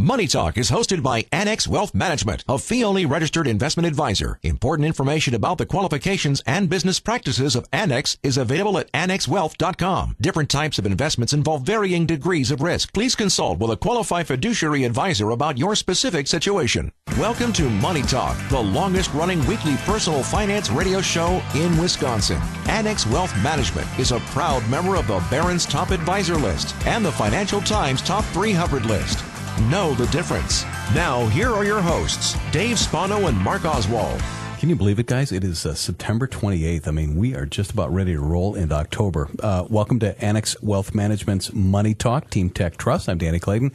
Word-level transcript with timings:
Money 0.00 0.28
Talk 0.28 0.56
is 0.56 0.70
hosted 0.70 1.02
by 1.02 1.26
Annex 1.32 1.66
Wealth 1.66 1.92
Management, 1.92 2.44
a 2.48 2.56
fee-only 2.56 3.04
registered 3.04 3.48
investment 3.48 3.84
advisor. 3.84 4.38
Important 4.44 4.86
information 4.86 5.34
about 5.34 5.58
the 5.58 5.66
qualifications 5.66 6.40
and 6.46 6.70
business 6.70 7.00
practices 7.00 7.56
of 7.56 7.66
Annex 7.72 8.16
is 8.22 8.38
available 8.38 8.78
at 8.78 8.92
annexwealth.com. 8.92 10.14
Different 10.20 10.50
types 10.50 10.78
of 10.78 10.86
investments 10.86 11.32
involve 11.32 11.62
varying 11.62 12.06
degrees 12.06 12.52
of 12.52 12.62
risk. 12.62 12.92
Please 12.92 13.16
consult 13.16 13.58
with 13.58 13.72
a 13.72 13.76
qualified 13.76 14.28
fiduciary 14.28 14.84
advisor 14.84 15.30
about 15.30 15.58
your 15.58 15.74
specific 15.74 16.28
situation. 16.28 16.92
Welcome 17.18 17.52
to 17.54 17.68
Money 17.68 18.02
Talk, 18.02 18.36
the 18.50 18.60
longest 18.60 19.12
running 19.14 19.44
weekly 19.48 19.74
personal 19.78 20.22
finance 20.22 20.70
radio 20.70 21.00
show 21.00 21.42
in 21.56 21.76
Wisconsin. 21.76 22.40
Annex 22.68 23.04
Wealth 23.04 23.36
Management 23.42 23.88
is 23.98 24.12
a 24.12 24.20
proud 24.30 24.62
member 24.70 24.94
of 24.94 25.08
the 25.08 25.18
Barron's 25.28 25.66
Top 25.66 25.90
Advisor 25.90 26.36
List 26.36 26.76
and 26.86 27.04
the 27.04 27.10
Financial 27.10 27.60
Times 27.60 28.00
Top 28.00 28.24
300 28.26 28.86
list 28.86 29.24
know 29.62 29.94
the 29.94 30.06
difference. 30.06 30.64
Now, 30.94 31.26
here 31.26 31.50
are 31.50 31.64
your 31.64 31.80
hosts, 31.80 32.36
Dave 32.50 32.78
Spano 32.78 33.26
and 33.26 33.36
Mark 33.36 33.64
Oswald. 33.64 34.20
Can 34.58 34.68
you 34.68 34.74
believe 34.74 34.98
it, 34.98 35.06
guys? 35.06 35.30
It 35.30 35.44
is 35.44 35.64
uh, 35.64 35.72
September 35.74 36.26
28th. 36.26 36.88
I 36.88 36.90
mean, 36.90 37.14
we 37.14 37.36
are 37.36 37.46
just 37.46 37.70
about 37.70 37.94
ready 37.94 38.14
to 38.14 38.20
roll 38.20 38.56
into 38.56 38.74
October. 38.74 39.28
Uh, 39.40 39.64
welcome 39.70 40.00
to 40.00 40.20
Annex 40.20 40.60
Wealth 40.60 40.96
Management's 40.96 41.52
Money 41.52 41.94
Talk, 41.94 42.28
Team 42.28 42.50
Tech 42.50 42.76
Trust. 42.76 43.08
I'm 43.08 43.18
Danny 43.18 43.38
Clayton. 43.38 43.70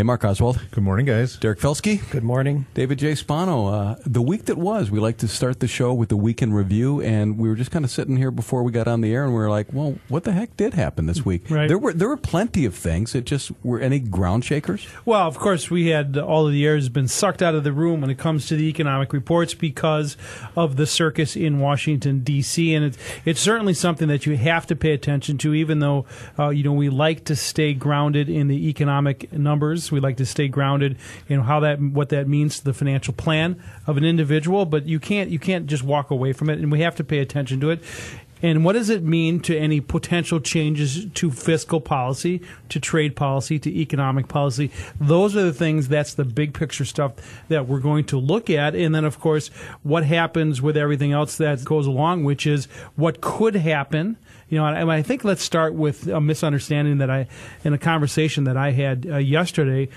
Hey, 0.00 0.04
Mark 0.04 0.24
Oswald. 0.24 0.58
Good 0.70 0.82
morning, 0.82 1.04
guys. 1.04 1.36
Derek 1.36 1.58
Felsky. 1.58 2.10
Good 2.10 2.24
morning. 2.24 2.64
David 2.72 2.98
J. 2.98 3.14
Spano. 3.14 3.66
Uh, 3.66 3.96
the 4.06 4.22
week 4.22 4.46
that 4.46 4.56
was, 4.56 4.90
we 4.90 4.98
like 4.98 5.18
to 5.18 5.28
start 5.28 5.60
the 5.60 5.68
show 5.68 5.92
with 5.92 6.08
the 6.08 6.16
week 6.16 6.40
in 6.40 6.54
review, 6.54 7.02
and 7.02 7.36
we 7.36 7.50
were 7.50 7.54
just 7.54 7.70
kind 7.70 7.84
of 7.84 7.90
sitting 7.90 8.16
here 8.16 8.30
before 8.30 8.62
we 8.62 8.72
got 8.72 8.88
on 8.88 9.02
the 9.02 9.12
air, 9.12 9.24
and 9.24 9.34
we 9.34 9.38
were 9.38 9.50
like, 9.50 9.66
well, 9.74 9.98
what 10.08 10.24
the 10.24 10.32
heck 10.32 10.56
did 10.56 10.72
happen 10.72 11.04
this 11.04 11.26
week? 11.26 11.50
Right. 11.50 11.68
There 11.68 11.76
were 11.76 11.92
there 11.92 12.08
were 12.08 12.16
plenty 12.16 12.64
of 12.64 12.74
things. 12.74 13.14
It 13.14 13.26
just 13.26 13.52
were 13.62 13.78
any 13.78 13.98
ground 13.98 14.46
shakers? 14.46 14.86
Well, 15.04 15.28
of 15.28 15.36
course, 15.36 15.70
we 15.70 15.88
had 15.88 16.16
all 16.16 16.46
of 16.46 16.54
the 16.54 16.64
air 16.64 16.76
has 16.76 16.88
been 16.88 17.06
sucked 17.06 17.42
out 17.42 17.54
of 17.54 17.62
the 17.62 17.72
room 17.72 18.00
when 18.00 18.08
it 18.08 18.16
comes 18.16 18.46
to 18.46 18.56
the 18.56 18.70
economic 18.70 19.12
reports 19.12 19.52
because 19.52 20.16
of 20.56 20.76
the 20.76 20.86
circus 20.86 21.36
in 21.36 21.58
Washington 21.60 22.20
D.C. 22.20 22.74
and 22.74 22.86
it's 22.86 22.98
it's 23.26 23.40
certainly 23.40 23.74
something 23.74 24.08
that 24.08 24.24
you 24.24 24.38
have 24.38 24.66
to 24.68 24.74
pay 24.74 24.92
attention 24.92 25.36
to, 25.36 25.52
even 25.52 25.80
though 25.80 26.06
uh, 26.38 26.48
you 26.48 26.64
know 26.64 26.72
we 26.72 26.88
like 26.88 27.26
to 27.26 27.36
stay 27.36 27.74
grounded 27.74 28.30
in 28.30 28.48
the 28.48 28.66
economic 28.70 29.30
numbers. 29.30 29.89
We 29.90 30.00
like 30.00 30.16
to 30.18 30.26
stay 30.26 30.48
grounded 30.48 30.98
in 31.28 31.40
how 31.40 31.60
that 31.60 31.80
what 31.80 32.08
that 32.10 32.28
means 32.28 32.58
to 32.58 32.64
the 32.64 32.74
financial 32.74 33.14
plan 33.14 33.62
of 33.86 33.96
an 33.96 34.04
individual, 34.04 34.64
but 34.66 34.86
you 34.86 35.00
can't 35.00 35.30
you 35.30 35.38
can't 35.38 35.66
just 35.66 35.82
walk 35.82 36.10
away 36.10 36.32
from 36.32 36.50
it, 36.50 36.58
and 36.58 36.70
we 36.70 36.80
have 36.80 36.96
to 36.96 37.04
pay 37.04 37.18
attention 37.18 37.60
to 37.60 37.70
it. 37.70 37.82
And 38.42 38.64
what 38.64 38.72
does 38.72 38.88
it 38.88 39.02
mean 39.02 39.40
to 39.40 39.56
any 39.56 39.80
potential 39.80 40.40
changes 40.40 41.06
to 41.14 41.30
fiscal 41.30 41.80
policy, 41.80 42.40
to 42.70 42.80
trade 42.80 43.14
policy, 43.14 43.58
to 43.58 43.70
economic 43.70 44.28
policy? 44.28 44.70
Those 44.98 45.36
are 45.36 45.42
the 45.42 45.52
things, 45.52 45.88
that's 45.88 46.14
the 46.14 46.24
big 46.24 46.54
picture 46.54 46.84
stuff 46.84 47.12
that 47.48 47.66
we're 47.66 47.80
going 47.80 48.04
to 48.06 48.18
look 48.18 48.48
at. 48.48 48.74
And 48.74 48.94
then, 48.94 49.04
of 49.04 49.20
course, 49.20 49.48
what 49.82 50.04
happens 50.04 50.62
with 50.62 50.76
everything 50.76 51.12
else 51.12 51.36
that 51.36 51.64
goes 51.64 51.86
along, 51.86 52.24
which 52.24 52.46
is 52.46 52.66
what 52.96 53.20
could 53.20 53.56
happen. 53.56 54.16
You 54.50 54.58
know, 54.58 54.66
and 54.66 54.90
I 54.90 55.00
think 55.02 55.24
let's 55.24 55.42
start 55.42 55.74
with 55.74 56.08
a 56.08 56.20
misunderstanding 56.20 56.98
that 56.98 57.10
I, 57.10 57.28
in 57.64 57.72
a 57.72 57.78
conversation 57.78 58.44
that 58.44 58.56
I 58.56 58.72
had 58.72 59.06
uh, 59.08 59.16
yesterday, 59.16 59.88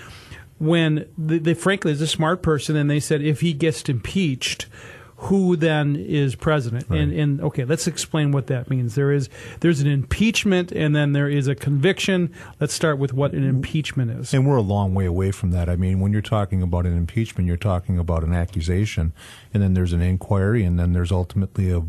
when 0.58 1.06
they, 1.18 1.38
they 1.38 1.54
frankly 1.54 1.92
is 1.92 2.00
a 2.00 2.06
smart 2.06 2.40
person, 2.40 2.76
and 2.76 2.88
they 2.88 3.00
said 3.00 3.20
if 3.20 3.40
he 3.40 3.52
gets 3.52 3.88
impeached, 3.88 4.66
who 5.16 5.56
then 5.56 5.96
is 5.96 6.34
president? 6.34 6.86
Right. 6.88 7.00
And, 7.00 7.12
and 7.12 7.40
okay, 7.40 7.64
let's 7.64 7.86
explain 7.86 8.32
what 8.32 8.48
that 8.48 8.68
means. 8.68 8.94
There 8.94 9.10
is 9.10 9.28
there's 9.60 9.80
an 9.80 9.86
impeachment, 9.86 10.70
and 10.72 10.94
then 10.94 11.12
there 11.12 11.28
is 11.28 11.48
a 11.48 11.54
conviction. 11.54 12.32
Let's 12.60 12.74
start 12.74 12.98
with 12.98 13.12
what 13.12 13.32
an 13.32 13.44
impeachment 13.44 14.10
is. 14.10 14.34
And 14.34 14.46
we're 14.46 14.56
a 14.56 14.62
long 14.62 14.94
way 14.94 15.06
away 15.06 15.30
from 15.30 15.50
that. 15.52 15.68
I 15.68 15.76
mean, 15.76 16.00
when 16.00 16.12
you're 16.12 16.22
talking 16.22 16.62
about 16.62 16.84
an 16.84 16.96
impeachment, 16.96 17.46
you're 17.46 17.56
talking 17.56 17.98
about 17.98 18.22
an 18.22 18.34
accusation, 18.34 19.12
and 19.52 19.62
then 19.62 19.74
there's 19.74 19.92
an 19.92 20.02
inquiry, 20.02 20.64
and 20.64 20.78
then 20.78 20.92
there's 20.92 21.12
ultimately 21.12 21.70
a, 21.70 21.82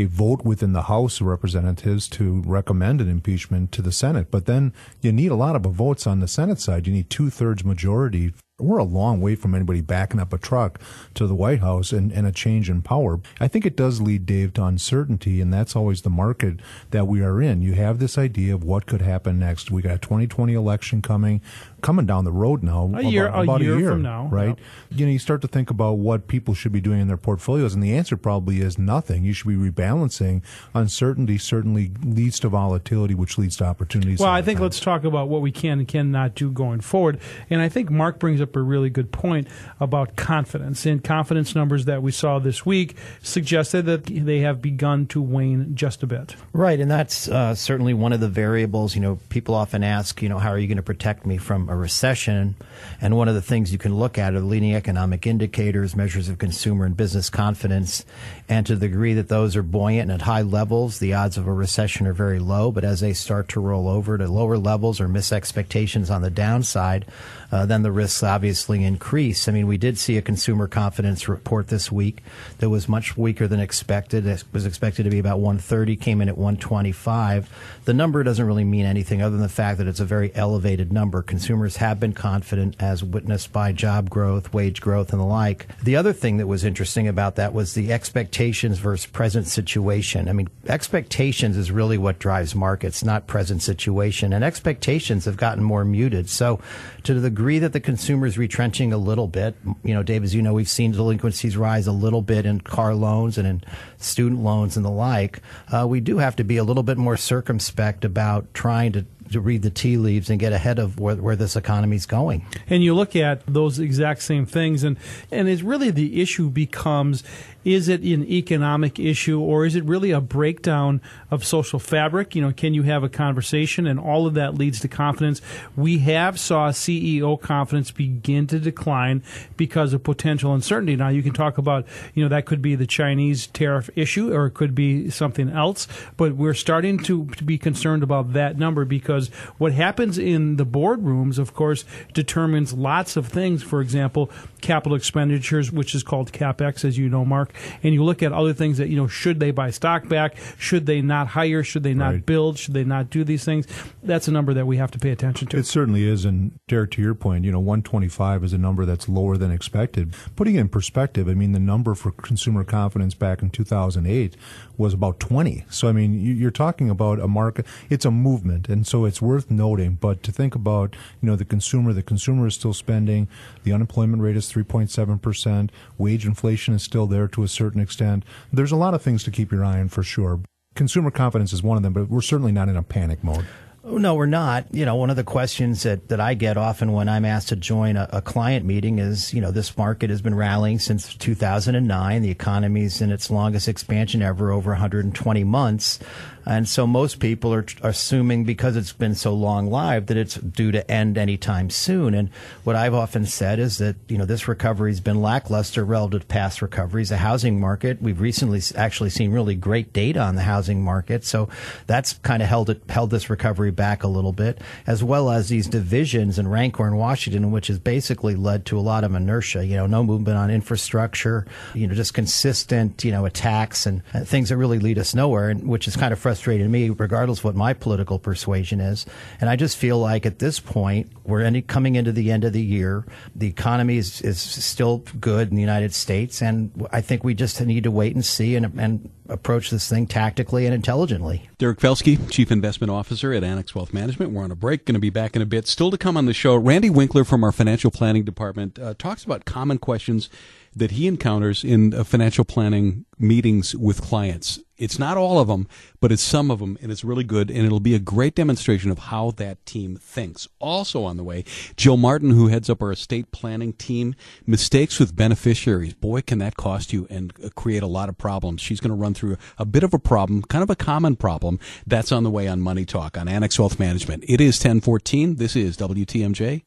a 0.00 0.06
vote 0.06 0.44
within 0.44 0.72
the 0.72 0.82
House 0.82 1.20
of 1.20 1.26
Representatives 1.26 2.08
to 2.08 2.42
recommend 2.46 3.00
an 3.00 3.10
impeachment 3.10 3.70
to 3.72 3.82
the 3.82 3.92
Senate. 3.92 4.30
But 4.30 4.46
then 4.46 4.72
you 5.02 5.12
need 5.12 5.30
a 5.30 5.36
lot 5.36 5.56
of 5.56 5.62
votes 5.62 6.06
on 6.06 6.20
the 6.20 6.28
Senate 6.28 6.60
side. 6.60 6.86
You 6.86 6.92
need 6.92 7.10
two 7.10 7.28
thirds 7.28 7.64
majority 7.64 8.32
we're 8.60 8.78
a 8.78 8.84
long 8.84 9.20
way 9.20 9.34
from 9.34 9.54
anybody 9.54 9.80
backing 9.80 10.20
up 10.20 10.32
a 10.32 10.38
truck 10.38 10.80
to 11.14 11.26
the 11.26 11.34
White 11.34 11.60
House 11.60 11.92
and, 11.92 12.12
and, 12.12 12.26
a 12.26 12.32
change 12.32 12.68
in 12.68 12.82
power. 12.82 13.20
I 13.40 13.48
think 13.48 13.64
it 13.64 13.76
does 13.76 14.00
lead, 14.00 14.26
Dave, 14.26 14.52
to 14.54 14.64
uncertainty, 14.64 15.40
and 15.40 15.52
that's 15.52 15.74
always 15.74 16.02
the 16.02 16.10
market 16.10 16.60
that 16.90 17.06
we 17.06 17.22
are 17.22 17.40
in. 17.40 17.62
You 17.62 17.72
have 17.74 17.98
this 17.98 18.18
idea 18.18 18.54
of 18.54 18.62
what 18.62 18.86
could 18.86 19.00
happen 19.02 19.38
next. 19.38 19.70
We 19.70 19.82
got 19.82 19.94
a 19.94 19.98
2020 19.98 20.52
election 20.52 21.02
coming, 21.02 21.40
coming 21.80 22.06
down 22.06 22.24
the 22.24 22.32
road 22.32 22.62
now. 22.62 22.90
A 22.94 23.02
year, 23.02 23.26
about, 23.26 23.44
about 23.44 23.60
a, 23.60 23.64
year 23.64 23.76
a 23.76 23.78
year 23.78 23.90
from 23.90 24.02
now, 24.02 24.28
right? 24.30 24.48
Yep. 24.48 24.58
You 24.90 25.06
know, 25.06 25.12
you 25.12 25.18
start 25.18 25.42
to 25.42 25.48
think 25.48 25.70
about 25.70 25.94
what 25.98 26.28
people 26.28 26.54
should 26.54 26.72
be 26.72 26.80
doing 26.80 27.00
in 27.00 27.08
their 27.08 27.16
portfolios, 27.16 27.74
and 27.74 27.82
the 27.82 27.96
answer 27.96 28.16
probably 28.16 28.60
is 28.60 28.78
nothing. 28.78 29.24
You 29.24 29.32
should 29.32 29.48
be 29.48 29.54
rebalancing. 29.54 30.42
Uncertainty 30.74 31.38
certainly 31.38 31.92
leads 32.04 32.40
to 32.40 32.48
volatility, 32.48 33.14
which 33.14 33.38
leads 33.38 33.56
to 33.58 33.64
opportunities. 33.64 34.20
Well, 34.20 34.30
I 34.30 34.42
think 34.42 34.60
let's 34.60 34.80
talk 34.80 35.04
about 35.04 35.28
what 35.28 35.40
we 35.40 35.52
can 35.52 35.78
and 35.78 35.88
cannot 35.88 36.34
do 36.34 36.50
going 36.50 36.80
forward. 36.80 37.20
And 37.48 37.60
I 37.60 37.68
think 37.68 37.90
Mark 37.90 38.18
brings 38.18 38.40
up 38.40 38.56
a 38.56 38.60
really 38.60 38.90
good 38.90 39.12
point 39.12 39.48
about 39.78 40.16
confidence. 40.16 40.86
And 40.86 41.02
confidence 41.02 41.54
numbers 41.54 41.84
that 41.86 42.02
we 42.02 42.12
saw 42.12 42.38
this 42.38 42.66
week 42.66 42.96
suggested 43.22 43.86
that 43.86 44.06
they 44.06 44.40
have 44.40 44.60
begun 44.60 45.06
to 45.06 45.22
wane 45.22 45.74
just 45.74 46.02
a 46.02 46.06
bit. 46.06 46.36
Right, 46.52 46.80
and 46.80 46.90
that's 46.90 47.28
uh, 47.28 47.54
certainly 47.54 47.94
one 47.94 48.12
of 48.12 48.20
the 48.20 48.28
variables. 48.28 48.94
You 48.94 49.00
know, 49.00 49.18
people 49.28 49.54
often 49.54 49.82
ask, 49.82 50.20
you 50.22 50.28
know, 50.28 50.38
how 50.38 50.50
are 50.50 50.58
you 50.58 50.66
going 50.66 50.76
to 50.76 50.82
protect 50.82 51.24
me 51.24 51.36
from 51.36 51.69
a 51.70 51.76
recession? 51.76 52.56
And 53.00 53.16
one 53.16 53.28
of 53.28 53.34
the 53.34 53.40
things 53.40 53.72
you 53.72 53.78
can 53.78 53.94
look 53.94 54.18
at 54.18 54.34
are 54.34 54.40
leading 54.40 54.74
economic 54.74 55.26
indicators, 55.26 55.96
measures 55.96 56.28
of 56.28 56.38
consumer 56.38 56.84
and 56.84 56.96
business 56.96 57.30
confidence. 57.30 58.04
And 58.48 58.66
to 58.66 58.74
the 58.74 58.88
degree 58.88 59.14
that 59.14 59.28
those 59.28 59.56
are 59.56 59.62
buoyant 59.62 60.10
and 60.10 60.20
at 60.20 60.26
high 60.26 60.42
levels, 60.42 60.98
the 60.98 61.14
odds 61.14 61.38
of 61.38 61.46
a 61.46 61.52
recession 61.52 62.06
are 62.06 62.12
very 62.12 62.38
low. 62.38 62.70
But 62.70 62.84
as 62.84 63.00
they 63.00 63.12
start 63.12 63.48
to 63.50 63.60
roll 63.60 63.88
over 63.88 64.18
to 64.18 64.28
lower 64.28 64.58
levels 64.58 65.00
or 65.00 65.08
miss 65.08 65.32
expectations 65.32 66.10
on 66.10 66.22
the 66.22 66.30
downside, 66.30 67.06
uh, 67.52 67.66
then 67.66 67.82
the 67.82 67.92
risks 67.92 68.22
obviously 68.22 68.84
increase. 68.84 69.48
I 69.48 69.52
mean, 69.52 69.66
we 69.66 69.78
did 69.78 69.98
see 69.98 70.16
a 70.16 70.22
consumer 70.22 70.68
confidence 70.68 71.28
report 71.28 71.68
this 71.68 71.90
week 71.90 72.22
that 72.58 72.70
was 72.70 72.88
much 72.88 73.16
weaker 73.16 73.48
than 73.48 73.60
expected. 73.60 74.26
It 74.26 74.44
was 74.52 74.66
expected 74.66 75.04
to 75.04 75.10
be 75.10 75.18
about 75.18 75.40
130, 75.40 75.96
came 75.96 76.20
in 76.20 76.28
at 76.28 76.38
125. 76.38 77.48
The 77.84 77.94
number 77.94 78.22
doesn't 78.22 78.46
really 78.46 78.64
mean 78.64 78.86
anything 78.86 79.22
other 79.22 79.32
than 79.32 79.42
the 79.42 79.48
fact 79.48 79.78
that 79.78 79.86
it's 79.86 80.00
a 80.00 80.04
very 80.04 80.34
elevated 80.34 80.92
number. 80.92 81.22
Consumers 81.22 81.76
have 81.76 81.98
been 81.98 82.12
confident, 82.12 82.76
as 82.78 83.02
witnessed 83.02 83.52
by 83.52 83.72
job 83.72 84.10
growth, 84.10 84.52
wage 84.52 84.80
growth, 84.80 85.12
and 85.12 85.20
the 85.20 85.24
like. 85.24 85.66
The 85.82 85.96
other 85.96 86.12
thing 86.12 86.36
that 86.36 86.46
was 86.46 86.64
interesting 86.64 87.08
about 87.08 87.36
that 87.36 87.52
was 87.52 87.74
the 87.74 87.92
expectations 87.92 88.78
versus 88.78 89.06
present 89.06 89.46
situation. 89.46 90.28
I 90.28 90.32
mean, 90.32 90.48
expectations 90.68 91.56
is 91.56 91.72
really 91.72 91.98
what 91.98 92.18
drives 92.18 92.54
markets, 92.54 93.02
not 93.02 93.26
present 93.26 93.62
situation. 93.62 94.32
And 94.32 94.44
expectations 94.44 95.24
have 95.24 95.36
gotten 95.36 95.64
more 95.64 95.84
muted. 95.84 96.28
So, 96.28 96.60
to 97.04 97.18
the 97.18 97.30
degree 97.40 97.58
that 97.58 97.72
the 97.72 97.80
consumer 97.80 98.26
is 98.26 98.36
retrenching 98.36 98.92
a 98.92 98.98
little 98.98 99.26
bit, 99.26 99.54
you 99.82 99.94
know, 99.94 100.02
Dave, 100.02 100.22
as 100.22 100.34
you 100.34 100.42
know, 100.42 100.52
we've 100.52 100.68
seen 100.68 100.92
delinquencies 100.92 101.56
rise 101.56 101.86
a 101.86 101.92
little 101.92 102.20
bit 102.20 102.44
in 102.44 102.60
car 102.60 102.94
loans 102.94 103.38
and 103.38 103.48
in 103.48 103.62
student 103.96 104.42
loans 104.42 104.76
and 104.76 104.84
the 104.84 104.90
like. 104.90 105.40
Uh, 105.72 105.86
we 105.88 106.00
do 106.00 106.18
have 106.18 106.36
to 106.36 106.44
be 106.44 106.58
a 106.58 106.64
little 106.64 106.82
bit 106.82 106.98
more 106.98 107.16
circumspect 107.16 108.04
about 108.04 108.52
trying 108.52 108.92
to 108.92 109.06
to 109.32 109.40
read 109.40 109.62
the 109.62 109.70
tea 109.70 109.96
leaves 109.96 110.28
and 110.28 110.40
get 110.40 110.52
ahead 110.52 110.78
of 110.78 110.98
where, 110.98 111.14
where 111.14 111.36
this 111.36 111.54
economy 111.54 111.94
is 111.96 112.04
going. 112.04 112.44
And 112.68 112.82
you 112.82 112.94
look 112.94 113.14
at 113.14 113.46
those 113.46 113.78
exact 113.78 114.22
same 114.22 114.44
things, 114.44 114.82
and 114.82 114.96
and 115.30 115.48
it's 115.48 115.62
really 115.62 115.90
the 115.90 116.20
issue 116.20 116.50
becomes: 116.50 117.22
is 117.64 117.88
it 117.88 118.00
an 118.02 118.24
economic 118.24 118.98
issue, 118.98 119.40
or 119.40 119.66
is 119.66 119.76
it 119.76 119.84
really 119.84 120.10
a 120.10 120.20
breakdown 120.20 121.00
of 121.30 121.44
social 121.44 121.78
fabric? 121.78 122.34
You 122.34 122.42
know, 122.42 122.52
can 122.52 122.74
you 122.74 122.82
have 122.84 123.02
a 123.02 123.08
conversation, 123.08 123.86
and 123.86 124.00
all 124.00 124.26
of 124.26 124.34
that 124.34 124.54
leads 124.54 124.80
to 124.80 124.88
confidence. 124.88 125.42
We 125.76 125.98
have 125.98 126.38
saw 126.40 126.70
CEO 126.70 127.40
confidence 127.40 127.90
begin 127.90 128.46
to 128.48 128.58
decline 128.58 129.22
because 129.56 129.92
of 129.92 130.02
potential 130.02 130.54
uncertainty. 130.54 130.96
Now, 130.96 131.08
you 131.08 131.22
can 131.22 131.32
talk 131.32 131.58
about, 131.58 131.86
you 132.14 132.22
know, 132.22 132.28
that 132.28 132.46
could 132.46 132.62
be 132.62 132.74
the 132.74 132.86
Chinese 132.86 133.46
tariff 133.48 133.90
issue, 133.94 134.32
or 134.32 134.46
it 134.46 134.52
could 134.52 134.74
be 134.74 135.10
something 135.10 135.50
else. 135.50 135.86
But 136.16 136.34
we're 136.34 136.54
starting 136.54 136.98
to, 137.00 137.26
to 137.26 137.44
be 137.44 137.58
concerned 137.58 138.02
about 138.02 138.32
that 138.32 138.58
number 138.58 138.84
because 138.84 139.28
what 139.58 139.72
happens 139.72 140.18
in 140.18 140.56
the 140.56 140.66
boardrooms, 140.66 141.38
of 141.38 141.54
course, 141.54 141.84
determines 142.14 142.72
lots 142.72 143.16
of 143.16 143.28
things. 143.28 143.62
For 143.62 143.80
example, 143.80 144.30
capital 144.60 144.96
expenditures, 144.96 145.70
which 145.70 145.94
is 145.94 146.02
called 146.02 146.32
capex, 146.32 146.84
as 146.84 146.98
you 146.98 147.08
know, 147.08 147.24
Mark. 147.24 147.49
And 147.82 147.94
you 147.94 148.02
look 148.04 148.22
at 148.22 148.32
other 148.32 148.52
things 148.52 148.78
that 148.78 148.88
you 148.88 148.96
know, 148.96 149.06
should 149.06 149.40
they 149.40 149.50
buy 149.50 149.70
stock 149.70 150.08
back? 150.08 150.36
Should 150.58 150.86
they 150.86 151.00
not 151.02 151.28
hire? 151.28 151.62
Should 151.62 151.82
they 151.82 151.94
not 151.94 152.12
Right. 152.14 152.26
build? 152.26 152.58
Should 152.58 152.74
they 152.74 152.84
not 152.84 153.10
do 153.10 153.24
these 153.24 153.44
things? 153.44 153.66
That's 154.02 154.28
a 154.28 154.32
number 154.32 154.54
that 154.54 154.66
we 154.66 154.76
have 154.78 154.90
to 154.92 154.98
pay 154.98 155.10
attention 155.10 155.48
to. 155.48 155.56
It 155.58 155.66
certainly 155.66 156.04
is, 156.06 156.24
and 156.24 156.52
Derek, 156.68 156.90
to 156.92 157.02
your 157.02 157.14
point, 157.14 157.44
you 157.44 157.52
know, 157.52 157.60
125 157.60 158.42
is 158.44 158.52
a 158.52 158.58
number 158.58 158.84
that's 158.84 159.08
lower 159.08 159.36
than 159.36 159.50
expected. 159.50 160.14
Putting 160.36 160.54
it 160.56 160.60
in 160.60 160.68
perspective, 160.68 161.28
I 161.28 161.34
mean, 161.34 161.52
the 161.52 161.60
number 161.60 161.94
for 161.94 162.10
consumer 162.10 162.64
confidence 162.64 163.14
back 163.14 163.42
in 163.42 163.50
2008 163.50 164.36
was 164.76 164.94
about 164.94 165.20
20. 165.20 165.64
So, 165.68 165.88
I 165.88 165.92
mean, 165.92 166.14
you- 166.20 166.34
you're 166.34 166.50
talking 166.50 166.88
about 166.88 167.20
a 167.20 167.28
market. 167.28 167.66
It's 167.90 168.04
a 168.04 168.10
movement, 168.10 168.68
and 168.68 168.86
so 168.86 169.04
it's 169.04 169.20
worth 169.20 169.50
noting. 169.50 169.98
But 170.00 170.22
to 170.22 170.32
think 170.32 170.54
about, 170.54 170.96
you 171.20 171.26
know, 171.28 171.36
the 171.36 171.44
consumer, 171.44 171.92
the 171.92 172.02
consumer 172.02 172.46
is 172.46 172.54
still 172.54 172.72
spending. 172.72 173.28
The 173.64 173.72
unemployment 173.72 174.22
rate 174.22 174.36
is 174.36 174.48
3.7 174.50 175.18
percent. 175.18 175.70
Wage 175.98 176.24
inflation 176.26 176.74
is 176.74 176.82
still 176.82 177.06
there 177.06 177.28
to 177.28 177.39
a 177.42 177.48
certain 177.48 177.80
extent. 177.80 178.24
There's 178.52 178.72
a 178.72 178.76
lot 178.76 178.94
of 178.94 179.02
things 179.02 179.24
to 179.24 179.30
keep 179.30 179.52
your 179.52 179.64
eye 179.64 179.80
on 179.80 179.88
for 179.88 180.02
sure. 180.02 180.40
Consumer 180.74 181.10
confidence 181.10 181.52
is 181.52 181.62
one 181.62 181.76
of 181.76 181.82
them, 181.82 181.92
but 181.92 182.08
we're 182.08 182.20
certainly 182.20 182.52
not 182.52 182.68
in 182.68 182.76
a 182.76 182.82
panic 182.82 183.24
mode. 183.24 183.44
No, 183.82 184.14
we're 184.14 184.26
not. 184.26 184.66
You 184.74 184.84
know, 184.84 184.94
one 184.94 185.08
of 185.08 185.16
the 185.16 185.24
questions 185.24 185.84
that, 185.84 186.08
that 186.08 186.20
I 186.20 186.34
get 186.34 186.58
often 186.58 186.92
when 186.92 187.08
I'm 187.08 187.24
asked 187.24 187.48
to 187.48 187.56
join 187.56 187.96
a, 187.96 188.08
a, 188.12 188.20
client 188.20 188.66
meeting 188.66 188.98
is, 188.98 189.32
you 189.32 189.40
know, 189.40 189.50
this 189.50 189.76
market 189.78 190.10
has 190.10 190.20
been 190.20 190.34
rallying 190.34 190.78
since 190.78 191.14
2009. 191.14 192.22
The 192.22 192.30
economy's 192.30 193.00
in 193.00 193.10
its 193.10 193.30
longest 193.30 193.68
expansion 193.68 194.20
ever, 194.20 194.52
over 194.52 194.72
120 194.72 195.44
months. 195.44 195.98
And 196.46 196.68
so 196.68 196.86
most 196.86 197.20
people 197.20 197.52
are, 197.52 197.66
are 197.82 197.90
assuming 197.90 198.44
because 198.44 198.76
it's 198.76 198.92
been 198.92 199.14
so 199.14 199.34
long 199.34 199.70
lived 199.70 200.08
that 200.08 200.16
it's 200.16 200.36
due 200.36 200.72
to 200.72 200.90
end 200.90 201.18
anytime 201.18 201.70
soon. 201.70 202.14
And 202.14 202.30
what 202.64 202.76
I've 202.76 202.94
often 202.94 203.26
said 203.26 203.58
is 203.58 203.78
that, 203.78 203.96
you 204.08 204.18
know, 204.18 204.24
this 204.24 204.48
recovery 204.48 204.90
has 204.90 205.00
been 205.00 205.20
lackluster 205.20 205.84
relative 205.84 206.22
to 206.22 206.26
past 206.26 206.62
recoveries. 206.62 207.10
The 207.10 207.18
housing 207.18 207.60
market, 207.60 208.00
we've 208.00 208.20
recently 208.20 208.60
actually 208.76 209.10
seen 209.10 209.32
really 209.32 209.54
great 209.54 209.92
data 209.92 210.20
on 210.20 210.36
the 210.36 210.42
housing 210.42 210.82
market. 210.82 211.24
So 211.24 211.48
that's 211.86 212.14
kind 212.14 212.42
of 212.42 212.48
held 212.48 212.70
it, 212.70 212.82
held 212.88 213.10
this 213.10 213.30
recovery 213.30 213.70
back 213.70 214.02
a 214.02 214.08
little 214.08 214.32
bit, 214.32 214.60
as 214.86 215.04
well 215.04 215.30
as 215.30 215.48
these 215.48 215.66
divisions 215.66 216.38
in 216.38 216.48
Rancor 216.48 216.86
and 216.86 216.98
Washington, 216.98 217.50
which 217.50 217.68
has 217.68 217.78
basically 217.78 218.34
led 218.34 218.66
to 218.66 218.78
a 218.78 218.80
lot 218.80 219.04
of 219.04 219.14
inertia, 219.14 219.64
you 219.64 219.76
know, 219.76 219.86
no 219.86 220.02
movement 220.02 220.38
on 220.38 220.50
infrastructure, 220.50 221.46
you 221.74 221.86
know, 221.86 221.94
just 221.94 222.14
consistent, 222.14 223.04
you 223.04 223.10
know, 223.10 223.26
attacks 223.26 223.86
and 223.86 224.04
things 224.24 224.48
that 224.48 224.56
really 224.56 224.78
lead 224.78 224.98
us 224.98 225.14
nowhere, 225.14 225.50
and 225.50 225.68
which 225.68 225.86
is 225.86 225.96
kind 225.96 226.12
of 226.12 226.18
frustrated 226.30 226.70
me, 226.70 226.90
regardless 226.90 227.40
of 227.40 227.44
what 227.44 227.56
my 227.56 227.72
political 227.72 228.16
persuasion 228.16 228.78
is. 228.78 229.04
And 229.40 229.50
I 229.50 229.56
just 229.56 229.76
feel 229.76 229.98
like 229.98 230.24
at 230.24 230.38
this 230.38 230.60
point, 230.60 231.10
we're 231.24 231.60
coming 231.62 231.96
into 231.96 232.12
the 232.12 232.30
end 232.30 232.44
of 232.44 232.52
the 232.52 232.62
year. 232.62 233.04
The 233.34 233.48
economy 233.48 233.96
is, 233.96 234.20
is 234.22 234.38
still 234.38 234.98
good 235.18 235.48
in 235.48 235.56
the 235.56 235.60
United 235.60 235.92
States, 235.92 236.40
and 236.40 236.86
I 236.92 237.00
think 237.00 237.24
we 237.24 237.34
just 237.34 237.60
need 237.60 237.82
to 237.82 237.90
wait 237.90 238.14
and 238.14 238.24
see 238.24 238.54
and, 238.54 238.78
and 238.78 239.10
approach 239.28 239.70
this 239.70 239.88
thing 239.88 240.06
tactically 240.06 240.66
and 240.66 240.74
intelligently. 240.74 241.50
Derek 241.58 241.80
Felsky, 241.80 242.30
Chief 242.30 242.52
Investment 242.52 242.92
Officer 242.92 243.32
at 243.32 243.42
Annex 243.42 243.74
Wealth 243.74 243.92
Management. 243.92 244.30
We're 244.30 244.44
on 244.44 244.52
a 244.52 244.56
break, 244.56 244.84
going 244.84 244.94
to 244.94 245.00
be 245.00 245.10
back 245.10 245.34
in 245.34 245.42
a 245.42 245.46
bit. 245.46 245.66
Still 245.66 245.90
to 245.90 245.98
come 245.98 246.16
on 246.16 246.26
the 246.26 246.32
show, 246.32 246.54
Randy 246.54 246.90
Winkler 246.90 247.24
from 247.24 247.42
our 247.42 247.50
Financial 247.50 247.90
Planning 247.90 248.22
Department 248.22 248.78
uh, 248.78 248.94
talks 248.96 249.24
about 249.24 249.44
common 249.46 249.78
questions 249.78 250.30
that 250.74 250.92
he 250.92 251.06
encounters 251.06 251.64
in 251.64 251.92
uh, 251.92 252.04
financial 252.04 252.44
planning 252.44 253.04
meetings 253.18 253.74
with 253.74 254.00
clients. 254.00 254.60
It's 254.78 254.98
not 254.98 255.18
all 255.18 255.38
of 255.38 255.48
them, 255.48 255.68
but 256.00 256.10
it's 256.10 256.22
some 256.22 256.50
of 256.50 256.58
them, 256.58 256.78
and 256.80 256.90
it's 256.90 257.04
really 257.04 257.24
good, 257.24 257.50
and 257.50 257.66
it'll 257.66 257.80
be 257.80 257.94
a 257.94 257.98
great 257.98 258.34
demonstration 258.34 258.90
of 258.90 258.98
how 258.98 259.32
that 259.32 259.66
team 259.66 259.96
thinks. 259.96 260.48
Also 260.58 261.04
on 261.04 261.18
the 261.18 261.24
way, 261.24 261.44
Jill 261.76 261.98
Martin, 261.98 262.30
who 262.30 262.48
heads 262.48 262.70
up 262.70 262.82
our 262.82 262.92
estate 262.92 263.30
planning 263.30 263.74
team, 263.74 264.14
mistakes 264.46 264.98
with 264.98 265.14
beneficiaries. 265.14 265.92
Boy, 265.92 266.22
can 266.22 266.38
that 266.38 266.56
cost 266.56 266.94
you 266.94 267.06
and 267.10 267.32
uh, 267.44 267.50
create 267.54 267.82
a 267.82 267.86
lot 267.86 268.08
of 268.08 268.16
problems. 268.16 268.62
She's 268.62 268.80
going 268.80 268.90
to 268.90 268.96
run 268.96 269.12
through 269.12 269.36
a 269.58 269.66
bit 269.66 269.82
of 269.82 269.92
a 269.92 269.98
problem, 269.98 270.42
kind 270.42 270.62
of 270.62 270.70
a 270.70 270.76
common 270.76 271.14
problem. 271.14 271.58
That's 271.86 272.10
on 272.10 272.22
the 272.22 272.30
way 272.30 272.48
on 272.48 272.60
Money 272.60 272.86
Talk 272.86 273.18
on 273.18 273.28
Annex 273.28 273.58
Wealth 273.58 273.78
Management. 273.78 274.24
It 274.26 274.40
is 274.40 274.56
1014. 274.56 275.36
This 275.36 275.56
is 275.56 275.76
WTMJ. 275.76 276.62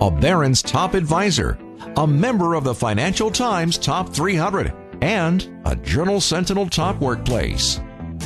A 0.00 0.10
Barron's 0.10 0.62
top 0.62 0.94
advisor 0.94 1.58
a 1.96 2.06
member 2.06 2.54
of 2.54 2.64
the 2.64 2.74
Financial 2.74 3.30
Times 3.30 3.78
Top 3.78 4.08
300, 4.08 4.72
and 5.02 5.60
a 5.64 5.76
Journal 5.76 6.20
Sentinel 6.20 6.68
Top 6.68 7.00
Workplace. 7.00 7.80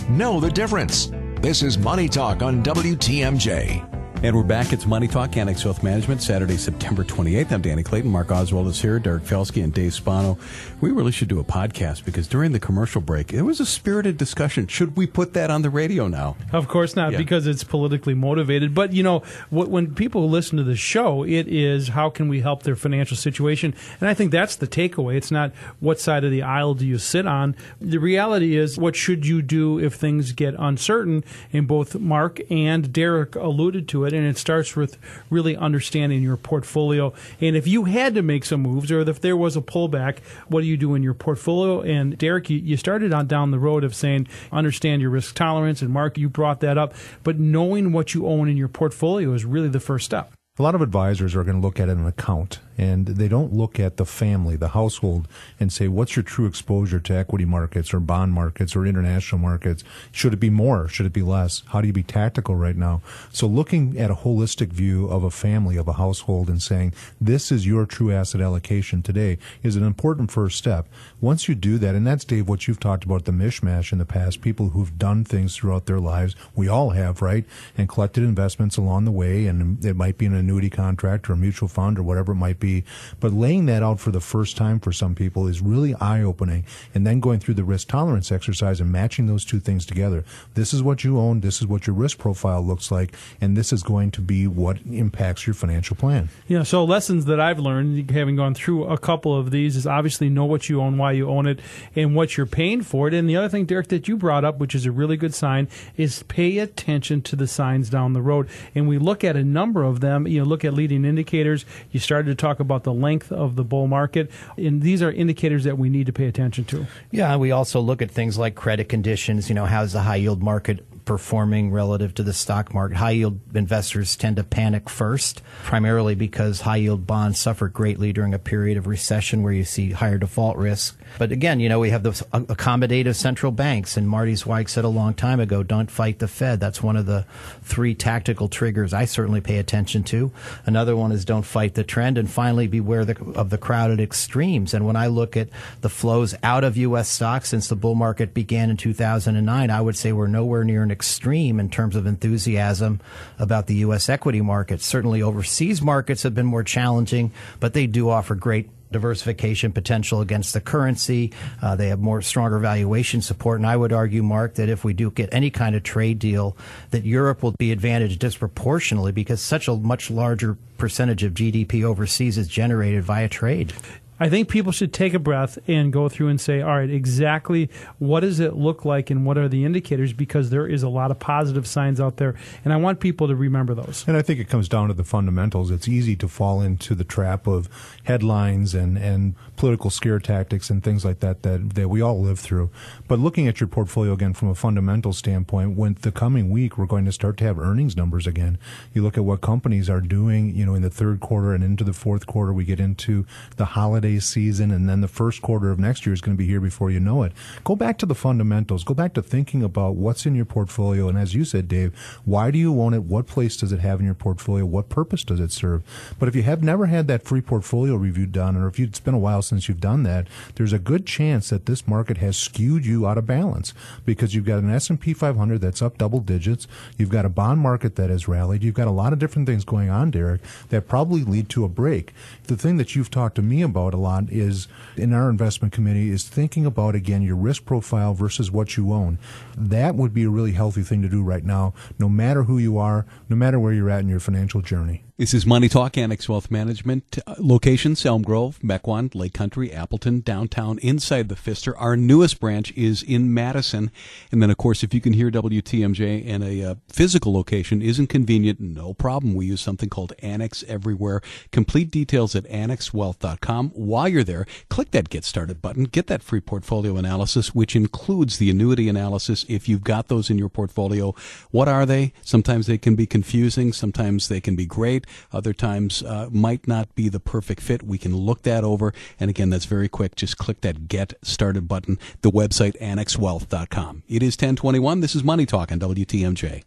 Know 0.08 0.40
the 0.40 0.50
difference. 0.50 1.10
This 1.40 1.62
is 1.62 1.78
Money 1.78 2.08
Talk 2.08 2.42
on 2.42 2.62
WTMJ. 2.62 3.87
And 4.20 4.34
we're 4.34 4.42
back. 4.42 4.72
It's 4.72 4.84
Money 4.84 5.06
Talk, 5.06 5.36
Annex 5.36 5.64
Wealth 5.64 5.84
Management, 5.84 6.24
Saturday, 6.24 6.56
September 6.56 7.04
28th. 7.04 7.52
I'm 7.52 7.62
Danny 7.62 7.84
Clayton. 7.84 8.10
Mark 8.10 8.32
Oswald 8.32 8.66
is 8.66 8.82
here, 8.82 8.98
Derek 8.98 9.22
Felsky, 9.22 9.62
and 9.62 9.72
Dave 9.72 9.94
Spano. 9.94 10.36
We 10.80 10.90
really 10.90 11.12
should 11.12 11.28
do 11.28 11.38
a 11.38 11.44
podcast 11.44 12.04
because 12.04 12.26
during 12.26 12.50
the 12.50 12.58
commercial 12.58 13.00
break, 13.00 13.32
it 13.32 13.42
was 13.42 13.60
a 13.60 13.64
spirited 13.64 14.16
discussion. 14.16 14.66
Should 14.66 14.96
we 14.96 15.06
put 15.06 15.34
that 15.34 15.52
on 15.52 15.62
the 15.62 15.70
radio 15.70 16.08
now? 16.08 16.34
Of 16.52 16.66
course 16.66 16.96
not, 16.96 17.12
yeah. 17.12 17.18
because 17.18 17.46
it's 17.46 17.62
politically 17.62 18.14
motivated. 18.14 18.74
But, 18.74 18.92
you 18.92 19.04
know, 19.04 19.20
when 19.50 19.94
people 19.94 20.28
listen 20.28 20.58
to 20.58 20.64
the 20.64 20.74
show, 20.74 21.22
it 21.22 21.46
is 21.46 21.86
how 21.86 22.10
can 22.10 22.26
we 22.26 22.40
help 22.40 22.64
their 22.64 22.74
financial 22.74 23.16
situation? 23.16 23.72
And 24.00 24.10
I 24.10 24.14
think 24.14 24.32
that's 24.32 24.56
the 24.56 24.66
takeaway. 24.66 25.14
It's 25.14 25.30
not 25.30 25.52
what 25.78 26.00
side 26.00 26.24
of 26.24 26.32
the 26.32 26.42
aisle 26.42 26.74
do 26.74 26.84
you 26.84 26.98
sit 26.98 27.28
on. 27.28 27.54
The 27.80 27.98
reality 27.98 28.56
is, 28.56 28.76
what 28.78 28.96
should 28.96 29.28
you 29.28 29.42
do 29.42 29.78
if 29.78 29.94
things 29.94 30.32
get 30.32 30.56
uncertain? 30.58 31.22
And 31.52 31.68
both 31.68 31.94
Mark 32.00 32.40
and 32.50 32.92
Derek 32.92 33.36
alluded 33.36 33.86
to 33.90 34.06
it 34.06 34.07
it, 34.08 34.16
and 34.16 34.26
it 34.26 34.36
starts 34.36 34.74
with 34.74 34.98
really 35.30 35.56
understanding 35.56 36.22
your 36.22 36.36
portfolio. 36.36 37.12
And 37.40 37.56
if 37.56 37.66
you 37.66 37.84
had 37.84 38.14
to 38.14 38.22
make 38.22 38.44
some 38.44 38.62
moves, 38.62 38.90
or 38.90 39.00
if 39.00 39.20
there 39.20 39.36
was 39.36 39.56
a 39.56 39.60
pullback, 39.60 40.18
what 40.48 40.62
do 40.62 40.66
you 40.66 40.76
do 40.76 40.94
in 40.94 41.02
your 41.02 41.14
portfolio? 41.14 41.80
And 41.80 42.18
Derek, 42.18 42.50
you, 42.50 42.58
you 42.58 42.76
started 42.76 43.12
on 43.12 43.26
down 43.26 43.50
the 43.50 43.58
road 43.58 43.84
of 43.84 43.94
saying 43.94 44.28
understand 44.50 45.02
your 45.02 45.10
risk 45.10 45.34
tolerance, 45.34 45.82
and 45.82 45.92
Mark, 45.92 46.18
you 46.18 46.28
brought 46.28 46.60
that 46.60 46.76
up. 46.76 46.94
But 47.22 47.38
knowing 47.38 47.92
what 47.92 48.14
you 48.14 48.26
own 48.26 48.48
in 48.48 48.56
your 48.56 48.68
portfolio 48.68 49.32
is 49.32 49.44
really 49.44 49.68
the 49.68 49.80
first 49.80 50.04
step. 50.04 50.32
A 50.58 50.62
lot 50.62 50.74
of 50.74 50.82
advisors 50.82 51.36
are 51.36 51.44
going 51.44 51.60
to 51.60 51.66
look 51.66 51.78
at 51.78 51.88
an 51.88 52.04
account 52.04 52.58
and 52.78 53.06
they 53.06 53.28
don't 53.28 53.52
look 53.52 53.80
at 53.80 53.96
the 53.96 54.06
family, 54.06 54.56
the 54.56 54.68
household, 54.68 55.26
and 55.58 55.72
say, 55.72 55.88
what's 55.88 56.14
your 56.14 56.22
true 56.22 56.46
exposure 56.46 57.00
to 57.00 57.14
equity 57.14 57.44
markets 57.44 57.92
or 57.92 57.98
bond 57.98 58.32
markets 58.32 58.76
or 58.76 58.86
international 58.86 59.40
markets? 59.40 59.82
Should 60.12 60.32
it 60.32 60.40
be 60.40 60.48
more? 60.48 60.88
Should 60.88 61.06
it 61.06 61.12
be 61.12 61.22
less? 61.22 61.64
How 61.66 61.80
do 61.80 61.88
you 61.88 61.92
be 61.92 62.04
tactical 62.04 62.54
right 62.54 62.76
now? 62.76 63.02
So 63.32 63.48
looking 63.48 63.98
at 63.98 64.12
a 64.12 64.14
holistic 64.14 64.68
view 64.68 65.08
of 65.08 65.24
a 65.24 65.30
family, 65.30 65.76
of 65.76 65.88
a 65.88 65.94
household, 65.94 66.48
and 66.48 66.62
saying, 66.62 66.94
this 67.20 67.50
is 67.50 67.66
your 67.66 67.84
true 67.84 68.12
asset 68.12 68.40
allocation 68.40 69.02
today 69.02 69.38
is 69.64 69.74
an 69.74 69.82
important 69.82 70.30
first 70.30 70.56
step. 70.56 70.86
Once 71.20 71.48
you 71.48 71.56
do 71.56 71.78
that, 71.78 71.96
and 71.96 72.06
that's, 72.06 72.24
Dave, 72.24 72.48
what 72.48 72.68
you've 72.68 72.78
talked 72.78 73.02
about 73.02 73.24
the 73.24 73.32
mishmash 73.32 73.90
in 73.90 73.98
the 73.98 74.04
past, 74.04 74.40
people 74.40 74.68
who've 74.68 74.96
done 74.96 75.24
things 75.24 75.56
throughout 75.56 75.86
their 75.86 75.98
lives. 75.98 76.36
We 76.54 76.68
all 76.68 76.90
have, 76.90 77.20
right? 77.20 77.44
And 77.76 77.88
collected 77.88 78.22
investments 78.22 78.76
along 78.76 79.04
the 79.04 79.10
way, 79.10 79.46
and 79.46 79.84
it 79.84 79.96
might 79.96 80.16
be 80.16 80.26
an 80.26 80.34
annuity 80.34 80.70
contract 80.70 81.28
or 81.28 81.32
a 81.32 81.36
mutual 81.36 81.68
fund 81.68 81.98
or 81.98 82.04
whatever 82.04 82.32
it 82.32 82.36
might 82.36 82.60
be 82.60 82.67
be. 82.68 82.84
But 83.20 83.32
laying 83.32 83.66
that 83.66 83.82
out 83.82 84.00
for 84.00 84.10
the 84.10 84.20
first 84.20 84.56
time 84.56 84.80
for 84.80 84.92
some 84.92 85.14
people 85.14 85.46
is 85.46 85.60
really 85.60 85.94
eye 85.94 86.22
opening. 86.22 86.64
And 86.94 87.06
then 87.06 87.20
going 87.20 87.40
through 87.40 87.54
the 87.54 87.64
risk 87.64 87.88
tolerance 87.88 88.30
exercise 88.30 88.80
and 88.80 88.92
matching 88.92 89.26
those 89.26 89.44
two 89.44 89.60
things 89.60 89.86
together. 89.86 90.24
This 90.54 90.72
is 90.72 90.82
what 90.82 91.04
you 91.04 91.18
own. 91.18 91.40
This 91.40 91.60
is 91.60 91.66
what 91.66 91.86
your 91.86 91.96
risk 91.96 92.18
profile 92.18 92.62
looks 92.62 92.90
like. 92.90 93.14
And 93.40 93.56
this 93.56 93.72
is 93.72 93.82
going 93.82 94.10
to 94.12 94.20
be 94.20 94.46
what 94.46 94.78
impacts 94.90 95.46
your 95.46 95.54
financial 95.54 95.96
plan. 95.96 96.28
Yeah. 96.46 96.62
So 96.62 96.84
lessons 96.84 97.24
that 97.26 97.40
I've 97.40 97.58
learned 97.58 98.10
having 98.10 98.36
gone 98.36 98.54
through 98.54 98.84
a 98.84 98.98
couple 98.98 99.36
of 99.36 99.50
these 99.50 99.76
is 99.76 99.86
obviously 99.86 100.28
know 100.28 100.44
what 100.44 100.68
you 100.68 100.80
own, 100.80 100.98
why 100.98 101.12
you 101.12 101.28
own 101.28 101.46
it, 101.46 101.60
and 101.96 102.14
what 102.14 102.36
you're 102.36 102.46
paying 102.46 102.82
for 102.82 103.08
it. 103.08 103.14
And 103.14 103.28
the 103.28 103.36
other 103.36 103.48
thing, 103.48 103.64
Derek, 103.64 103.88
that 103.88 104.08
you 104.08 104.16
brought 104.16 104.44
up, 104.44 104.58
which 104.58 104.74
is 104.74 104.86
a 104.86 104.92
really 104.92 105.16
good 105.16 105.34
sign, 105.34 105.68
is 105.96 106.22
pay 106.24 106.58
attention 106.58 107.22
to 107.22 107.36
the 107.36 107.46
signs 107.46 107.88
down 107.90 108.12
the 108.12 108.22
road. 108.22 108.48
And 108.74 108.88
we 108.88 108.98
look 108.98 109.24
at 109.24 109.36
a 109.36 109.44
number 109.44 109.82
of 109.82 110.00
them. 110.00 110.26
You 110.26 110.40
know, 110.40 110.44
look 110.44 110.64
at 110.64 110.74
leading 110.74 111.04
indicators. 111.04 111.64
You 111.90 112.00
started 112.00 112.28
to 112.30 112.34
talk 112.34 112.57
talk 112.58 112.60
about 112.60 112.84
the 112.84 112.92
length 112.92 113.30
of 113.32 113.56
the 113.56 113.64
bull 113.64 113.86
market. 113.86 114.30
And 114.56 114.82
these 114.82 115.02
are 115.02 115.10
indicators 115.10 115.64
that 115.64 115.78
we 115.78 115.88
need 115.88 116.06
to 116.06 116.12
pay 116.12 116.26
attention 116.26 116.64
to. 116.66 116.86
Yeah, 117.10 117.36
we 117.36 117.52
also 117.52 117.80
look 117.80 118.02
at 118.02 118.10
things 118.10 118.36
like 118.38 118.54
credit 118.54 118.88
conditions. 118.88 119.48
You 119.48 119.54
know, 119.54 119.66
how's 119.66 119.92
the 119.92 120.02
high 120.02 120.16
yield 120.16 120.42
market 120.42 120.84
performing 121.08 121.70
relative 121.70 122.12
to 122.12 122.22
the 122.22 122.34
stock 122.34 122.74
market. 122.74 122.98
High 122.98 123.12
yield 123.12 123.40
investors 123.54 124.14
tend 124.14 124.36
to 124.36 124.44
panic 124.44 124.90
first, 124.90 125.40
primarily 125.64 126.14
because 126.14 126.60
high 126.60 126.76
yield 126.76 127.06
bonds 127.06 127.38
suffer 127.38 127.66
greatly 127.66 128.12
during 128.12 128.34
a 128.34 128.38
period 128.38 128.76
of 128.76 128.86
recession 128.86 129.42
where 129.42 129.54
you 129.54 129.64
see 129.64 129.92
higher 129.92 130.18
default 130.18 130.58
risk. 130.58 130.98
But 131.16 131.32
again, 131.32 131.60
you 131.60 131.70
know, 131.70 131.80
we 131.80 131.88
have 131.88 132.02
the 132.02 132.10
accommodative 132.10 133.16
central 133.16 133.52
banks, 133.52 133.96
and 133.96 134.06
Marty 134.06 134.34
Zweig 134.34 134.68
said 134.68 134.84
a 134.84 134.88
long 134.88 135.14
time 135.14 135.40
ago, 135.40 135.62
don't 135.62 135.90
fight 135.90 136.18
the 136.18 136.28
Fed. 136.28 136.60
That's 136.60 136.82
one 136.82 136.98
of 136.98 137.06
the 137.06 137.24
three 137.62 137.94
tactical 137.94 138.48
triggers 138.48 138.92
I 138.92 139.06
certainly 139.06 139.40
pay 139.40 139.56
attention 139.56 140.04
to. 140.04 140.30
Another 140.66 140.94
one 140.94 141.10
is 141.10 141.24
don't 141.24 141.46
fight 141.46 141.72
the 141.72 141.84
trend, 141.84 142.18
and 142.18 142.30
finally, 142.30 142.66
beware 142.66 143.06
the, 143.06 143.18
of 143.34 143.48
the 143.48 143.56
crowded 143.56 143.98
extremes. 143.98 144.74
And 144.74 144.84
when 144.84 144.96
I 144.96 145.06
look 145.06 145.38
at 145.38 145.48
the 145.80 145.88
flows 145.88 146.34
out 146.42 146.64
of 146.64 146.76
U.S. 146.76 147.08
stocks 147.08 147.48
since 147.48 147.68
the 147.68 147.76
bull 147.76 147.94
market 147.94 148.34
began 148.34 148.68
in 148.68 148.76
2009, 148.76 149.70
I 149.70 149.80
would 149.80 149.96
say 149.96 150.12
we're 150.12 150.26
nowhere 150.26 150.64
near 150.64 150.82
an 150.82 150.90
extreme 150.98 151.60
in 151.60 151.70
terms 151.70 151.94
of 151.94 152.06
enthusiasm 152.06 153.00
about 153.38 153.68
the 153.68 153.76
U.S. 153.76 154.08
equity 154.08 154.40
markets. 154.40 154.84
Certainly, 154.84 155.22
overseas 155.22 155.80
markets 155.80 156.24
have 156.24 156.34
been 156.34 156.46
more 156.46 156.64
challenging, 156.64 157.30
but 157.60 157.72
they 157.72 157.86
do 157.86 158.10
offer 158.10 158.34
great 158.34 158.68
diversification 158.90 159.70
potential 159.70 160.20
against 160.20 160.54
the 160.54 160.60
currency. 160.60 161.32
Uh, 161.62 161.76
they 161.76 161.88
have 161.88 162.00
more 162.00 162.20
stronger 162.20 162.58
valuation 162.58 163.22
support. 163.22 163.60
And 163.60 163.66
I 163.66 163.76
would 163.76 163.92
argue, 163.92 164.24
Mark, 164.24 164.54
that 164.54 164.68
if 164.68 164.82
we 164.82 164.92
do 164.92 165.12
get 165.12 165.28
any 165.30 165.50
kind 165.50 165.76
of 165.76 165.84
trade 165.84 166.18
deal, 166.18 166.56
that 166.90 167.04
Europe 167.04 167.42
will 167.44 167.52
be 167.52 167.70
advantaged 167.70 168.18
disproportionately 168.18 169.12
because 169.12 169.40
such 169.40 169.68
a 169.68 169.76
much 169.76 170.10
larger 170.10 170.56
percentage 170.78 171.22
of 171.22 171.34
GDP 171.34 171.84
overseas 171.84 172.38
is 172.38 172.48
generated 172.48 173.04
via 173.04 173.28
trade. 173.28 173.72
I 174.20 174.28
think 174.28 174.48
people 174.48 174.72
should 174.72 174.92
take 174.92 175.14
a 175.14 175.18
breath 175.18 175.58
and 175.68 175.92
go 175.92 176.08
through 176.08 176.28
and 176.28 176.40
say, 176.40 176.60
all 176.60 176.76
right, 176.76 176.90
exactly 176.90 177.70
what 177.98 178.20
does 178.20 178.40
it 178.40 178.56
look 178.56 178.84
like 178.84 179.10
and 179.10 179.24
what 179.24 179.38
are 179.38 179.48
the 179.48 179.64
indicators? 179.64 180.12
Because 180.12 180.50
there 180.50 180.66
is 180.66 180.82
a 180.82 180.88
lot 180.88 181.10
of 181.10 181.18
positive 181.18 181.66
signs 181.66 182.00
out 182.00 182.16
there. 182.16 182.34
And 182.64 182.72
I 182.72 182.76
want 182.76 183.00
people 183.00 183.28
to 183.28 183.36
remember 183.36 183.74
those. 183.74 184.04
And 184.06 184.16
I 184.16 184.22
think 184.22 184.40
it 184.40 184.48
comes 184.48 184.68
down 184.68 184.88
to 184.88 184.94
the 184.94 185.04
fundamentals. 185.04 185.70
It's 185.70 185.88
easy 185.88 186.16
to 186.16 186.28
fall 186.28 186.60
into 186.60 186.94
the 186.94 187.04
trap 187.04 187.46
of 187.46 187.68
headlines 188.04 188.74
and, 188.74 188.96
and 188.98 189.34
political 189.56 189.90
scare 189.90 190.18
tactics 190.18 190.70
and 190.70 190.82
things 190.82 191.04
like 191.04 191.20
that, 191.20 191.42
that 191.42 191.74
that 191.74 191.88
we 191.88 192.00
all 192.00 192.20
live 192.20 192.38
through. 192.38 192.70
But 193.06 193.18
looking 193.18 193.48
at 193.48 193.60
your 193.60 193.68
portfolio 193.68 194.12
again 194.12 194.34
from 194.34 194.48
a 194.48 194.54
fundamental 194.54 195.12
standpoint, 195.12 195.76
when 195.76 195.96
the 196.00 196.12
coming 196.12 196.50
week 196.50 196.78
we're 196.78 196.86
going 196.86 197.04
to 197.04 197.12
start 197.12 197.36
to 197.38 197.44
have 197.44 197.58
earnings 197.58 197.96
numbers 197.96 198.26
again. 198.26 198.58
You 198.94 199.02
look 199.02 199.16
at 199.16 199.24
what 199.24 199.40
companies 199.40 199.90
are 199.90 200.00
doing, 200.00 200.54
you 200.54 200.64
know, 200.64 200.74
in 200.74 200.82
the 200.82 200.90
third 200.90 201.20
quarter 201.20 201.52
and 201.52 201.62
into 201.62 201.84
the 201.84 201.92
fourth 201.92 202.26
quarter, 202.26 202.52
we 202.52 202.64
get 202.64 202.80
into 202.80 203.26
the 203.56 203.66
holiday 203.66 204.07
holiday 204.08 204.20
season, 204.20 204.70
and 204.70 204.88
then 204.88 205.00
the 205.00 205.08
first 205.08 205.42
quarter 205.42 205.70
of 205.70 205.78
next 205.78 206.06
year 206.06 206.14
is 206.14 206.20
going 206.20 206.36
to 206.36 206.38
be 206.38 206.48
here 206.48 206.60
before 206.60 206.90
you 206.90 207.00
know 207.00 207.22
it. 207.22 207.32
Go 207.64 207.76
back 207.76 207.98
to 207.98 208.06
the 208.06 208.14
fundamentals. 208.14 208.84
Go 208.84 208.94
back 208.94 209.12
to 209.14 209.22
thinking 209.22 209.62
about 209.62 209.96
what's 209.96 210.24
in 210.24 210.34
your 210.34 210.46
portfolio. 210.46 211.08
And 211.08 211.18
as 211.18 211.34
you 211.34 211.44
said, 211.44 211.68
Dave, 211.68 211.94
why 212.24 212.50
do 212.50 212.58
you 212.58 212.80
own 212.80 212.94
it? 212.94 213.02
What 213.02 213.26
place 213.26 213.56
does 213.56 213.72
it 213.72 213.80
have 213.80 214.00
in 214.00 214.06
your 214.06 214.14
portfolio? 214.14 214.64
What 214.64 214.88
purpose 214.88 215.24
does 215.24 215.40
it 215.40 215.52
serve? 215.52 215.82
But 216.18 216.28
if 216.28 216.34
you 216.34 216.42
have 216.42 216.62
never 216.62 216.86
had 216.86 217.06
that 217.08 217.24
free 217.24 217.42
portfolio 217.42 217.96
review 217.96 218.26
done, 218.26 218.56
or 218.56 218.68
if 218.68 218.78
it's 218.78 219.00
been 219.00 219.14
a 219.14 219.18
while 219.18 219.42
since 219.42 219.68
you've 219.68 219.80
done 219.80 220.04
that, 220.04 220.26
there's 220.54 220.72
a 220.72 220.78
good 220.78 221.04
chance 221.04 221.50
that 221.50 221.66
this 221.66 221.86
market 221.86 222.16
has 222.18 222.36
skewed 222.36 222.86
you 222.86 223.06
out 223.06 223.18
of 223.18 223.26
balance 223.26 223.74
because 224.06 224.34
you've 224.34 224.46
got 224.46 224.60
an 224.60 224.70
S&P 224.70 225.12
500 225.12 225.60
that's 225.60 225.82
up 225.82 225.98
double 225.98 226.20
digits. 226.20 226.66
You've 226.96 227.10
got 227.10 227.26
a 227.26 227.30
bond 227.30 227.60
market 227.60 227.96
that 227.96 228.10
has 228.10 228.28
rallied. 228.28 228.62
You've 228.62 228.74
got 228.74 228.88
a 228.88 228.92
lot 228.92 229.12
of 229.12 229.18
different 229.18 229.46
things 229.46 229.64
going 229.64 229.90
on, 229.90 230.10
Derek, 230.10 230.40
that 230.70 230.88
probably 230.88 231.22
lead 231.22 231.48
to 231.50 231.64
a 231.64 231.68
break. 231.68 232.12
The 232.44 232.56
thing 232.56 232.78
that 232.78 232.96
you've 232.96 233.10
talked 233.10 233.34
to 233.36 233.42
me 233.42 233.62
about 233.62 233.94
lot 233.98 234.30
is 234.30 234.68
in 234.96 235.12
our 235.12 235.28
investment 235.30 235.72
committee 235.72 236.10
is 236.10 236.24
thinking 236.24 236.64
about 236.66 236.94
again 236.94 237.22
your 237.22 237.36
risk 237.36 237.64
profile 237.64 238.14
versus 238.14 238.50
what 238.50 238.76
you 238.76 238.92
own. 238.92 239.18
That 239.56 239.94
would 239.94 240.14
be 240.14 240.24
a 240.24 240.30
really 240.30 240.52
healthy 240.52 240.82
thing 240.82 241.02
to 241.02 241.08
do 241.08 241.22
right 241.22 241.44
now, 241.44 241.74
no 241.98 242.08
matter 242.08 242.44
who 242.44 242.58
you 242.58 242.78
are, 242.78 243.06
no 243.28 243.36
matter 243.36 243.58
where 243.58 243.72
you're 243.72 243.90
at 243.90 244.00
in 244.00 244.08
your 244.08 244.20
financial 244.20 244.62
journey. 244.62 245.04
This 245.18 245.34
is 245.34 245.44
Money 245.44 245.68
Talk, 245.68 245.98
Annex 245.98 246.28
Wealth 246.28 246.48
Management. 246.48 247.18
Uh, 247.26 247.34
locations, 247.38 248.06
Elm 248.06 248.22
Grove, 248.22 248.60
Mequon, 248.60 249.12
Lake 249.16 249.34
Country, 249.34 249.72
Appleton, 249.72 250.20
downtown, 250.20 250.78
inside 250.78 251.28
the 251.28 251.34
Pfister. 251.34 251.76
Our 251.76 251.96
newest 251.96 252.38
branch 252.38 252.70
is 252.76 253.02
in 253.02 253.34
Madison. 253.34 253.90
And 254.30 254.40
then, 254.40 254.48
of 254.48 254.58
course, 254.58 254.84
if 254.84 254.94
you 254.94 255.00
can 255.00 255.14
hear 255.14 255.28
WTMJ 255.28 256.24
and 256.24 256.44
a 256.44 256.62
uh, 256.62 256.74
physical 256.88 257.32
location 257.34 257.82
isn't 257.82 258.06
convenient, 258.06 258.60
no 258.60 258.94
problem. 258.94 259.34
We 259.34 259.46
use 259.46 259.60
something 259.60 259.88
called 259.88 260.12
Annex 260.20 260.62
Everywhere. 260.68 261.20
Complete 261.50 261.90
details 261.90 262.36
at 262.36 262.44
annexwealth.com. 262.44 263.70
While 263.70 264.08
you're 264.08 264.22
there, 264.22 264.46
click 264.68 264.92
that 264.92 265.08
Get 265.08 265.24
Started 265.24 265.60
button. 265.60 265.82
Get 265.82 266.06
that 266.06 266.22
free 266.22 266.40
portfolio 266.40 266.96
analysis, 266.96 267.52
which 267.52 267.74
includes 267.74 268.38
the 268.38 268.50
annuity 268.50 268.88
analysis 268.88 269.44
if 269.48 269.68
you've 269.68 269.82
got 269.82 270.06
those 270.06 270.30
in 270.30 270.38
your 270.38 270.48
portfolio. 270.48 271.12
What 271.50 271.66
are 271.66 271.84
they? 271.84 272.12
Sometimes 272.22 272.68
they 272.68 272.78
can 272.78 272.94
be 272.94 273.06
confusing. 273.06 273.72
Sometimes 273.72 274.28
they 274.28 274.40
can 274.40 274.54
be 274.54 274.64
great. 274.64 275.06
Other 275.32 275.52
times 275.52 276.02
uh, 276.02 276.28
might 276.30 276.66
not 276.66 276.94
be 276.94 277.08
the 277.08 277.20
perfect 277.20 277.60
fit. 277.60 277.82
We 277.82 277.98
can 277.98 278.16
look 278.16 278.42
that 278.42 278.64
over. 278.64 278.92
And 279.18 279.30
again, 279.30 279.50
that's 279.50 279.64
very 279.64 279.88
quick. 279.88 280.16
Just 280.16 280.38
click 280.38 280.60
that 280.62 280.88
Get 280.88 281.14
Started 281.22 281.68
button. 281.68 281.98
The 282.22 282.30
website, 282.30 282.78
annexwealth.com. 282.80 284.02
It 284.08 284.22
is 284.22 284.34
1021. 284.34 285.00
This 285.00 285.14
is 285.14 285.24
Money 285.24 285.46
Talk 285.46 285.72
on 285.72 285.78
WTMJ. 285.80 286.64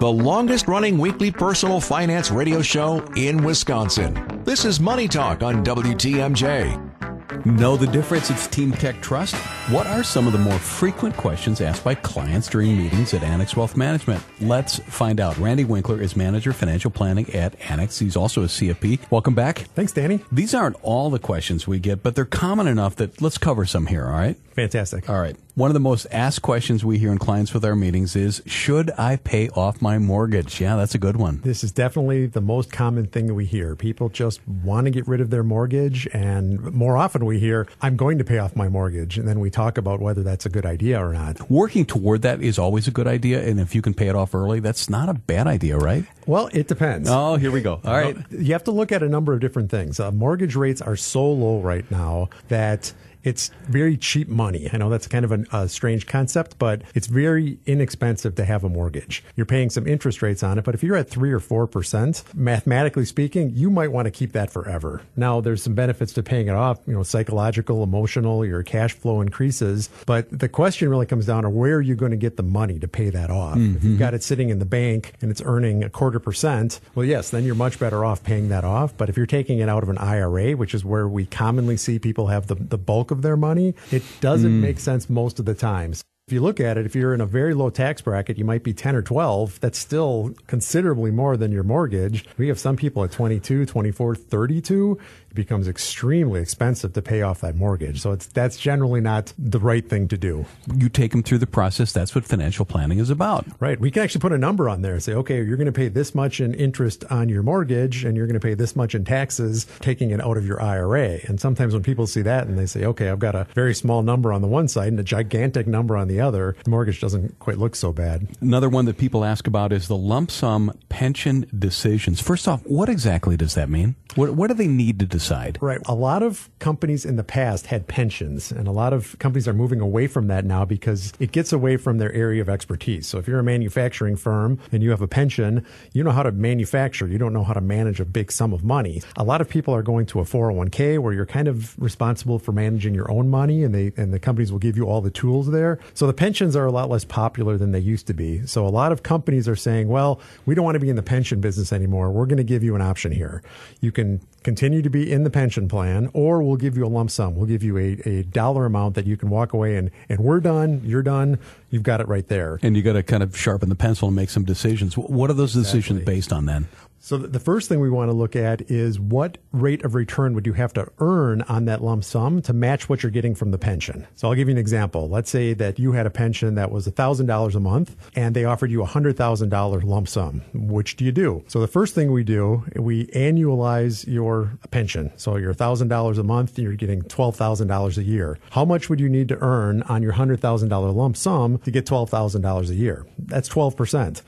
The 0.00 0.10
longest 0.10 0.66
running 0.66 0.98
weekly 0.98 1.30
personal 1.30 1.80
finance 1.80 2.30
radio 2.30 2.60
show 2.62 3.04
in 3.16 3.44
Wisconsin. 3.44 4.42
This 4.44 4.64
is 4.64 4.80
Money 4.80 5.08
Talk 5.08 5.42
on 5.42 5.64
WTMJ. 5.64 7.13
Know 7.44 7.76
the 7.76 7.86
difference 7.86 8.30
it's 8.30 8.46
Team 8.46 8.72
Tech 8.72 9.00
Trust? 9.00 9.34
What 9.70 9.86
are 9.86 10.02
some 10.02 10.26
of 10.26 10.32
the 10.32 10.38
more 10.38 10.58
frequent 10.58 11.16
questions 11.16 11.60
asked 11.60 11.82
by 11.82 11.94
clients 11.94 12.48
during 12.48 12.76
meetings 12.76 13.14
at 13.14 13.22
Annex 13.22 13.56
Wealth 13.56 13.76
Management? 13.76 14.22
Let's 14.40 14.78
find 14.78 15.20
out. 15.20 15.36
Randy 15.38 15.64
Winkler 15.64 16.00
is 16.00 16.16
Manager 16.16 16.52
Financial 16.52 16.90
Planning 16.90 17.28
at 17.34 17.58
Annex. 17.70 17.98
He's 17.98 18.16
also 18.16 18.42
a 18.42 18.46
CFP. 18.46 19.10
Welcome 19.10 19.34
back. 19.34 19.60
Thanks, 19.74 19.92
Danny. 19.92 20.20
These 20.30 20.54
aren't 20.54 20.76
all 20.82 21.08
the 21.08 21.18
questions 21.18 21.66
we 21.66 21.78
get, 21.78 22.02
but 22.02 22.14
they're 22.14 22.24
common 22.24 22.66
enough 22.66 22.96
that 22.96 23.22
let's 23.22 23.38
cover 23.38 23.64
some 23.64 23.86
here, 23.86 24.04
all 24.04 24.12
right? 24.12 24.36
Fantastic. 24.54 25.10
All 25.10 25.20
right. 25.20 25.36
One 25.56 25.70
of 25.70 25.74
the 25.74 25.80
most 25.80 26.06
asked 26.10 26.42
questions 26.42 26.84
we 26.84 26.98
hear 26.98 27.12
in 27.12 27.18
clients 27.18 27.54
with 27.54 27.64
our 27.64 27.76
meetings 27.76 28.16
is 28.16 28.42
Should 28.46 28.90
I 28.98 29.16
pay 29.16 29.48
off 29.50 29.80
my 29.80 29.98
mortgage? 29.98 30.60
Yeah, 30.60 30.76
that's 30.76 30.94
a 30.94 30.98
good 30.98 31.16
one. 31.16 31.40
This 31.42 31.62
is 31.62 31.72
definitely 31.72 32.26
the 32.26 32.40
most 32.40 32.72
common 32.72 33.06
thing 33.06 33.26
that 33.26 33.34
we 33.34 33.44
hear. 33.44 33.76
People 33.76 34.08
just 34.08 34.40
want 34.48 34.86
to 34.86 34.90
get 34.90 35.06
rid 35.06 35.20
of 35.20 35.30
their 35.30 35.42
mortgage, 35.42 36.08
and 36.12 36.60
more 36.72 36.96
often 36.96 37.24
we 37.24 37.38
hear, 37.38 37.68
I'm 37.80 37.96
going 37.96 38.18
to 38.18 38.24
pay 38.24 38.38
off 38.38 38.56
my 38.56 38.68
mortgage. 38.68 39.18
And 39.18 39.28
then 39.28 39.40
we 39.40 39.50
talk 39.50 39.78
about 39.78 40.00
whether 40.00 40.22
that's 40.22 40.46
a 40.46 40.48
good 40.48 40.66
idea 40.66 41.04
or 41.04 41.12
not. 41.12 41.50
Working 41.50 41.84
toward 41.84 42.22
that 42.22 42.40
is 42.42 42.58
always 42.58 42.88
a 42.88 42.92
good 42.92 43.06
idea. 43.06 43.46
And 43.46 43.60
if 43.60 43.74
you 43.74 43.82
can 43.82 43.94
pay 43.94 44.08
it 44.08 44.16
off 44.16 44.34
early, 44.34 44.60
that's 44.60 44.88
not 44.88 45.08
a 45.08 45.14
bad 45.14 45.46
idea, 45.46 45.78
right? 45.78 46.04
Well, 46.26 46.48
it 46.52 46.68
depends. 46.68 47.08
Oh, 47.10 47.36
here 47.36 47.50
we 47.50 47.60
go. 47.60 47.80
All 47.84 47.92
right. 47.92 48.16
You 48.30 48.52
have 48.52 48.64
to 48.64 48.70
look 48.70 48.92
at 48.92 49.02
a 49.02 49.08
number 49.08 49.34
of 49.34 49.40
different 49.40 49.70
things. 49.70 50.00
Uh, 50.00 50.10
mortgage 50.10 50.56
rates 50.56 50.80
are 50.80 50.96
so 50.96 51.24
low 51.30 51.60
right 51.60 51.88
now 51.90 52.28
that 52.48 52.92
it's 53.24 53.50
very 53.64 53.96
cheap 53.96 54.28
money. 54.28 54.68
I 54.72 54.76
know 54.76 54.90
that's 54.90 55.08
kind 55.08 55.24
of 55.24 55.32
a, 55.32 55.44
a 55.52 55.68
strange 55.68 56.06
concept, 56.06 56.58
but 56.58 56.82
it's 56.94 57.06
very 57.06 57.58
inexpensive 57.66 58.34
to 58.36 58.44
have 58.44 58.64
a 58.64 58.68
mortgage. 58.68 59.24
You're 59.34 59.46
paying 59.46 59.70
some 59.70 59.86
interest 59.86 60.22
rates 60.22 60.42
on 60.42 60.58
it, 60.58 60.64
but 60.64 60.74
if 60.74 60.82
you're 60.82 60.96
at 60.96 61.08
three 61.08 61.32
or 61.32 61.40
four 61.40 61.66
percent, 61.66 62.22
mathematically 62.34 63.04
speaking, 63.04 63.50
you 63.54 63.70
might 63.70 63.90
want 63.92 64.06
to 64.06 64.10
keep 64.10 64.32
that 64.32 64.50
forever. 64.50 65.02
Now, 65.16 65.40
there's 65.40 65.62
some 65.62 65.74
benefits 65.74 66.12
to 66.14 66.22
paying 66.22 66.48
it 66.48 66.54
off, 66.54 66.78
you 66.86 66.92
know, 66.92 67.02
psychological, 67.02 67.82
emotional, 67.82 68.44
your 68.44 68.62
cash 68.62 68.92
flow 68.92 69.20
increases. 69.20 69.88
But 70.06 70.38
the 70.38 70.48
question 70.48 70.88
really 70.88 71.06
comes 71.06 71.26
down 71.26 71.44
to 71.44 71.50
where 71.50 71.76
are 71.76 71.82
you 71.82 71.94
going 71.94 72.10
to 72.10 72.16
get 72.16 72.36
the 72.36 72.42
money 72.42 72.78
to 72.78 72.88
pay 72.88 73.10
that 73.10 73.30
off? 73.30 73.56
Mm-hmm. 73.56 73.76
If 73.76 73.84
you've 73.84 73.98
got 73.98 74.14
it 74.14 74.22
sitting 74.22 74.50
in 74.50 74.58
the 74.58 74.66
bank 74.66 75.14
and 75.22 75.30
it's 75.30 75.42
earning 75.44 75.82
a 75.82 75.88
quarter 75.88 76.20
percent, 76.20 76.80
well, 76.94 77.06
yes, 77.06 77.30
then 77.30 77.44
you're 77.44 77.54
much 77.54 77.78
better 77.78 78.04
off 78.04 78.22
paying 78.22 78.50
that 78.50 78.64
off. 78.64 78.96
But 78.96 79.08
if 79.08 79.16
you're 79.16 79.26
taking 79.26 79.58
it 79.60 79.68
out 79.68 79.82
of 79.82 79.88
an 79.88 79.98
IRA, 79.98 80.52
which 80.52 80.74
is 80.74 80.84
where 80.84 81.08
we 81.08 81.26
commonly 81.26 81.76
see 81.76 81.98
people 81.98 82.26
have 82.26 82.48
the, 82.48 82.54
the 82.54 82.78
bulk 82.78 83.10
of 83.14 83.22
their 83.22 83.36
money, 83.36 83.74
it 83.90 84.02
doesn't 84.20 84.50
mm. 84.50 84.60
make 84.60 84.78
sense 84.78 85.08
most 85.08 85.38
of 85.38 85.46
the 85.46 85.54
times. 85.54 86.02
If 86.26 86.32
you 86.32 86.40
look 86.40 86.58
at 86.58 86.78
it, 86.78 86.86
if 86.86 86.94
you're 86.94 87.12
in 87.12 87.20
a 87.20 87.26
very 87.26 87.52
low 87.52 87.68
tax 87.68 88.00
bracket, 88.00 88.38
you 88.38 88.46
might 88.46 88.62
be 88.62 88.72
10 88.72 88.96
or 88.96 89.02
12. 89.02 89.60
That's 89.60 89.78
still 89.78 90.32
considerably 90.46 91.10
more 91.10 91.36
than 91.36 91.52
your 91.52 91.64
mortgage. 91.64 92.24
We 92.38 92.48
have 92.48 92.58
some 92.58 92.76
people 92.76 93.04
at 93.04 93.12
22, 93.12 93.66
24, 93.66 94.14
32 94.14 94.98
becomes 95.34 95.68
extremely 95.68 96.40
expensive 96.40 96.92
to 96.92 97.02
pay 97.02 97.22
off 97.22 97.40
that 97.40 97.56
mortgage. 97.56 98.00
So 98.00 98.12
it's 98.12 98.26
that's 98.26 98.56
generally 98.56 99.00
not 99.00 99.32
the 99.38 99.58
right 99.58 99.88
thing 99.88 100.08
to 100.08 100.16
do. 100.16 100.46
You 100.76 100.88
take 100.88 101.10
them 101.10 101.22
through 101.22 101.38
the 101.38 101.46
process. 101.46 101.92
That's 101.92 102.14
what 102.14 102.24
financial 102.24 102.64
planning 102.64 102.98
is 102.98 103.10
about. 103.10 103.46
Right. 103.60 103.78
We 103.78 103.90
can 103.90 104.02
actually 104.02 104.20
put 104.20 104.32
a 104.32 104.38
number 104.38 104.68
on 104.68 104.82
there 104.82 104.94
and 104.94 105.02
say, 105.02 105.14
okay, 105.14 105.42
you're 105.42 105.56
going 105.56 105.66
to 105.66 105.72
pay 105.72 105.88
this 105.88 106.14
much 106.14 106.40
in 106.40 106.54
interest 106.54 107.04
on 107.10 107.28
your 107.28 107.42
mortgage 107.42 108.04
and 108.04 108.16
you're 108.16 108.26
going 108.26 108.40
to 108.40 108.46
pay 108.46 108.54
this 108.54 108.76
much 108.76 108.94
in 108.94 109.04
taxes 109.04 109.66
taking 109.80 110.10
it 110.10 110.20
out 110.20 110.36
of 110.36 110.46
your 110.46 110.62
IRA. 110.62 111.18
And 111.24 111.40
sometimes 111.40 111.74
when 111.74 111.82
people 111.82 112.06
see 112.06 112.22
that 112.22 112.46
and 112.46 112.58
they 112.58 112.66
say, 112.66 112.84
okay, 112.84 113.08
I've 113.08 113.18
got 113.18 113.34
a 113.34 113.46
very 113.54 113.74
small 113.74 114.02
number 114.02 114.32
on 114.32 114.40
the 114.40 114.48
one 114.48 114.68
side 114.68 114.88
and 114.88 115.00
a 115.00 115.04
gigantic 115.04 115.66
number 115.66 115.96
on 115.96 116.08
the 116.08 116.20
other, 116.20 116.56
the 116.64 116.70
mortgage 116.70 117.00
doesn't 117.00 117.38
quite 117.38 117.58
look 117.58 117.76
so 117.76 117.92
bad. 117.92 118.28
Another 118.40 118.68
one 118.68 118.84
that 118.86 118.98
people 118.98 119.24
ask 119.24 119.46
about 119.46 119.72
is 119.72 119.88
the 119.88 119.96
lump 119.96 120.30
sum 120.30 120.76
pension 120.88 121.46
decisions. 121.56 122.20
First 122.20 122.46
off, 122.48 122.64
what 122.64 122.88
exactly 122.88 123.36
does 123.36 123.54
that 123.54 123.68
mean? 123.68 123.96
What, 124.14 124.30
what 124.30 124.48
do 124.48 124.54
they 124.54 124.68
need 124.68 125.00
to 125.00 125.06
decide? 125.06 125.23
Right. 125.60 125.80
A 125.86 125.94
lot 125.94 126.22
of 126.22 126.50
companies 126.58 127.04
in 127.04 127.16
the 127.16 127.24
past 127.24 127.66
had 127.66 127.86
pensions, 127.86 128.52
and 128.52 128.68
a 128.68 128.72
lot 128.72 128.92
of 128.92 129.18
companies 129.18 129.48
are 129.48 129.52
moving 129.52 129.80
away 129.80 130.06
from 130.06 130.28
that 130.28 130.44
now 130.44 130.64
because 130.64 131.12
it 131.18 131.32
gets 131.32 131.52
away 131.52 131.76
from 131.76 131.98
their 131.98 132.12
area 132.12 132.42
of 132.42 132.48
expertise. 132.48 133.06
So 133.06 133.18
if 133.18 133.26
you're 133.26 133.38
a 133.38 133.44
manufacturing 133.44 134.16
firm 134.16 134.58
and 134.72 134.82
you 134.82 134.90
have 134.90 135.02
a 135.02 135.08
pension, 135.08 135.64
you 135.92 136.02
know 136.02 136.10
how 136.10 136.22
to 136.22 136.32
manufacture. 136.32 137.06
You 137.06 137.18
don't 137.18 137.32
know 137.32 137.44
how 137.44 137.54
to 137.54 137.60
manage 137.60 138.00
a 138.00 138.04
big 138.04 138.32
sum 138.32 138.52
of 138.52 138.64
money. 138.64 139.02
A 139.16 139.24
lot 139.24 139.40
of 139.40 139.48
people 139.48 139.74
are 139.74 139.82
going 139.82 140.06
to 140.06 140.20
a 140.20 140.24
401k 140.24 140.98
where 140.98 141.12
you're 141.12 141.26
kind 141.26 141.48
of 141.48 141.78
responsible 141.80 142.38
for 142.38 142.52
managing 142.52 142.94
your 142.94 143.10
own 143.10 143.28
money, 143.28 143.64
and 143.64 143.74
they 143.74 143.92
and 143.96 144.12
the 144.12 144.18
companies 144.18 144.52
will 144.52 144.58
give 144.58 144.76
you 144.76 144.84
all 144.84 145.00
the 145.00 145.10
tools 145.10 145.50
there. 145.50 145.78
So 145.94 146.06
the 146.06 146.12
pensions 146.12 146.56
are 146.56 146.66
a 146.66 146.72
lot 146.72 146.90
less 146.90 147.04
popular 147.04 147.56
than 147.56 147.72
they 147.72 147.78
used 147.78 148.06
to 148.08 148.14
be. 148.14 148.46
So 148.46 148.66
a 148.66 148.68
lot 148.68 148.92
of 148.92 149.02
companies 149.02 149.48
are 149.48 149.56
saying, 149.56 149.88
well, 149.88 150.20
we 150.46 150.54
don't 150.54 150.64
want 150.64 150.76
to 150.76 150.80
be 150.80 150.90
in 150.90 150.96
the 150.96 151.02
pension 151.02 151.40
business 151.40 151.72
anymore. 151.72 152.10
We're 152.10 152.26
going 152.26 152.38
to 152.38 152.44
give 152.44 152.64
you 152.64 152.74
an 152.74 152.82
option 152.82 153.12
here. 153.12 153.42
You 153.80 153.92
can 153.92 154.20
continue 154.44 154.82
to 154.82 154.90
be 154.90 155.10
in 155.10 155.24
the 155.24 155.30
pension 155.30 155.66
plan, 155.68 156.10
or 156.12 156.42
we'll 156.42 156.56
give 156.56 156.76
you 156.76 156.86
a 156.86 156.88
lump 156.88 157.10
sum. 157.10 157.34
We'll 157.34 157.46
give 157.46 157.64
you 157.64 157.76
a, 157.76 157.98
a 158.08 158.22
dollar 158.22 158.66
amount 158.66 158.94
that 158.94 159.06
you 159.06 159.16
can 159.16 159.30
walk 159.30 159.52
away 159.52 159.76
and, 159.76 159.90
and 160.08 160.20
we're 160.20 160.40
done, 160.40 160.82
you're 160.84 161.02
done, 161.02 161.38
you've 161.70 161.82
got 161.82 162.00
it 162.00 162.06
right 162.06 162.28
there. 162.28 162.60
And 162.62 162.76
you 162.76 162.82
got 162.82 162.92
to 162.92 163.02
kind 163.02 163.22
of 163.22 163.36
sharpen 163.36 163.70
the 163.70 163.74
pencil 163.74 164.08
and 164.08 164.14
make 164.14 164.30
some 164.30 164.44
decisions. 164.44 164.96
What 164.96 165.30
are 165.30 165.34
those 165.34 165.54
decisions 165.54 165.98
exactly. 165.98 166.14
based 166.14 166.32
on 166.32 166.46
then? 166.46 166.68
So 167.04 167.18
the 167.18 167.38
first 167.38 167.68
thing 167.68 167.80
we 167.80 167.90
want 167.90 168.08
to 168.08 168.16
look 168.16 168.34
at 168.34 168.70
is 168.70 168.98
what 168.98 169.36
rate 169.52 169.84
of 169.84 169.94
return 169.94 170.32
would 170.32 170.46
you 170.46 170.54
have 170.54 170.72
to 170.72 170.90
earn 171.00 171.42
on 171.42 171.66
that 171.66 171.82
lump 171.82 172.02
sum 172.02 172.40
to 172.40 172.54
match 172.54 172.88
what 172.88 173.02
you're 173.02 173.12
getting 173.12 173.34
from 173.34 173.50
the 173.50 173.58
pension. 173.58 174.06
So 174.14 174.26
I'll 174.26 174.34
give 174.34 174.48
you 174.48 174.52
an 174.52 174.58
example. 174.58 175.10
Let's 175.10 175.28
say 175.28 175.52
that 175.52 175.78
you 175.78 175.92
had 175.92 176.06
a 176.06 176.10
pension 176.10 176.54
that 176.54 176.70
was 176.70 176.88
$1,000 176.88 177.54
a 177.54 177.60
month 177.60 177.94
and 178.16 178.34
they 178.34 178.46
offered 178.46 178.70
you 178.70 178.82
a 178.82 178.86
$100,000 178.86 179.84
lump 179.84 180.08
sum. 180.08 180.40
Which 180.54 180.96
do 180.96 181.04
you 181.04 181.12
do? 181.12 181.44
So 181.46 181.60
the 181.60 181.66
first 181.66 181.94
thing 181.94 182.10
we 182.10 182.24
do, 182.24 182.64
we 182.74 183.08
annualize 183.08 184.06
your 184.06 184.58
pension. 184.70 185.12
So 185.16 185.36
you're 185.36 185.52
$1,000 185.52 186.18
a 186.18 186.22
month, 186.22 186.58
you're 186.58 186.72
getting 186.72 187.02
$12,000 187.02 187.98
a 187.98 188.02
year. 188.02 188.38
How 188.48 188.64
much 188.64 188.88
would 188.88 188.98
you 188.98 189.10
need 189.10 189.28
to 189.28 189.36
earn 189.42 189.82
on 189.82 190.02
your 190.02 190.14
$100,000 190.14 190.94
lump 190.94 191.18
sum 191.18 191.58
to 191.58 191.70
get 191.70 191.84
$12,000 191.84 192.70
a 192.70 192.74
year? 192.74 193.06
That's 193.18 193.50
12% 193.50 194.22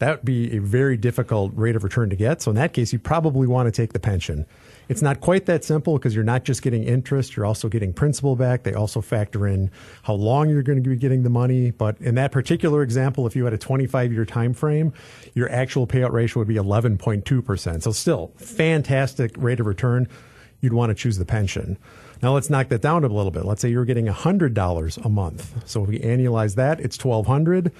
that 0.00 0.18
would 0.18 0.24
be 0.24 0.56
a 0.56 0.60
very 0.60 0.96
difficult 0.96 1.52
rate 1.54 1.76
of 1.76 1.84
return 1.84 2.08
to 2.08 2.16
get. 2.16 2.40
So 2.40 2.50
in 2.50 2.56
that 2.56 2.72
case, 2.72 2.90
you 2.92 2.98
probably 2.98 3.46
want 3.46 3.66
to 3.66 3.70
take 3.70 3.92
the 3.92 4.00
pension. 4.00 4.46
It's 4.88 5.02
not 5.02 5.20
quite 5.20 5.44
that 5.46 5.62
simple 5.62 5.98
because 5.98 6.14
you're 6.14 6.24
not 6.24 6.42
just 6.44 6.62
getting 6.62 6.84
interest, 6.84 7.36
you're 7.36 7.44
also 7.44 7.68
getting 7.68 7.92
principal 7.92 8.34
back. 8.34 8.62
They 8.62 8.72
also 8.72 9.02
factor 9.02 9.46
in 9.46 9.70
how 10.02 10.14
long 10.14 10.48
you're 10.48 10.62
going 10.62 10.82
to 10.82 10.88
be 10.90 10.96
getting 10.96 11.22
the 11.22 11.30
money. 11.30 11.70
But 11.70 12.00
in 12.00 12.14
that 12.14 12.32
particular 12.32 12.82
example, 12.82 13.26
if 13.26 13.36
you 13.36 13.44
had 13.44 13.52
a 13.52 13.58
25 13.58 14.10
year 14.10 14.24
time 14.24 14.54
frame, 14.54 14.94
your 15.34 15.50
actual 15.52 15.86
payout 15.86 16.12
ratio 16.12 16.40
would 16.40 16.48
be 16.48 16.56
11.2%. 16.56 17.82
So 17.82 17.92
still 17.92 18.32
fantastic 18.36 19.34
rate 19.36 19.60
of 19.60 19.66
return. 19.66 20.08
You'd 20.62 20.72
want 20.72 20.90
to 20.90 20.94
choose 20.94 21.18
the 21.18 21.26
pension. 21.26 21.78
Now 22.22 22.34
let's 22.34 22.50
knock 22.50 22.68
that 22.68 22.80
down 22.82 23.04
a 23.04 23.08
little 23.08 23.30
bit. 23.30 23.44
Let's 23.44 23.60
say 23.60 23.68
you're 23.68 23.84
getting 23.84 24.06
$100 24.06 25.04
a 25.04 25.08
month. 25.08 25.68
So 25.68 25.82
if 25.82 25.88
we 25.90 25.98
annualize 26.00 26.54
that, 26.56 26.80
it's 26.80 27.02
1200 27.02 27.70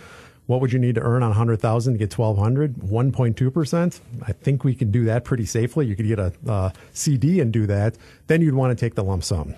what 0.51 0.61
would 0.61 0.73
you 0.73 0.81
need 0.81 0.97
to 0.97 1.01
earn 1.01 1.23
on 1.23 1.29
100,000 1.29 1.93
to 1.93 1.97
get 1.97 2.19
1200? 2.19 2.75
1.2%. 2.75 4.01
I 4.27 4.33
think 4.33 4.65
we 4.65 4.75
can 4.75 4.91
do 4.91 5.05
that 5.05 5.23
pretty 5.23 5.47
safely. 5.47 5.87
You 5.87 5.95
could 5.95 6.09
get 6.09 6.19
a, 6.19 6.73
CD 6.93 7.39
and 7.39 7.53
do 7.53 7.69
that. 7.69 7.95
Then 8.27 8.43
you'd 8.43 8.55
want 8.55 8.77
to 8.77 8.85
take 8.85 8.97
the 8.97 9.05
lump 9.05 9.23
sum. 9.23 9.55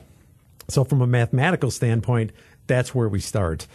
So 0.68 0.84
from 0.84 1.00
a 1.00 1.06
mathematical 1.06 1.70
standpoint, 1.70 2.32
that's 2.66 2.94
where 2.94 3.08
we 3.08 3.20
start. 3.20 3.66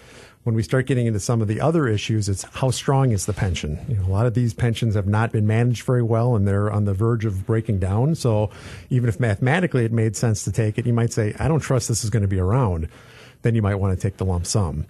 When 0.43 0.53
we 0.53 0.62
start 0.62 0.86
getting 0.86 1.07
into 1.07 1.19
some 1.19 1.41
of 1.41 1.47
the 1.47 1.59
other 1.59 1.88
issues, 1.88 2.29
it's 2.29 2.43
how 2.53 2.69
strong 2.69 3.09
is 3.12 3.25
the 3.25 3.33
pension? 3.33 3.83
You 3.89 3.95
know, 3.95 4.05
a 4.05 4.13
lot 4.13 4.27
of 4.27 4.36
these 4.36 4.53
pensions 4.53 4.93
have 4.93 5.07
not 5.07 5.31
been 5.31 5.47
managed 5.47 5.88
very 5.88 6.03
well 6.03 6.36
and 6.36 6.47
they're 6.47 6.71
on 6.71 6.86
the 6.86 6.93
verge 6.93 7.25
of 7.25 7.47
breaking 7.47 7.79
down. 7.79 8.13
So 8.13 8.51
even 8.91 9.09
if 9.09 9.19
mathematically 9.19 9.86
it 9.86 9.91
made 9.91 10.15
sense 10.15 10.43
to 10.43 10.51
take 10.51 10.77
it, 10.77 10.86
you 10.86 10.93
might 10.93 11.13
say, 11.13 11.33
I 11.39 11.47
don't 11.47 11.62
trust 11.62 11.88
this 11.88 12.03
is 12.03 12.12
going 12.12 12.21
to 12.21 12.27
be 12.27 12.39
around. 12.39 12.89
Then 13.41 13.55
you 13.55 13.63
might 13.63 13.75
want 13.75 13.97
to 13.97 14.00
take 14.00 14.17
the 14.17 14.25
lump 14.25 14.45
sum. 14.45 14.86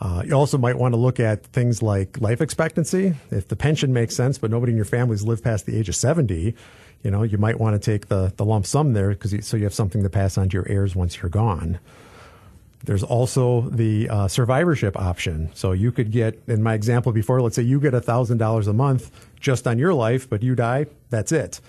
Uh, 0.00 0.22
you 0.26 0.32
also 0.34 0.58
might 0.58 0.76
want 0.76 0.92
to 0.92 0.98
look 0.98 1.18
at 1.18 1.44
things 1.46 1.82
like 1.82 2.20
life 2.20 2.40
expectancy. 2.40 3.14
If 3.30 3.48
the 3.48 3.56
pension 3.56 3.92
makes 3.92 4.14
sense, 4.14 4.36
but 4.36 4.50
nobody 4.50 4.72
in 4.72 4.76
your 4.76 4.84
family's 4.84 5.22
lived 5.22 5.42
past 5.42 5.64
the 5.64 5.76
age 5.76 5.88
of 5.88 5.96
70, 5.96 6.54
you 7.02 7.10
know, 7.10 7.22
you 7.22 7.38
might 7.38 7.58
want 7.58 7.80
to 7.80 7.90
take 7.92 8.08
the, 8.08 8.32
the 8.36 8.44
lump 8.44 8.66
sum 8.66 8.92
there 8.92 9.10
because 9.10 9.34
so 9.46 9.56
you 9.56 9.64
have 9.64 9.74
something 9.74 10.02
to 10.02 10.10
pass 10.10 10.36
on 10.36 10.48
to 10.50 10.54
your 10.54 10.68
heirs 10.68 10.94
once 10.94 11.22
you're 11.22 11.30
gone. 11.30 11.78
There's 12.84 13.02
also 13.02 13.62
the 13.62 14.08
uh, 14.08 14.28
survivorship 14.28 14.96
option. 14.96 15.50
So 15.54 15.72
you 15.72 15.90
could 15.90 16.12
get, 16.12 16.40
in 16.46 16.62
my 16.62 16.74
example 16.74 17.10
before, 17.10 17.40
let's 17.40 17.56
say 17.56 17.62
you 17.62 17.80
get 17.80 17.94
$1,000 17.94 18.68
a 18.68 18.72
month 18.72 19.10
just 19.40 19.66
on 19.66 19.78
your 19.78 19.94
life, 19.94 20.28
but 20.28 20.42
you 20.42 20.54
die, 20.54 20.86
that's 21.10 21.32
it. 21.32 21.60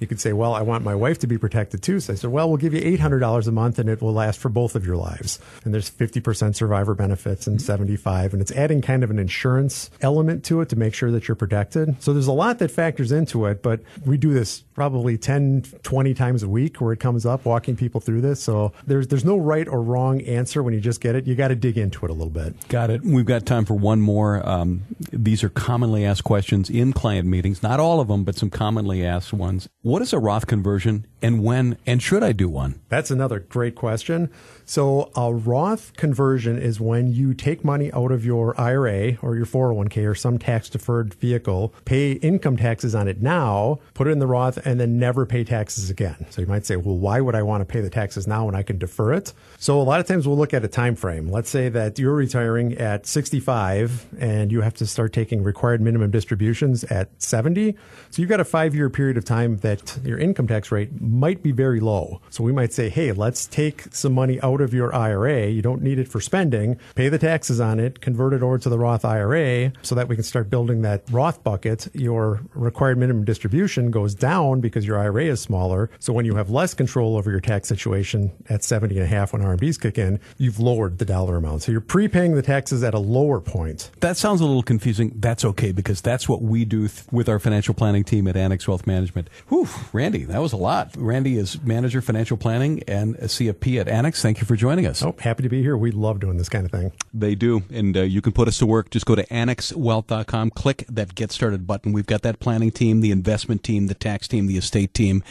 You 0.00 0.06
could 0.06 0.20
say, 0.20 0.32
well, 0.32 0.54
I 0.54 0.62
want 0.62 0.82
my 0.82 0.94
wife 0.94 1.18
to 1.20 1.26
be 1.26 1.38
protected 1.38 1.82
too. 1.82 2.00
So 2.00 2.12
I 2.12 2.16
said, 2.16 2.30
well, 2.30 2.48
we'll 2.48 2.56
give 2.56 2.74
you 2.74 2.80
$800 2.80 3.46
a 3.46 3.52
month 3.52 3.78
and 3.78 3.88
it 3.88 4.00
will 4.00 4.14
last 4.14 4.40
for 4.40 4.48
both 4.48 4.74
of 4.74 4.84
your 4.86 4.96
lives. 4.96 5.38
And 5.64 5.72
there's 5.72 5.90
50% 5.90 6.54
survivor 6.54 6.94
benefits 6.94 7.46
and 7.46 7.60
75. 7.60 8.32
And 8.32 8.42
it's 8.42 8.52
adding 8.52 8.80
kind 8.80 9.04
of 9.04 9.10
an 9.10 9.18
insurance 9.18 9.90
element 10.00 10.44
to 10.46 10.60
it 10.62 10.70
to 10.70 10.76
make 10.76 10.94
sure 10.94 11.10
that 11.10 11.28
you're 11.28 11.34
protected. 11.34 12.02
So 12.02 12.12
there's 12.12 12.26
a 12.26 12.32
lot 12.32 12.58
that 12.58 12.70
factors 12.70 13.12
into 13.12 13.44
it, 13.46 13.62
but 13.62 13.80
we 14.04 14.16
do 14.16 14.32
this 14.32 14.60
probably 14.74 15.18
10, 15.18 15.62
20 15.82 16.14
times 16.14 16.42
a 16.42 16.48
week 16.48 16.80
where 16.80 16.92
it 16.92 17.00
comes 17.00 17.26
up, 17.26 17.44
walking 17.44 17.76
people 17.76 18.00
through 18.00 18.22
this. 18.22 18.42
So 18.42 18.72
there's, 18.86 19.08
there's 19.08 19.24
no 19.24 19.36
right 19.36 19.68
or 19.68 19.82
wrong 19.82 20.22
answer 20.22 20.62
when 20.62 20.72
you 20.72 20.80
just 20.80 21.00
get 21.02 21.14
it. 21.14 21.26
You 21.26 21.34
got 21.34 21.48
to 21.48 21.54
dig 21.54 21.76
into 21.76 22.06
it 22.06 22.10
a 22.10 22.14
little 22.14 22.30
bit. 22.30 22.68
Got 22.68 22.88
it. 22.88 23.02
We've 23.02 23.26
got 23.26 23.44
time 23.44 23.66
for 23.66 23.74
one 23.74 24.00
more. 24.00 24.46
Um, 24.48 24.82
these 25.12 25.44
are 25.44 25.50
commonly 25.50 26.06
asked 26.06 26.24
questions 26.24 26.70
in 26.70 26.94
client 26.94 27.28
meetings. 27.28 27.62
Not 27.62 27.78
all 27.78 28.00
of 28.00 28.08
them, 28.08 28.24
but 28.24 28.36
some 28.36 28.48
commonly 28.48 29.04
asked 29.04 29.32
ones. 29.34 29.68
What 29.90 30.02
is 30.02 30.12
a 30.12 30.20
Roth 30.20 30.46
conversion 30.46 31.04
and 31.20 31.42
when 31.42 31.76
and 31.84 32.00
should 32.00 32.22
I 32.22 32.30
do 32.30 32.48
one? 32.48 32.80
That's 32.88 33.10
another 33.10 33.40
great 33.40 33.74
question. 33.74 34.30
So, 34.70 35.10
a 35.16 35.34
Roth 35.34 35.96
conversion 35.96 36.56
is 36.56 36.78
when 36.78 37.12
you 37.12 37.34
take 37.34 37.64
money 37.64 37.92
out 37.92 38.12
of 38.12 38.24
your 38.24 38.54
IRA 38.56 39.18
or 39.20 39.34
your 39.34 39.44
401k 39.44 40.08
or 40.08 40.14
some 40.14 40.38
tax 40.38 40.70
deferred 40.70 41.12
vehicle, 41.14 41.74
pay 41.84 42.12
income 42.12 42.56
taxes 42.56 42.94
on 42.94 43.08
it 43.08 43.20
now, 43.20 43.80
put 43.94 44.06
it 44.06 44.12
in 44.12 44.20
the 44.20 44.28
Roth, 44.28 44.64
and 44.64 44.78
then 44.78 44.96
never 44.96 45.26
pay 45.26 45.42
taxes 45.42 45.90
again. 45.90 46.24
So, 46.30 46.40
you 46.40 46.46
might 46.46 46.66
say, 46.66 46.76
well, 46.76 46.96
why 46.96 47.20
would 47.20 47.34
I 47.34 47.42
want 47.42 47.62
to 47.62 47.64
pay 47.64 47.80
the 47.80 47.90
taxes 47.90 48.28
now 48.28 48.46
when 48.46 48.54
I 48.54 48.62
can 48.62 48.78
defer 48.78 49.12
it? 49.12 49.32
So, 49.58 49.80
a 49.80 49.82
lot 49.82 49.98
of 49.98 50.06
times 50.06 50.28
we'll 50.28 50.38
look 50.38 50.54
at 50.54 50.64
a 50.64 50.68
time 50.68 50.94
frame. 50.94 51.28
Let's 51.28 51.50
say 51.50 51.68
that 51.70 51.98
you're 51.98 52.14
retiring 52.14 52.78
at 52.78 53.08
65 53.08 54.06
and 54.20 54.52
you 54.52 54.60
have 54.60 54.74
to 54.74 54.86
start 54.86 55.12
taking 55.12 55.42
required 55.42 55.80
minimum 55.80 56.12
distributions 56.12 56.84
at 56.84 57.10
70. 57.20 57.76
So, 58.10 58.22
you've 58.22 58.28
got 58.28 58.38
a 58.38 58.44
five 58.44 58.76
year 58.76 58.88
period 58.88 59.16
of 59.16 59.24
time 59.24 59.56
that 59.58 59.98
your 60.04 60.18
income 60.18 60.46
tax 60.46 60.70
rate 60.70 61.00
might 61.00 61.42
be 61.42 61.50
very 61.50 61.80
low. 61.80 62.20
So, 62.30 62.44
we 62.44 62.52
might 62.52 62.72
say, 62.72 62.88
hey, 62.88 63.10
let's 63.10 63.48
take 63.48 63.92
some 63.92 64.12
money 64.12 64.40
out 64.42 64.59
of 64.60 64.74
your 64.74 64.94
IRA. 64.94 65.48
You 65.48 65.62
don't 65.62 65.82
need 65.82 65.98
it 65.98 66.08
for 66.08 66.20
spending. 66.20 66.78
Pay 66.94 67.08
the 67.08 67.18
taxes 67.18 67.60
on 67.60 67.80
it, 67.80 68.00
convert 68.00 68.32
it 68.32 68.42
over 68.42 68.58
to 68.58 68.68
the 68.68 68.78
Roth 68.78 69.04
IRA 69.04 69.72
so 69.82 69.94
that 69.94 70.08
we 70.08 70.16
can 70.16 70.24
start 70.24 70.50
building 70.50 70.82
that 70.82 71.02
Roth 71.10 71.42
bucket. 71.42 71.88
Your 71.94 72.40
required 72.54 72.98
minimum 72.98 73.24
distribution 73.24 73.90
goes 73.90 74.14
down 74.14 74.60
because 74.60 74.86
your 74.86 74.98
IRA 74.98 75.26
is 75.26 75.40
smaller. 75.40 75.90
So 75.98 76.12
when 76.12 76.24
you 76.24 76.34
have 76.36 76.50
less 76.50 76.74
control 76.74 77.16
over 77.16 77.30
your 77.30 77.40
tax 77.40 77.68
situation 77.68 78.32
at 78.48 78.64
70 78.64 78.96
and 78.96 79.04
a 79.04 79.08
half 79.08 79.32
when 79.32 79.42
RMDs 79.42 79.80
kick 79.80 79.98
in, 79.98 80.20
you've 80.38 80.60
lowered 80.60 80.98
the 80.98 81.04
dollar 81.04 81.36
amount. 81.36 81.62
So 81.62 81.72
you're 81.72 81.80
prepaying 81.80 82.34
the 82.34 82.42
taxes 82.42 82.82
at 82.82 82.94
a 82.94 82.98
lower 82.98 83.40
point. 83.40 83.90
That 84.00 84.16
sounds 84.16 84.40
a 84.40 84.44
little 84.44 84.62
confusing. 84.62 85.12
That's 85.16 85.44
okay 85.44 85.72
because 85.72 86.00
that's 86.00 86.28
what 86.28 86.42
we 86.42 86.64
do 86.64 86.88
th- 86.88 87.04
with 87.10 87.28
our 87.28 87.38
financial 87.38 87.74
planning 87.74 88.04
team 88.04 88.26
at 88.26 88.36
Annex 88.36 88.66
Wealth 88.66 88.86
Management. 88.86 89.28
Whew, 89.48 89.68
Randy, 89.92 90.24
that 90.24 90.40
was 90.40 90.52
a 90.52 90.56
lot. 90.56 90.94
Randy 90.96 91.36
is 91.36 91.60
manager 91.62 92.00
financial 92.02 92.36
planning 92.36 92.82
and 92.86 93.14
a 93.16 93.24
CFP 93.24 93.80
at 93.80 93.88
Annex. 93.88 94.22
Thank 94.22 94.40
you 94.40 94.46
for 94.50 94.56
joining 94.56 94.84
us. 94.84 95.00
Oh, 95.00 95.14
happy 95.20 95.44
to 95.44 95.48
be 95.48 95.62
here. 95.62 95.76
We 95.76 95.92
love 95.92 96.18
doing 96.18 96.36
this 96.36 96.48
kind 96.48 96.66
of 96.66 96.72
thing. 96.72 96.90
They 97.14 97.36
do. 97.36 97.62
And 97.70 97.96
uh, 97.96 98.00
you 98.00 98.20
can 98.20 98.32
put 98.32 98.48
us 98.48 98.58
to 98.58 98.66
work. 98.66 98.90
Just 98.90 99.06
go 99.06 99.14
to 99.14 99.24
annexwealth.com, 99.26 100.50
click 100.50 100.84
that 100.88 101.14
Get 101.14 101.30
Started 101.30 101.68
button. 101.68 101.92
We've 101.92 102.06
got 102.06 102.22
that 102.22 102.40
planning 102.40 102.72
team, 102.72 103.00
the 103.00 103.12
investment 103.12 103.62
team, 103.62 103.86
the 103.86 103.94
tax 103.94 104.26
team, 104.26 104.48
the 104.48 104.56
estate 104.56 104.92
team. 104.92 105.22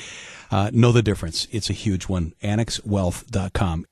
Uh, 0.49 0.71
know 0.71 0.93
the 0.93 1.01
difference. 1.01 1.49
It's 1.51 1.69
a 1.69 1.73
huge 1.73 2.05
one. 2.05 2.33
annexwealth.com. 2.41 3.87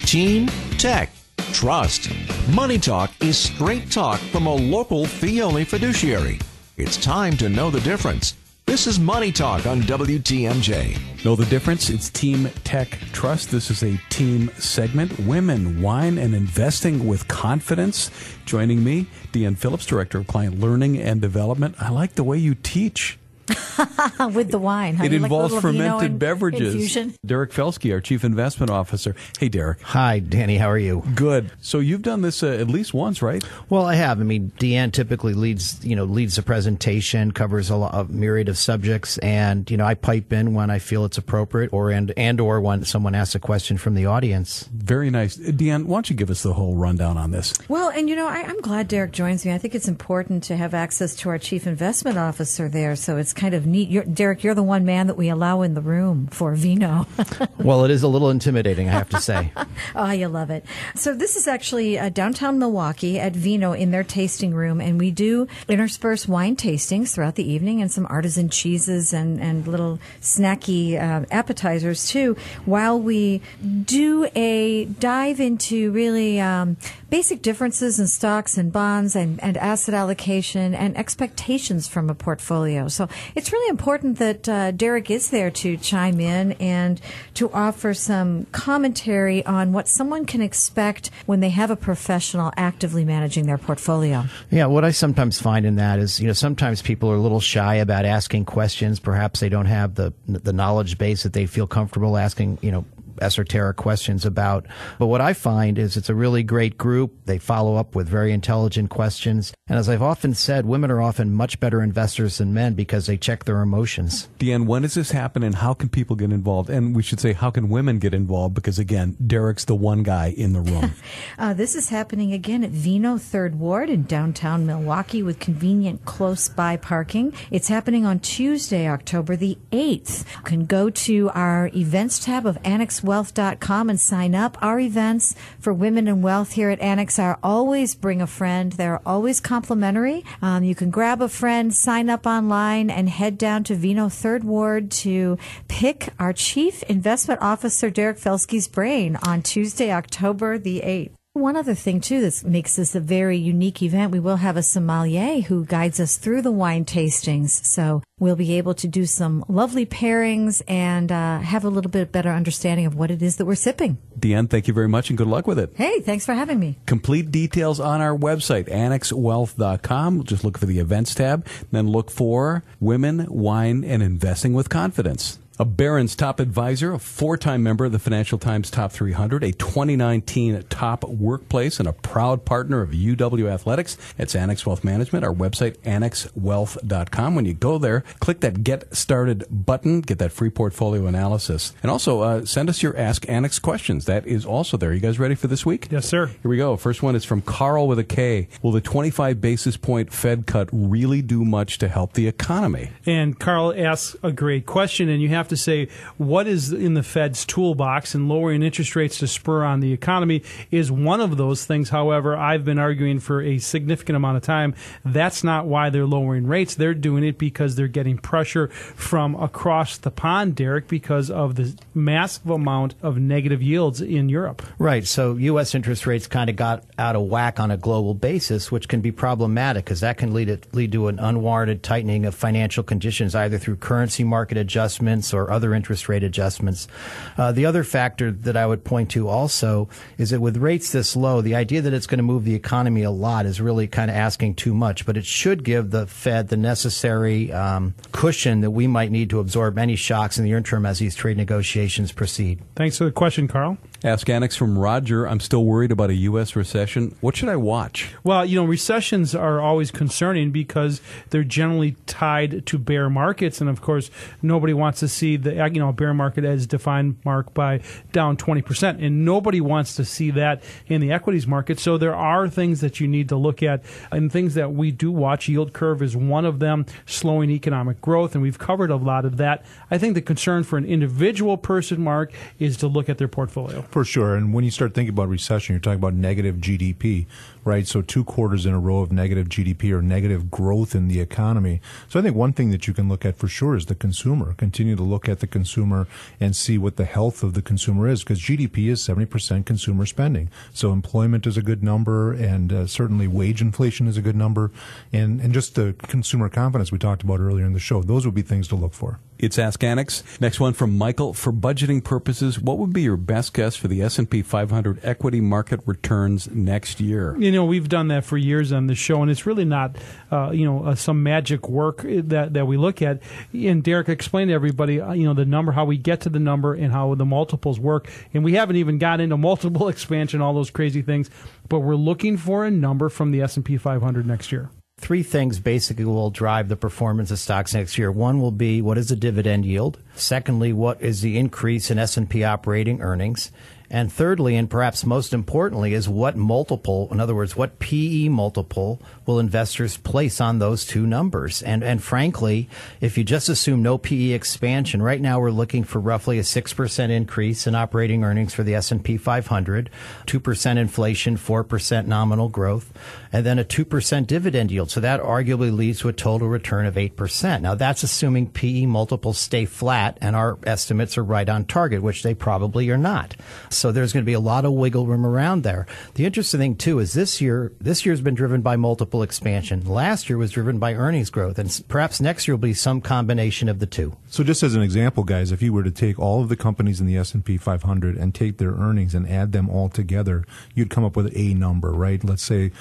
Team 0.00 0.48
Tech. 0.76 1.12
Trust. 1.52 2.10
Money 2.52 2.78
Talk 2.78 3.12
is 3.20 3.38
straight 3.38 3.92
talk 3.92 4.18
from 4.18 4.46
a 4.48 4.54
local 4.54 5.06
fee 5.06 5.40
only 5.40 5.64
fiduciary. 5.64 6.40
It's 6.76 6.96
time 6.96 7.36
to 7.36 7.48
know 7.48 7.70
the 7.70 7.80
difference. 7.80 8.34
This 8.66 8.88
is 8.88 8.98
Money 8.98 9.30
Talk 9.30 9.64
on 9.64 9.82
WTMJ. 9.82 11.24
Know 11.24 11.36
the 11.36 11.46
difference? 11.46 11.88
It's 11.88 12.10
Team 12.10 12.50
Tech 12.64 12.98
Trust. 13.12 13.52
This 13.52 13.70
is 13.70 13.84
a 13.84 13.96
team 14.10 14.50
segment. 14.58 15.16
Women, 15.20 15.80
wine, 15.80 16.18
and 16.18 16.34
investing 16.34 17.06
with 17.06 17.28
confidence. 17.28 18.10
Joining 18.44 18.82
me, 18.82 19.06
Deanne 19.32 19.56
Phillips, 19.56 19.86
Director 19.86 20.18
of 20.18 20.26
Client 20.26 20.58
Learning 20.58 20.98
and 20.98 21.20
Development. 21.22 21.76
I 21.78 21.90
like 21.90 22.16
the 22.16 22.24
way 22.24 22.38
you 22.38 22.56
teach. 22.56 23.20
with 24.32 24.50
the 24.50 24.58
wine. 24.58 24.94
It 24.96 25.00
like 25.00 25.12
involves 25.12 25.58
fermented 25.60 26.18
beverages. 26.18 26.74
Infusion. 26.74 27.14
Derek 27.24 27.52
Felsky, 27.52 27.92
our 27.92 28.00
Chief 28.00 28.24
Investment 28.24 28.70
Officer. 28.70 29.14
Hey, 29.38 29.48
Derek. 29.48 29.80
Hi, 29.82 30.18
Danny. 30.18 30.56
How 30.56 30.70
are 30.70 30.78
you? 30.78 31.02
Good. 31.14 31.50
So 31.60 31.78
you've 31.78 32.02
done 32.02 32.22
this 32.22 32.42
uh, 32.42 32.48
at 32.48 32.68
least 32.68 32.94
once, 32.94 33.22
right? 33.22 33.44
Well, 33.68 33.86
I 33.86 33.94
have. 33.94 34.20
I 34.20 34.24
mean, 34.24 34.52
Deanne 34.58 34.92
typically 34.92 35.34
leads, 35.34 35.84
you 35.84 35.94
know, 35.94 36.04
leads 36.04 36.36
the 36.36 36.42
presentation, 36.42 37.32
covers 37.32 37.70
a, 37.70 37.76
lot, 37.76 37.94
a 37.94 38.04
myriad 38.04 38.48
of 38.48 38.58
subjects, 38.58 39.18
and 39.18 39.70
you 39.70 39.76
know, 39.76 39.84
I 39.84 39.94
pipe 39.94 40.32
in 40.32 40.54
when 40.54 40.70
I 40.70 40.78
feel 40.78 41.04
it's 41.04 41.18
appropriate, 41.18 41.72
or 41.72 41.90
and 41.90 42.12
and 42.16 42.40
or 42.40 42.60
when 42.60 42.84
someone 42.84 43.14
asks 43.14 43.34
a 43.34 43.40
question 43.40 43.78
from 43.78 43.94
the 43.94 44.06
audience. 44.06 44.68
Very 44.72 45.10
nice, 45.10 45.36
Deanne. 45.36 45.84
Why 45.86 45.96
don't 45.96 46.10
you 46.10 46.16
give 46.16 46.30
us 46.30 46.42
the 46.42 46.54
whole 46.54 46.74
rundown 46.74 47.16
on 47.16 47.30
this? 47.30 47.54
Well, 47.68 47.90
and 47.90 48.08
you 48.08 48.16
know, 48.16 48.26
I, 48.26 48.42
I'm 48.42 48.60
glad 48.60 48.88
Derek 48.88 49.12
joins 49.12 49.44
me. 49.44 49.52
I 49.52 49.58
think 49.58 49.74
it's 49.74 49.88
important 49.88 50.44
to 50.44 50.56
have 50.56 50.74
access 50.74 51.14
to 51.16 51.28
our 51.28 51.38
Chief 51.38 51.66
Investment 51.66 52.18
Officer 52.18 52.68
there, 52.68 52.96
so 52.96 53.16
it's 53.16 53.32
kind 53.36 53.54
of 53.54 53.66
neat. 53.66 53.88
You're, 53.88 54.04
Derek, 54.04 54.42
you're 54.42 54.54
the 54.54 54.62
one 54.62 54.84
man 54.84 55.06
that 55.06 55.16
we 55.16 55.28
allow 55.28 55.62
in 55.62 55.74
the 55.74 55.80
room 55.80 56.26
for 56.28 56.54
vino. 56.54 57.06
well, 57.58 57.84
it 57.84 57.90
is 57.90 58.02
a 58.02 58.08
little 58.08 58.30
intimidating, 58.30 58.88
I 58.88 58.92
have 58.92 59.08
to 59.10 59.20
say. 59.20 59.52
oh, 59.94 60.10
you 60.10 60.28
love 60.28 60.50
it. 60.50 60.64
So 60.94 61.14
this 61.14 61.36
is 61.36 61.46
actually 61.46 61.98
uh, 61.98 62.08
downtown 62.08 62.58
Milwaukee 62.58 63.20
at 63.20 63.34
Vino 63.34 63.72
in 63.72 63.90
their 63.90 64.04
tasting 64.04 64.54
room, 64.54 64.80
and 64.80 64.98
we 64.98 65.10
do 65.10 65.46
intersperse 65.68 66.26
wine 66.26 66.56
tastings 66.56 67.14
throughout 67.14 67.34
the 67.36 67.48
evening 67.48 67.80
and 67.80 67.92
some 67.92 68.06
artisan 68.08 68.48
cheeses 68.48 69.12
and, 69.12 69.40
and 69.40 69.66
little 69.66 69.98
snacky 70.20 71.00
uh, 71.00 71.24
appetizers 71.30 72.08
too, 72.08 72.36
while 72.64 72.98
we 72.98 73.42
do 73.84 74.28
a 74.34 74.86
dive 74.86 75.40
into 75.40 75.90
really 75.92 76.40
um, 76.40 76.76
basic 77.10 77.42
differences 77.42 78.00
in 78.00 78.06
stocks 78.06 78.58
and 78.58 78.72
bonds 78.72 79.14
and, 79.14 79.42
and 79.42 79.56
asset 79.56 79.94
allocation 79.94 80.74
and 80.74 80.96
expectations 80.96 81.86
from 81.86 82.10
a 82.10 82.14
portfolio. 82.14 82.88
So 82.88 83.08
it's 83.34 83.52
really 83.52 83.68
important 83.68 84.18
that 84.18 84.48
uh, 84.48 84.70
Derek 84.70 85.10
is 85.10 85.30
there 85.30 85.50
to 85.50 85.76
chime 85.76 86.20
in 86.20 86.52
and 86.52 87.00
to 87.34 87.50
offer 87.52 87.94
some 87.94 88.46
commentary 88.52 89.44
on 89.44 89.72
what 89.72 89.88
someone 89.88 90.24
can 90.26 90.40
expect 90.40 91.10
when 91.26 91.40
they 91.40 91.50
have 91.50 91.70
a 91.70 91.76
professional 91.76 92.52
actively 92.56 93.04
managing 93.04 93.46
their 93.46 93.58
portfolio. 93.58 94.24
Yeah, 94.50 94.66
what 94.66 94.84
I 94.84 94.90
sometimes 94.90 95.40
find 95.40 95.66
in 95.66 95.76
that 95.76 95.98
is, 95.98 96.20
you 96.20 96.26
know, 96.26 96.32
sometimes 96.32 96.82
people 96.82 97.10
are 97.10 97.16
a 97.16 97.20
little 97.20 97.40
shy 97.40 97.76
about 97.76 98.04
asking 98.04 98.44
questions. 98.44 99.00
Perhaps 99.00 99.40
they 99.40 99.48
don't 99.48 99.66
have 99.66 99.94
the 99.94 100.12
the 100.26 100.52
knowledge 100.52 100.98
base 100.98 101.22
that 101.22 101.32
they 101.32 101.46
feel 101.46 101.66
comfortable 101.66 102.16
asking, 102.16 102.58
you 102.62 102.70
know, 102.70 102.84
esoteric 103.20 103.76
questions 103.76 104.24
about. 104.24 104.66
But 104.98 105.06
what 105.06 105.20
I 105.20 105.32
find 105.32 105.78
is 105.78 105.96
it's 105.96 106.08
a 106.08 106.14
really 106.14 106.42
great 106.42 106.78
group. 106.78 107.12
They 107.24 107.38
follow 107.38 107.76
up 107.76 107.94
with 107.94 108.08
very 108.08 108.32
intelligent 108.32 108.90
questions. 108.90 109.52
And 109.68 109.78
as 109.78 109.88
I've 109.88 110.02
often 110.02 110.34
said, 110.34 110.66
women 110.66 110.90
are 110.90 111.02
often 111.02 111.32
much 111.32 111.58
better 111.58 111.82
investors 111.82 112.38
than 112.38 112.54
men 112.54 112.74
because 112.74 113.06
they 113.06 113.16
check 113.16 113.44
their 113.44 113.62
emotions. 113.62 114.28
Deanne, 114.38 114.66
when 114.66 114.82
does 114.82 114.94
this 114.94 115.10
happen 115.10 115.42
and 115.42 115.56
how 115.56 115.74
can 115.74 115.88
people 115.88 116.14
get 116.14 116.30
involved? 116.30 116.70
And 116.70 116.94
we 116.94 117.02
should 117.02 117.18
say, 117.18 117.32
how 117.32 117.50
can 117.50 117.68
women 117.68 117.98
get 117.98 118.14
involved? 118.14 118.54
Because 118.54 118.78
again, 118.78 119.16
Derek's 119.26 119.64
the 119.64 119.74
one 119.74 120.02
guy 120.02 120.28
in 120.36 120.52
the 120.52 120.60
room. 120.60 120.92
uh, 121.38 121.52
this 121.54 121.74
is 121.74 121.88
happening 121.88 122.32
again 122.32 122.62
at 122.62 122.70
Vino 122.70 123.18
Third 123.18 123.58
Ward 123.58 123.90
in 123.90 124.04
downtown 124.04 124.66
Milwaukee 124.66 125.22
with 125.22 125.40
convenient 125.40 126.04
close 126.04 126.48
by 126.48 126.76
parking. 126.76 127.32
It's 127.50 127.68
happening 127.68 128.06
on 128.06 128.20
Tuesday, 128.20 128.88
October 128.88 129.36
the 129.36 129.58
8th. 129.72 130.24
You 130.36 130.42
can 130.44 130.66
go 130.66 130.90
to 130.90 131.30
our 131.30 131.70
events 131.74 132.24
tab 132.24 132.46
of 132.46 132.58
Annex 132.64 133.02
annexwealth.com 133.06 133.90
and 133.90 134.00
sign 134.00 134.34
up. 134.34 134.58
Our 134.60 134.80
events 134.80 135.34
for 135.58 135.72
women 135.72 136.08
in 136.08 136.22
wealth 136.22 136.52
here 136.52 136.70
at 136.70 136.80
Annex 136.80 137.18
are 137.18 137.38
always 137.42 137.94
bring 137.94 138.20
a 138.20 138.26
friend. 138.26 138.72
They're 138.72 139.00
always 139.06 139.40
complimentary. 139.40 140.24
Um, 140.42 140.64
you 140.64 140.74
can 140.74 140.90
grab 140.90 141.22
a 141.22 141.28
friend, 141.28 141.74
sign 141.74 142.10
up 142.10 142.26
online, 142.26 142.90
and 142.90 143.08
head 143.08 143.38
down 143.38 143.64
to 143.64 143.74
Vino 143.74 144.08
Third 144.08 144.44
Ward 144.44 144.90
to 144.90 145.38
pick 145.68 146.08
our 146.18 146.32
Chief 146.32 146.82
Investment 146.84 147.40
Officer, 147.42 147.90
Derek 147.90 148.18
Felsky's 148.18 148.68
brain 148.68 149.16
on 149.26 149.42
Tuesday, 149.42 149.92
October 149.92 150.58
the 150.58 150.80
8th. 150.80 151.10
One 151.36 151.54
other 151.54 151.74
thing 151.74 152.00
too 152.00 152.22
that 152.22 152.48
makes 152.48 152.76
this 152.76 152.94
a 152.94 153.00
very 153.00 153.36
unique 153.36 153.82
event, 153.82 154.10
we 154.10 154.20
will 154.20 154.36
have 154.36 154.56
a 154.56 154.62
sommelier 154.62 155.42
who 155.42 155.66
guides 155.66 156.00
us 156.00 156.16
through 156.16 156.40
the 156.40 156.50
wine 156.50 156.86
tastings. 156.86 157.62
So 157.62 158.02
we'll 158.18 158.36
be 158.36 158.54
able 158.56 158.72
to 158.72 158.88
do 158.88 159.04
some 159.04 159.44
lovely 159.46 159.84
pairings 159.84 160.62
and 160.66 161.12
uh, 161.12 161.40
have 161.40 161.66
a 161.66 161.68
little 161.68 161.90
bit 161.90 162.10
better 162.10 162.30
understanding 162.30 162.86
of 162.86 162.94
what 162.94 163.10
it 163.10 163.20
is 163.20 163.36
that 163.36 163.44
we're 163.44 163.54
sipping. 163.54 163.98
Deanne, 164.18 164.48
thank 164.48 164.66
you 164.66 164.72
very 164.72 164.88
much 164.88 165.10
and 165.10 165.18
good 165.18 165.26
luck 165.26 165.46
with 165.46 165.58
it. 165.58 165.72
Hey, 165.74 166.00
thanks 166.00 166.24
for 166.24 166.32
having 166.32 166.58
me. 166.58 166.78
Complete 166.86 167.30
details 167.30 167.80
on 167.80 168.00
our 168.00 168.16
website, 168.16 168.70
annexwealth.com. 168.70 170.24
Just 170.24 170.42
look 170.42 170.56
for 170.56 170.64
the 170.64 170.78
events 170.78 171.14
tab, 171.14 171.46
then 171.70 171.86
look 171.86 172.10
for 172.10 172.64
Women, 172.80 173.26
Wine, 173.28 173.84
and 173.84 174.02
Investing 174.02 174.54
with 174.54 174.70
Confidence 174.70 175.38
a 175.58 175.64
Barron's 175.64 176.14
top 176.14 176.40
advisor, 176.40 176.92
a 176.92 176.98
four 176.98 177.36
time 177.36 177.62
member 177.62 177.84
of 177.84 177.92
the 177.92 177.98
Financial 177.98 178.38
Times 178.38 178.70
Top 178.70 178.92
300, 178.92 179.42
a 179.42 179.52
2019 179.52 180.64
top 180.68 181.04
workplace, 181.04 181.78
and 181.78 181.88
a 181.88 181.92
proud 181.92 182.44
partner 182.44 182.82
of 182.82 182.90
UW 182.90 183.50
Athletics. 183.50 183.96
It's 184.18 184.34
Annex 184.34 184.66
Wealth 184.66 184.84
Management. 184.84 185.24
Our 185.24 185.32
website, 185.32 185.78
annexwealth.com. 185.78 187.34
When 187.34 187.44
you 187.44 187.54
go 187.54 187.78
there, 187.78 188.02
click 188.20 188.40
that 188.40 188.62
Get 188.62 188.94
Started 188.94 189.44
button, 189.50 190.00
get 190.00 190.18
that 190.18 190.32
free 190.32 190.50
portfolio 190.50 191.06
analysis. 191.06 191.72
And 191.82 191.90
also 191.90 192.20
uh, 192.20 192.44
send 192.44 192.68
us 192.68 192.82
your 192.82 192.96
Ask 192.96 193.28
Annex 193.28 193.58
questions. 193.58 194.04
That 194.06 194.26
is 194.26 194.44
also 194.44 194.76
there. 194.76 194.92
You 194.92 195.00
guys 195.00 195.18
ready 195.18 195.34
for 195.34 195.46
this 195.46 195.64
week? 195.64 195.88
Yes, 195.90 196.06
sir. 196.06 196.26
Here 196.26 196.50
we 196.50 196.56
go. 196.56 196.76
First 196.76 197.02
one 197.02 197.16
is 197.16 197.24
from 197.24 197.42
Carl 197.42 197.88
with 197.88 197.98
a 197.98 198.04
K. 198.04 198.48
Will 198.62 198.72
the 198.72 198.80
25 198.80 199.40
basis 199.40 199.76
point 199.76 200.12
Fed 200.12 200.46
cut 200.46 200.68
really 200.72 201.22
do 201.22 201.44
much 201.44 201.78
to 201.78 201.88
help 201.88 202.12
the 202.12 202.28
economy? 202.28 202.90
And 203.04 203.38
Carl 203.38 203.74
asks 203.76 204.16
a 204.22 204.32
great 204.32 204.66
question, 204.66 205.08
and 205.08 205.22
you 205.22 205.28
have 205.30 205.45
have 205.46 205.50
to 205.50 205.56
say 205.56 205.88
what 206.18 206.48
is 206.48 206.72
in 206.72 206.94
the 206.94 207.02
Fed's 207.02 207.44
toolbox, 207.44 208.14
and 208.14 208.28
lowering 208.28 208.62
interest 208.62 208.96
rates 208.96 209.18
to 209.18 209.28
spur 209.28 209.62
on 209.62 209.80
the 209.80 209.92
economy 209.92 210.42
is 210.70 210.90
one 210.90 211.20
of 211.20 211.36
those 211.36 211.64
things. 211.64 211.90
However, 211.90 212.36
I've 212.36 212.64
been 212.64 212.78
arguing 212.78 213.20
for 213.20 213.40
a 213.40 213.58
significant 213.58 214.16
amount 214.16 214.36
of 214.38 214.42
time 214.42 214.74
that's 215.04 215.44
not 215.44 215.66
why 215.66 215.90
they're 215.90 216.06
lowering 216.06 216.46
rates. 216.46 216.74
They're 216.74 216.94
doing 216.94 217.22
it 217.22 217.38
because 217.38 217.76
they're 217.76 217.86
getting 217.86 218.18
pressure 218.18 218.68
from 218.68 219.34
across 219.36 219.98
the 219.98 220.10
pond, 220.10 220.56
Derek, 220.56 220.88
because 220.88 221.30
of 221.30 221.54
the 221.54 221.76
massive 221.94 222.50
amount 222.50 222.94
of 223.02 223.18
negative 223.18 223.62
yields 223.62 224.00
in 224.00 224.28
Europe. 224.28 224.62
Right. 224.78 225.06
So 225.06 225.36
U.S. 225.36 225.74
interest 225.74 226.06
rates 226.06 226.26
kind 226.26 226.50
of 226.50 226.56
got 226.56 226.82
out 226.98 227.14
of 227.14 227.22
whack 227.22 227.60
on 227.60 227.70
a 227.70 227.76
global 227.76 228.14
basis, 228.14 228.72
which 228.72 228.88
can 228.88 229.00
be 229.00 229.12
problematic 229.12 229.84
because 229.84 230.00
that 230.00 230.18
can 230.18 230.34
lead, 230.34 230.48
it, 230.48 230.74
lead 230.74 230.92
to 230.92 231.06
an 231.08 231.18
unwarranted 231.20 231.82
tightening 231.82 232.26
of 232.26 232.34
financial 232.34 232.82
conditions, 232.82 233.34
either 233.34 233.58
through 233.58 233.76
currency 233.76 234.24
market 234.24 234.58
adjustments 234.58 235.32
or 235.36 235.50
other 235.50 235.74
interest 235.74 236.08
rate 236.08 236.22
adjustments. 236.22 236.88
Uh, 237.36 237.52
the 237.52 237.66
other 237.66 237.84
factor 237.84 238.30
that 238.30 238.56
I 238.56 238.66
would 238.66 238.84
point 238.84 239.10
to 239.12 239.28
also 239.28 239.88
is 240.18 240.30
that 240.30 240.40
with 240.40 240.56
rates 240.56 240.92
this 240.92 241.14
low, 241.16 241.40
the 241.40 241.54
idea 241.54 241.82
that 241.82 241.92
it's 241.92 242.06
going 242.06 242.18
to 242.18 242.24
move 242.24 242.44
the 242.44 242.54
economy 242.54 243.02
a 243.02 243.10
lot 243.10 243.46
is 243.46 243.60
really 243.60 243.86
kind 243.86 244.10
of 244.10 244.16
asking 244.16 244.54
too 244.54 244.74
much, 244.74 245.06
but 245.06 245.16
it 245.16 245.26
should 245.26 245.64
give 245.64 245.90
the 245.90 246.06
Fed 246.06 246.48
the 246.48 246.56
necessary 246.56 247.52
um, 247.52 247.94
cushion 248.12 248.60
that 248.62 248.70
we 248.70 248.86
might 248.86 249.10
need 249.10 249.30
to 249.30 249.40
absorb 249.40 249.78
any 249.78 249.96
shocks 249.96 250.38
in 250.38 250.44
the 250.44 250.52
interim 250.52 250.86
as 250.86 250.98
these 250.98 251.14
trade 251.14 251.36
negotiations 251.36 252.12
proceed. 252.12 252.60
Thanks 252.74 252.98
for 252.98 253.04
the 253.04 253.12
question, 253.12 253.48
Carl. 253.48 253.78
Ask 254.04 254.28
Annex 254.28 254.54
from 254.54 254.78
Roger. 254.78 255.26
I'm 255.26 255.40
still 255.40 255.64
worried 255.64 255.90
about 255.90 256.10
a 256.10 256.14
U.S. 256.14 256.54
recession. 256.54 257.16
What 257.20 257.36
should 257.36 257.48
I 257.48 257.56
watch? 257.56 258.14
Well, 258.24 258.44
you 258.44 258.56
know, 258.56 258.64
recessions 258.64 259.34
are 259.34 259.60
always 259.60 259.90
concerning 259.90 260.50
because 260.50 261.00
they're 261.30 261.44
generally 261.44 261.96
tied 262.06 262.66
to 262.66 262.78
bear 262.78 263.08
markets, 263.08 263.60
and 263.60 263.70
of 263.70 263.80
course, 263.80 264.10
nobody 264.42 264.74
wants 264.74 265.00
to 265.00 265.08
see 265.08 265.36
the 265.36 265.54
you 265.72 265.80
know 265.80 265.92
bear 265.92 266.12
market 266.12 266.44
as 266.44 266.66
defined 266.66 267.16
mark 267.24 267.54
by 267.54 267.80
down 268.12 268.36
20 268.36 268.62
percent, 268.62 269.00
and 269.00 269.24
nobody 269.24 269.60
wants 269.60 269.96
to 269.96 270.04
see 270.04 270.30
that 270.32 270.62
in 270.86 271.00
the 271.00 271.12
equities 271.12 271.46
market. 271.46 271.80
So 271.80 271.96
there 271.96 272.14
are 272.14 272.48
things 272.48 272.80
that 272.82 273.00
you 273.00 273.08
need 273.08 273.30
to 273.30 273.36
look 273.36 273.62
at, 273.62 273.82
and 274.10 274.30
things 274.30 274.54
that 274.54 274.72
we 274.72 274.90
do 274.90 275.10
watch. 275.10 275.48
Yield 275.48 275.72
curve 275.72 276.02
is 276.02 276.14
one 276.16 276.44
of 276.44 276.58
them. 276.58 276.84
Slowing 277.06 277.50
economic 277.50 278.00
growth, 278.00 278.34
and 278.34 278.42
we've 278.42 278.58
covered 278.58 278.90
a 278.90 278.96
lot 278.96 279.24
of 279.24 279.38
that. 279.38 279.64
I 279.90 279.96
think 279.96 280.14
the 280.14 280.22
concern 280.22 280.64
for 280.64 280.76
an 280.76 280.84
individual 280.84 281.56
person, 281.56 282.02
Mark, 282.02 282.32
is 282.58 282.76
to 282.78 282.88
look 282.88 283.08
at 283.08 283.18
their 283.18 283.28
portfolio. 283.28 283.82
For 283.96 284.04
sure. 284.04 284.34
And 284.34 284.52
when 284.52 284.62
you 284.62 284.70
start 284.70 284.92
thinking 284.92 285.14
about 285.14 285.30
recession, 285.30 285.72
you're 285.72 285.80
talking 285.80 285.98
about 285.98 286.12
negative 286.12 286.56
GDP, 286.56 287.24
right? 287.64 287.86
So 287.86 288.02
two 288.02 288.24
quarters 288.24 288.66
in 288.66 288.74
a 288.74 288.78
row 288.78 288.98
of 288.98 289.10
negative 289.10 289.48
GDP 289.48 289.90
or 289.90 290.02
negative 290.02 290.50
growth 290.50 290.94
in 290.94 291.08
the 291.08 291.18
economy. 291.18 291.80
So 292.06 292.20
I 292.20 292.22
think 292.22 292.36
one 292.36 292.52
thing 292.52 292.70
that 292.72 292.86
you 292.86 292.92
can 292.92 293.08
look 293.08 293.24
at 293.24 293.38
for 293.38 293.48
sure 293.48 293.74
is 293.74 293.86
the 293.86 293.94
consumer. 293.94 294.52
Continue 294.52 294.96
to 294.96 295.02
look 295.02 295.30
at 295.30 295.40
the 295.40 295.46
consumer 295.46 296.06
and 296.38 296.54
see 296.54 296.76
what 296.76 296.96
the 296.96 297.06
health 297.06 297.42
of 297.42 297.54
the 297.54 297.62
consumer 297.62 298.06
is 298.06 298.22
because 298.22 298.38
GDP 298.38 298.88
is 298.88 299.00
70% 299.00 299.64
consumer 299.64 300.04
spending. 300.04 300.50
So 300.74 300.92
employment 300.92 301.46
is 301.46 301.56
a 301.56 301.62
good 301.62 301.82
number 301.82 302.34
and 302.34 302.74
uh, 302.74 302.86
certainly 302.86 303.26
wage 303.26 303.62
inflation 303.62 304.08
is 304.08 304.18
a 304.18 304.22
good 304.22 304.36
number. 304.36 304.72
And, 305.10 305.40
and 305.40 305.54
just 305.54 305.74
the 305.74 305.94
consumer 306.02 306.50
confidence 306.50 306.92
we 306.92 306.98
talked 306.98 307.22
about 307.22 307.40
earlier 307.40 307.64
in 307.64 307.72
the 307.72 307.80
show. 307.80 308.02
Those 308.02 308.26
would 308.26 308.34
be 308.34 308.42
things 308.42 308.68
to 308.68 308.76
look 308.76 308.92
for. 308.92 309.20
It's 309.38 309.58
Ask 309.58 309.84
Annex. 309.84 310.22
Next 310.40 310.60
one 310.60 310.72
from 310.72 310.96
Michael. 310.96 311.34
For 311.34 311.52
budgeting 311.52 312.02
purposes, 312.02 312.58
what 312.58 312.78
would 312.78 312.94
be 312.94 313.02
your 313.02 313.18
best 313.18 313.52
guess 313.52 313.76
for 313.76 313.86
the 313.86 314.00
S&P 314.00 314.40
500 314.40 315.00
equity 315.02 315.42
market 315.42 315.80
returns 315.84 316.50
next 316.50 317.00
year? 317.00 317.36
You 317.38 317.52
know, 317.52 317.66
we've 317.66 317.88
done 317.88 318.08
that 318.08 318.24
for 318.24 318.38
years 318.38 318.72
on 318.72 318.86
the 318.86 318.94
show, 318.94 319.20
and 319.20 319.30
it's 319.30 319.44
really 319.44 319.66
not, 319.66 319.96
uh, 320.32 320.52
you 320.52 320.64
know, 320.64 320.84
uh, 320.86 320.94
some 320.94 321.22
magic 321.22 321.68
work 321.68 322.02
that, 322.02 322.54
that 322.54 322.66
we 322.66 322.78
look 322.78 323.02
at. 323.02 323.20
And 323.52 323.84
Derek 323.84 324.08
explained 324.08 324.48
to 324.48 324.54
everybody, 324.54 325.02
uh, 325.02 325.12
you 325.12 325.26
know, 325.26 325.34
the 325.34 325.44
number, 325.44 325.72
how 325.72 325.84
we 325.84 325.98
get 325.98 326.22
to 326.22 326.30
the 326.30 326.40
number, 326.40 326.72
and 326.72 326.90
how 326.90 327.14
the 327.14 327.26
multiples 327.26 327.78
work. 327.78 328.10
And 328.32 328.42
we 328.42 328.54
haven't 328.54 328.76
even 328.76 328.96
got 328.96 329.20
into 329.20 329.36
multiple 329.36 329.88
expansion, 329.90 330.40
all 330.40 330.54
those 330.54 330.70
crazy 330.70 331.02
things, 331.02 331.28
but 331.68 331.80
we're 331.80 331.94
looking 331.94 332.38
for 332.38 332.64
a 332.64 332.70
number 332.70 333.10
from 333.10 333.32
the 333.32 333.42
S&P 333.42 333.76
500 333.76 334.26
next 334.26 334.50
year 334.50 334.70
three 334.98 335.22
things 335.22 335.60
basically 335.60 336.06
will 336.06 336.30
drive 336.30 336.68
the 336.68 336.76
performance 336.76 337.30
of 337.30 337.38
stocks 337.38 337.74
next 337.74 337.98
year. 337.98 338.10
One 338.10 338.40
will 338.40 338.50
be 338.50 338.80
what 338.80 338.96
is 338.96 339.10
the 339.10 339.16
dividend 339.16 339.66
yield? 339.66 339.98
Secondly, 340.14 340.72
what 340.72 341.02
is 341.02 341.20
the 341.20 341.38
increase 341.38 341.90
in 341.90 341.98
S&P 341.98 342.42
operating 342.42 343.02
earnings? 343.02 343.52
And 343.88 344.12
thirdly, 344.12 344.56
and 344.56 344.68
perhaps 344.68 345.06
most 345.06 345.32
importantly, 345.32 345.94
is 345.94 346.08
what 346.08 346.36
multiple, 346.36 347.08
in 347.12 347.20
other 347.20 347.34
words, 347.34 347.54
what 347.54 347.78
PE 347.78 348.28
multiple 348.28 349.00
will 349.26 349.38
investors 349.38 349.96
place 349.96 350.40
on 350.40 350.58
those 350.58 350.84
two 350.84 351.06
numbers? 351.06 351.62
And, 351.62 351.84
and 351.84 352.02
frankly, 352.02 352.68
if 353.00 353.16
you 353.16 353.22
just 353.22 353.48
assume 353.48 353.82
no 353.82 353.96
PE 353.96 354.30
expansion, 354.30 355.02
right 355.02 355.20
now 355.20 355.38
we're 355.38 355.50
looking 355.50 355.84
for 355.84 356.00
roughly 356.00 356.38
a 356.38 356.42
6% 356.42 357.10
increase 357.10 357.66
in 357.66 357.76
operating 357.76 358.24
earnings 358.24 358.54
for 358.54 358.64
the 358.64 358.74
S&P 358.74 359.16
500, 359.16 359.90
2% 360.26 360.76
inflation, 360.78 361.36
4% 361.36 362.06
nominal 362.06 362.48
growth, 362.48 362.92
and 363.36 363.44
then 363.44 363.58
a 363.58 363.64
2% 363.64 364.26
dividend 364.26 364.70
yield. 364.70 364.90
So 364.90 364.98
that 365.00 365.20
arguably 365.20 365.70
leads 365.70 366.00
to 366.00 366.08
a 366.08 366.12
total 366.14 366.48
return 366.48 366.86
of 366.86 366.94
8%. 366.94 367.60
Now 367.60 367.74
that's 367.74 368.02
assuming 368.02 368.48
PE 368.48 368.86
multiples 368.86 369.36
stay 369.36 369.66
flat 369.66 370.16
and 370.22 370.34
our 370.34 370.58
estimates 370.64 371.18
are 371.18 371.22
right 371.22 371.46
on 371.46 371.66
target, 371.66 372.00
which 372.00 372.22
they 372.22 372.32
probably 372.32 372.88
are 372.88 372.96
not. 372.96 373.36
So 373.68 373.92
there's 373.92 374.14
going 374.14 374.24
to 374.24 374.26
be 374.26 374.32
a 374.32 374.40
lot 374.40 374.64
of 374.64 374.72
wiggle 374.72 375.04
room 375.04 375.26
around 375.26 375.64
there. 375.64 375.86
The 376.14 376.24
interesting 376.24 376.60
thing 376.60 376.76
too 376.76 376.98
is 376.98 377.12
this 377.12 377.42
year, 377.42 377.72
this 377.78 378.06
year's 378.06 378.22
been 378.22 378.34
driven 378.34 378.62
by 378.62 378.76
multiple 378.76 379.22
expansion. 379.22 379.84
Last 379.84 380.30
year 380.30 380.38
was 380.38 380.50
driven 380.50 380.78
by 380.78 380.94
earnings 380.94 381.28
growth, 381.28 381.58
and 381.58 381.84
perhaps 381.88 382.22
next 382.22 382.48
year 382.48 382.54
will 382.54 382.62
be 382.62 382.72
some 382.72 383.02
combination 383.02 383.68
of 383.68 383.80
the 383.80 383.86
two. 383.86 384.16
So 384.28 384.44
just 384.44 384.62
as 384.62 384.74
an 384.74 384.80
example, 384.80 385.24
guys, 385.24 385.52
if 385.52 385.60
you 385.60 385.74
were 385.74 385.82
to 385.82 385.90
take 385.90 386.18
all 386.18 386.40
of 386.40 386.48
the 386.48 386.56
companies 386.56 387.02
in 387.02 387.06
the 387.06 387.18
S&P 387.18 387.58
500 387.58 388.16
and 388.16 388.34
take 388.34 388.56
their 388.56 388.72
earnings 388.72 389.14
and 389.14 389.28
add 389.28 389.52
them 389.52 389.68
all 389.68 389.90
together, 389.90 390.46
you'd 390.74 390.88
come 390.88 391.04
up 391.04 391.16
with 391.16 391.36
a 391.36 391.52
number, 391.52 391.92
right? 391.92 392.24
Let's 392.24 392.42
say 392.42 392.72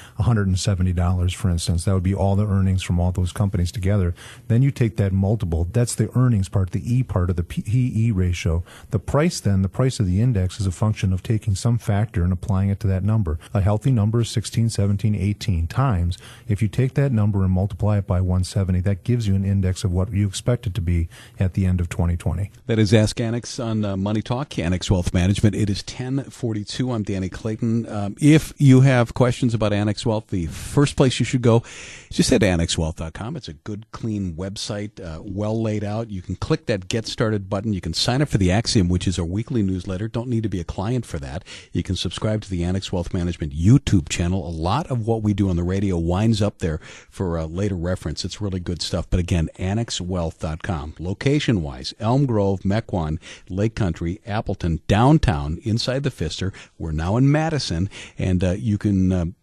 $170, 0.45 1.35
for 1.35 1.49
instance. 1.49 1.85
That 1.85 1.93
would 1.93 2.03
be 2.03 2.15
all 2.15 2.35
the 2.35 2.47
earnings 2.47 2.83
from 2.83 2.99
all 2.99 3.11
those 3.11 3.31
companies 3.31 3.71
together. 3.71 4.13
Then 4.47 4.61
you 4.61 4.71
take 4.71 4.97
that 4.97 5.11
multiple. 5.11 5.67
That's 5.71 5.95
the 5.95 6.09
earnings 6.17 6.49
part, 6.49 6.71
the 6.71 6.93
E 6.93 7.03
part 7.03 7.29
of 7.29 7.35
the 7.35 7.43
PE 7.43 8.11
ratio. 8.11 8.63
The 8.91 8.99
price 8.99 9.39
then, 9.39 9.61
the 9.61 9.69
price 9.69 9.99
of 9.99 10.05
the 10.05 10.21
index 10.21 10.59
is 10.59 10.67
a 10.67 10.71
function 10.71 11.13
of 11.13 11.23
taking 11.23 11.55
some 11.55 11.77
factor 11.77 12.23
and 12.23 12.33
applying 12.33 12.69
it 12.69 12.79
to 12.81 12.87
that 12.87 13.03
number. 13.03 13.39
A 13.53 13.61
healthy 13.61 13.91
number 13.91 14.21
is 14.21 14.29
16, 14.29 14.69
17, 14.69 15.15
18 15.15 15.67
times. 15.67 16.17
If 16.47 16.61
you 16.61 16.67
take 16.67 16.93
that 16.95 17.11
number 17.11 17.43
and 17.43 17.51
multiply 17.51 17.97
it 17.97 18.07
by 18.07 18.21
170, 18.21 18.81
that 18.81 19.03
gives 19.03 19.27
you 19.27 19.35
an 19.35 19.45
index 19.45 19.83
of 19.83 19.91
what 19.91 20.11
you 20.11 20.27
expect 20.27 20.67
it 20.67 20.73
to 20.75 20.81
be 20.81 21.07
at 21.39 21.53
the 21.53 21.65
end 21.65 21.79
of 21.79 21.89
2020. 21.89 22.51
That 22.67 22.79
is 22.79 22.93
Ask 22.93 23.19
Annex 23.19 23.59
on 23.59 23.85
uh, 23.85 23.97
Money 23.97 24.21
Talk, 24.21 24.57
Annex 24.59 24.89
Wealth 24.89 25.13
Management. 25.13 25.55
It 25.55 25.69
is 25.69 25.79
1042. 25.79 26.91
I'm 26.91 27.03
Danny 27.03 27.29
Clayton. 27.29 27.87
Um, 27.89 28.15
if 28.19 28.53
you 28.57 28.81
have 28.81 29.13
questions 29.13 29.53
about 29.53 29.73
Annex 29.73 30.05
Wealth, 30.05 30.27
the 30.35 30.47
first 30.47 30.97
place 30.97 31.17
you 31.19 31.25
should 31.25 31.41
go 31.41 31.63
just 32.11 32.31
at 32.31 32.41
annexwealth.com. 32.41 33.37
It's 33.37 33.47
a 33.47 33.53
good, 33.53 33.89
clean 33.91 34.33
website, 34.35 35.03
uh, 35.03 35.21
well 35.23 35.61
laid 35.61 35.83
out. 35.83 36.09
You 36.09 36.21
can 36.21 36.35
click 36.35 36.65
that 36.65 36.87
Get 36.89 37.07
Started 37.07 37.49
button. 37.49 37.71
You 37.71 37.81
can 37.81 37.93
sign 37.93 38.21
up 38.21 38.27
for 38.27 38.37
the 38.37 38.51
Axiom, 38.51 38.89
which 38.89 39.07
is 39.07 39.17
our 39.17 39.25
weekly 39.25 39.63
newsletter. 39.63 40.07
Don't 40.07 40.27
need 40.27 40.43
to 40.43 40.49
be 40.49 40.59
a 40.59 40.65
client 40.65 41.05
for 41.05 41.19
that. 41.19 41.43
You 41.71 41.83
can 41.83 41.95
subscribe 41.95 42.41
to 42.41 42.49
the 42.49 42.63
Annex 42.63 42.91
Wealth 42.91 43.13
Management 43.13 43.53
YouTube 43.53 44.09
channel. 44.09 44.45
A 44.47 44.49
lot 44.49 44.87
of 44.87 45.07
what 45.07 45.23
we 45.23 45.33
do 45.33 45.49
on 45.49 45.55
the 45.55 45.63
radio 45.63 45.97
winds 45.97 46.41
up 46.41 46.59
there 46.59 46.79
for 47.09 47.37
uh, 47.37 47.45
later 47.45 47.75
reference. 47.75 48.25
It's 48.25 48.41
really 48.41 48.59
good 48.59 48.81
stuff. 48.81 49.09
But 49.09 49.19
again, 49.21 49.49
annexwealth.com. 49.57 50.95
Location 50.99 51.61
wise, 51.61 51.93
Elm 51.99 52.25
Grove, 52.25 52.61
Mequon, 52.61 53.19
Lake 53.49 53.75
Country, 53.75 54.19
Appleton, 54.25 54.81
downtown, 54.87 55.59
inside 55.63 56.03
the 56.03 56.11
Pfister. 56.11 56.51
We're 56.77 56.91
now 56.91 57.15
in 57.15 57.31
Madison, 57.31 57.89
and 58.17 58.43
uh, 58.43 58.51
you 58.51 58.77
can. 58.77 59.35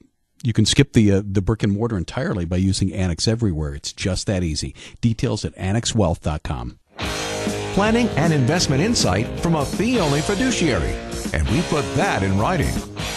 You 0.43 0.53
can 0.53 0.67
skip 0.67 0.93
the 0.93 1.13
uh, 1.13 1.23
the 1.25 1.41
brick 1.41 1.63
and 1.63 1.73
mortar 1.73 1.97
entirely 1.97 2.45
by 2.45 2.57
using 2.57 2.93
Annex 2.93 3.29
everywhere. 3.29 3.75
It's 3.75 3.93
just 3.93 4.27
that 4.27 4.43
easy. 4.43 4.75
Details 5.01 5.45
at 5.45 5.55
annexwealth.com. 5.57 6.79
Planning 7.75 8.09
and 8.11 8.33
investment 8.33 8.83
insight 8.83 9.41
from 9.41 9.55
a 9.55 9.65
fee 9.65 9.99
only 9.99 10.21
fiduciary. 10.21 10.95
And 11.33 11.49
we 11.51 11.63
put 11.63 11.83
that 11.95 12.23
in 12.23 12.39
writing. 12.39 12.75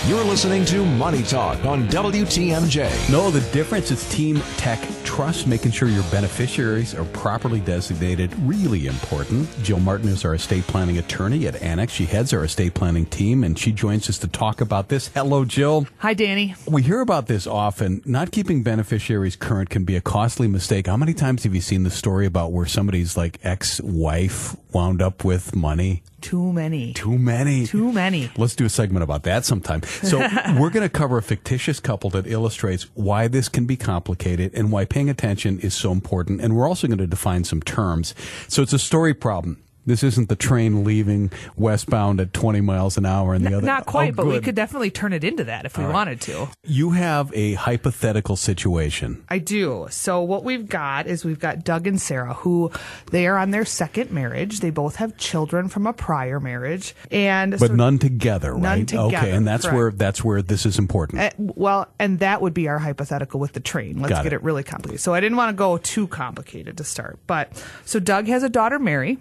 You're 0.08 0.24
listening 0.24 0.66
to 0.66 0.86
Money 0.86 1.24
Talk 1.24 1.66
on 1.66 1.88
WTMJ. 1.88 3.12
No, 3.12 3.32
the 3.32 3.42
difference 3.52 3.90
is 3.90 4.08
Team 4.10 4.40
Tech 4.58 4.80
Trust, 5.04 5.48
making 5.48 5.72
sure 5.72 5.88
your 5.88 6.04
beneficiaries 6.12 6.94
are 6.94 7.06
properly 7.06 7.60
designated, 7.60 8.34
really 8.40 8.88
important. 8.88 9.48
Jill 9.64 9.80
Martin 9.80 10.10
is 10.10 10.26
our 10.26 10.36
estate 10.36 10.64
planning 10.68 10.98
attorney 10.98 11.48
at 11.48 11.62
Annex. 11.62 11.94
She 11.94 12.06
heads 12.06 12.34
our 12.34 12.44
estate 12.44 12.74
planning 12.74 13.06
team, 13.06 13.44
and 13.44 13.58
she 13.58 13.72
joins 13.72 14.10
us 14.10 14.18
to 14.20 14.28
talk 14.28 14.62
about 14.62 14.90
this. 14.90 15.08
Hello, 15.08 15.46
Jill. 15.46 15.88
Hi, 16.00 16.14
Danny. 16.14 16.54
We 16.68 16.84
hear 16.84 17.02
about 17.02 17.28
this 17.28 17.48
often. 17.48 18.02
Not 18.06 18.32
keeping 18.32 18.62
beneficiaries 18.62 19.36
current 19.36 19.70
can 19.70 19.86
be 19.86 19.96
a 19.96 20.02
costly 20.02 20.48
mistake. 20.48 20.88
How 20.88 20.98
many 20.98 21.14
times 21.14 21.44
have 21.46 21.56
you 21.56 21.62
seen 21.62 21.84
the 21.84 21.92
story 21.92 22.26
about 22.26 22.52
where 22.52 22.66
somebody's 22.66 23.16
like 23.18 23.40
ex-wife 23.44 24.56
wound 24.76 25.02
up 25.02 25.24
with 25.24 25.56
money? 25.56 26.04
Too 26.20 26.52
many. 26.52 26.92
Too 26.92 27.18
many. 27.18 27.66
Too 27.66 27.94
many. 27.94 28.30
Let's 28.36 28.56
do 28.56 28.66
a 28.66 28.70
segment 28.70 29.04
about 29.04 29.24
that 29.24 29.46
sometime. 29.46 29.84
So 29.84 30.20
we're 30.60 30.70
going 30.70 30.84
to 30.84 30.90
cover 30.90 31.18
a 31.18 31.24
fictitious 31.24 31.80
couple 31.80 32.10
that 32.10 32.28
illustrates 32.28 32.84
why 32.94 33.30
this 33.30 33.48
can 33.48 33.66
be 33.66 33.78
complicated 33.78 34.54
and 34.54 34.74
why 34.74 34.84
paying 34.84 35.10
attention 35.10 35.60
is 35.60 35.74
so 35.74 35.94
important. 35.94 36.42
And 36.42 36.58
we're 36.58 36.68
also 36.68 36.88
going 36.88 36.98
to 36.98 37.08
define 37.08 37.46
some 37.46 37.62
terms. 37.62 38.14
So 38.50 38.62
it's 38.62 38.74
a 38.74 38.80
story 38.80 39.14
problem. 39.14 39.64
This 39.86 40.04
isn't 40.04 40.30
the 40.30 40.36
train 40.36 40.84
leaving 40.84 41.32
westbound 41.56 42.20
at 42.20 42.34
20 42.34 42.62
miles 42.62 42.98
an 42.98 43.06
hour 43.06 43.34
and 43.34 43.44
the 43.46 43.50
N- 43.50 43.56
other. 43.56 43.66
Not 43.66 43.86
quite, 43.86 44.14
Oh, 44.14 44.16
but 44.16 44.26
we 44.28 44.40
could 44.40 44.56
definitely 44.56 44.90
turn 44.92 45.14
it 45.14 45.24
into 45.24 45.44
that 45.46 45.66
if 45.66 45.78
we 45.78 45.84
right. 45.84 45.94
wanted 45.94 46.22
to. 46.22 46.48
You 46.64 46.92
have 46.92 47.32
a 47.34 47.54
hypothetical 47.54 48.36
situation. 48.36 49.24
I 49.30 49.38
do. 49.40 49.88
So 49.92 50.22
what 50.22 50.44
we've 50.44 50.68
got 50.68 51.08
is 51.08 51.24
we've 51.24 51.40
got 51.40 51.64
Doug 51.64 51.86
and 51.88 52.02
Sarah, 52.02 52.34
who 52.34 52.72
they 53.12 53.28
are 53.28 53.38
on 53.38 53.52
their 53.52 53.66
second 53.66 54.12
marriage. 54.12 54.60
They 54.60 54.70
both 54.72 54.96
have 54.98 55.18
children 55.18 55.70
from 55.70 55.86
a 55.88 55.94
prior 55.94 56.40
marriage, 56.40 56.96
and 57.12 57.52
But 57.52 57.68
so- 57.68 57.76
none 57.76 58.00
together, 58.00 58.54
right? 58.54 58.92
None 58.92 59.06
Okay, 59.14 59.32
and 59.32 59.48
that's 59.48 59.66
correct. 59.66 59.76
where 59.78 59.92
that's 59.92 60.24
where 60.24 60.42
this 60.42 60.66
is 60.66 60.80
important. 60.80 61.22
Uh, 61.22 61.30
well, 61.38 61.88
and 62.00 62.20
that 62.20 62.42
would 62.42 62.54
be 62.54 62.68
our 62.68 62.80
hypothetical 62.80 63.40
with 63.40 63.54
the 63.54 63.60
train. 63.60 64.00
Let's 64.00 64.10
Got 64.10 64.24
get 64.24 64.34
it. 64.34 64.38
it. 64.38 64.44
really 64.44 64.64
complicated. 64.64 65.02
So 65.02 65.14
I 65.14 65.20
didn't 65.20 65.38
want 65.38 65.50
to 65.50 65.54
go 65.58 65.78
too 65.78 66.08
complicated 66.08 66.78
to 66.78 66.84
start. 66.84 67.20
But 67.28 67.52
so 67.86 68.00
Doug 68.00 68.28
has 68.28 68.44
a 68.44 68.50
daughter, 68.50 68.80
Mary, 68.80 69.18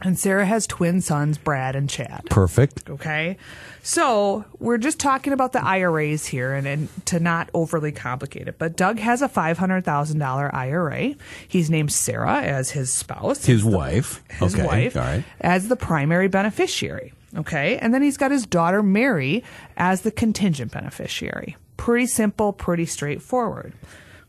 and 0.00 0.18
Sarah 0.18 0.46
has 0.46 0.66
twin 0.66 1.00
sons, 1.00 1.38
Brad 1.38 1.74
and 1.74 1.90
Chad. 1.90 2.24
Perfect. 2.30 2.88
Okay. 2.88 3.36
So 3.82 4.44
we're 4.58 4.78
just 4.78 5.00
talking 5.00 5.32
about 5.32 5.52
the 5.52 5.64
IRAs 5.64 6.26
here 6.26 6.52
and, 6.54 6.66
and 6.66 7.06
to 7.06 7.18
not 7.18 7.50
overly 7.54 7.90
complicate 7.90 8.48
it. 8.48 8.58
But 8.58 8.76
Doug 8.76 8.98
has 8.98 9.22
a 9.22 9.28
$500,000 9.28 10.54
IRA. 10.54 11.14
He's 11.48 11.70
named 11.70 11.92
Sarah 11.92 12.42
as 12.42 12.70
his 12.70 12.92
spouse. 12.92 13.44
His 13.44 13.64
wife. 13.64 14.22
His 14.30 14.54
okay. 14.54 14.66
wife 14.66 14.96
All 14.96 15.02
right. 15.02 15.24
as 15.40 15.68
the 15.68 15.76
primary 15.76 16.28
beneficiary. 16.28 17.12
Okay. 17.36 17.78
And 17.78 17.92
then 17.92 18.02
he's 18.02 18.16
got 18.16 18.30
his 18.30 18.46
daughter 18.46 18.82
Mary 18.82 19.42
as 19.76 20.02
the 20.02 20.10
contingent 20.10 20.72
beneficiary. 20.72 21.56
Pretty 21.76 22.06
simple, 22.06 22.52
pretty 22.52 22.86
straightforward. 22.86 23.72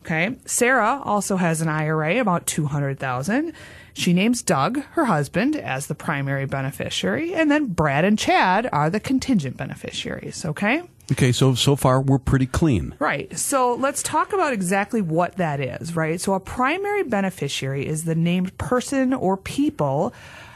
Okay. 0.02 0.36
Sarah 0.46 1.00
also 1.04 1.36
has 1.36 1.60
an 1.60 1.68
IRA 1.68 2.20
about 2.20 2.46
200,000. 2.46 3.52
She 3.92 4.12
names 4.12 4.42
Doug, 4.42 4.82
her 4.92 5.04
husband, 5.04 5.56
as 5.56 5.86
the 5.86 5.94
primary 5.94 6.46
beneficiary, 6.46 7.34
and 7.34 7.50
then 7.50 7.66
Brad 7.66 8.04
and 8.04 8.18
Chad 8.18 8.68
are 8.72 8.88
the 8.88 9.00
contingent 9.00 9.56
beneficiaries, 9.56 10.44
okay? 10.44 10.82
Okay, 11.12 11.32
so 11.32 11.54
so 11.54 11.74
far 11.74 12.00
we're 12.00 12.18
pretty 12.18 12.46
clean. 12.46 12.94
Right. 13.00 13.36
So 13.36 13.74
let's 13.74 14.02
talk 14.02 14.32
about 14.32 14.52
exactly 14.52 15.02
what 15.02 15.36
that 15.36 15.60
is, 15.60 15.96
right? 15.96 16.20
So 16.20 16.34
a 16.34 16.40
primary 16.40 17.02
beneficiary 17.02 17.86
is 17.86 18.04
the 18.04 18.14
named 18.14 18.56
person 18.58 19.12
or 19.12 19.36
people 19.36 20.14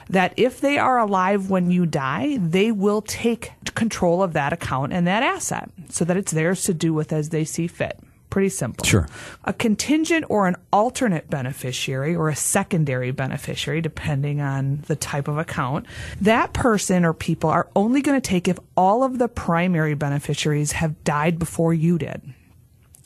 that 0.09 0.33
if 0.37 0.61
they 0.61 0.79
are 0.79 0.99
alive 0.99 1.51
when 1.51 1.71
you 1.71 1.87
die, 1.87 2.39
they 2.41 2.71
will 2.71 3.03
take 3.03 3.53
control 3.75 4.23
of 4.23 4.33
that 4.35 4.53
account 4.53 4.93
and 4.93 5.07
that 5.07 5.23
asset 5.25 5.71
so 5.89 6.05
that 6.05 6.17
it's 6.17 6.31
theirs 6.31 6.63
to 6.65 6.75
do 6.75 6.95
with 6.95 7.13
as 7.13 7.31
they 7.31 7.45
see 7.45 7.67
fit. 7.67 7.99
Pretty 8.35 8.49
simple. 8.49 8.85
Sure. 8.85 9.07
A 9.45 9.53
contingent 9.53 10.25
or 10.29 10.49
an 10.49 10.57
alternate 10.73 11.31
beneficiary 11.31 12.17
or 12.17 12.29
a 12.29 12.35
secondary 12.35 13.13
beneficiary, 13.13 13.81
depending 13.81 14.41
on 14.41 14.83
the 14.89 14.97
type 14.97 15.29
of 15.29 15.39
account, 15.39 15.87
that 16.21 16.53
person 16.53 17.05
or 17.05 17.15
people 17.15 17.49
are 17.49 17.69
only 17.77 18.03
going 18.03 18.21
to 18.21 18.29
take 18.29 18.49
if 18.49 18.59
all 18.77 19.05
of 19.05 19.21
the 19.21 19.29
primary 19.29 19.95
beneficiaries 19.95 20.73
have 20.73 21.05
died 21.05 21.39
before 21.39 21.73
you 21.73 21.97
did. 21.97 22.35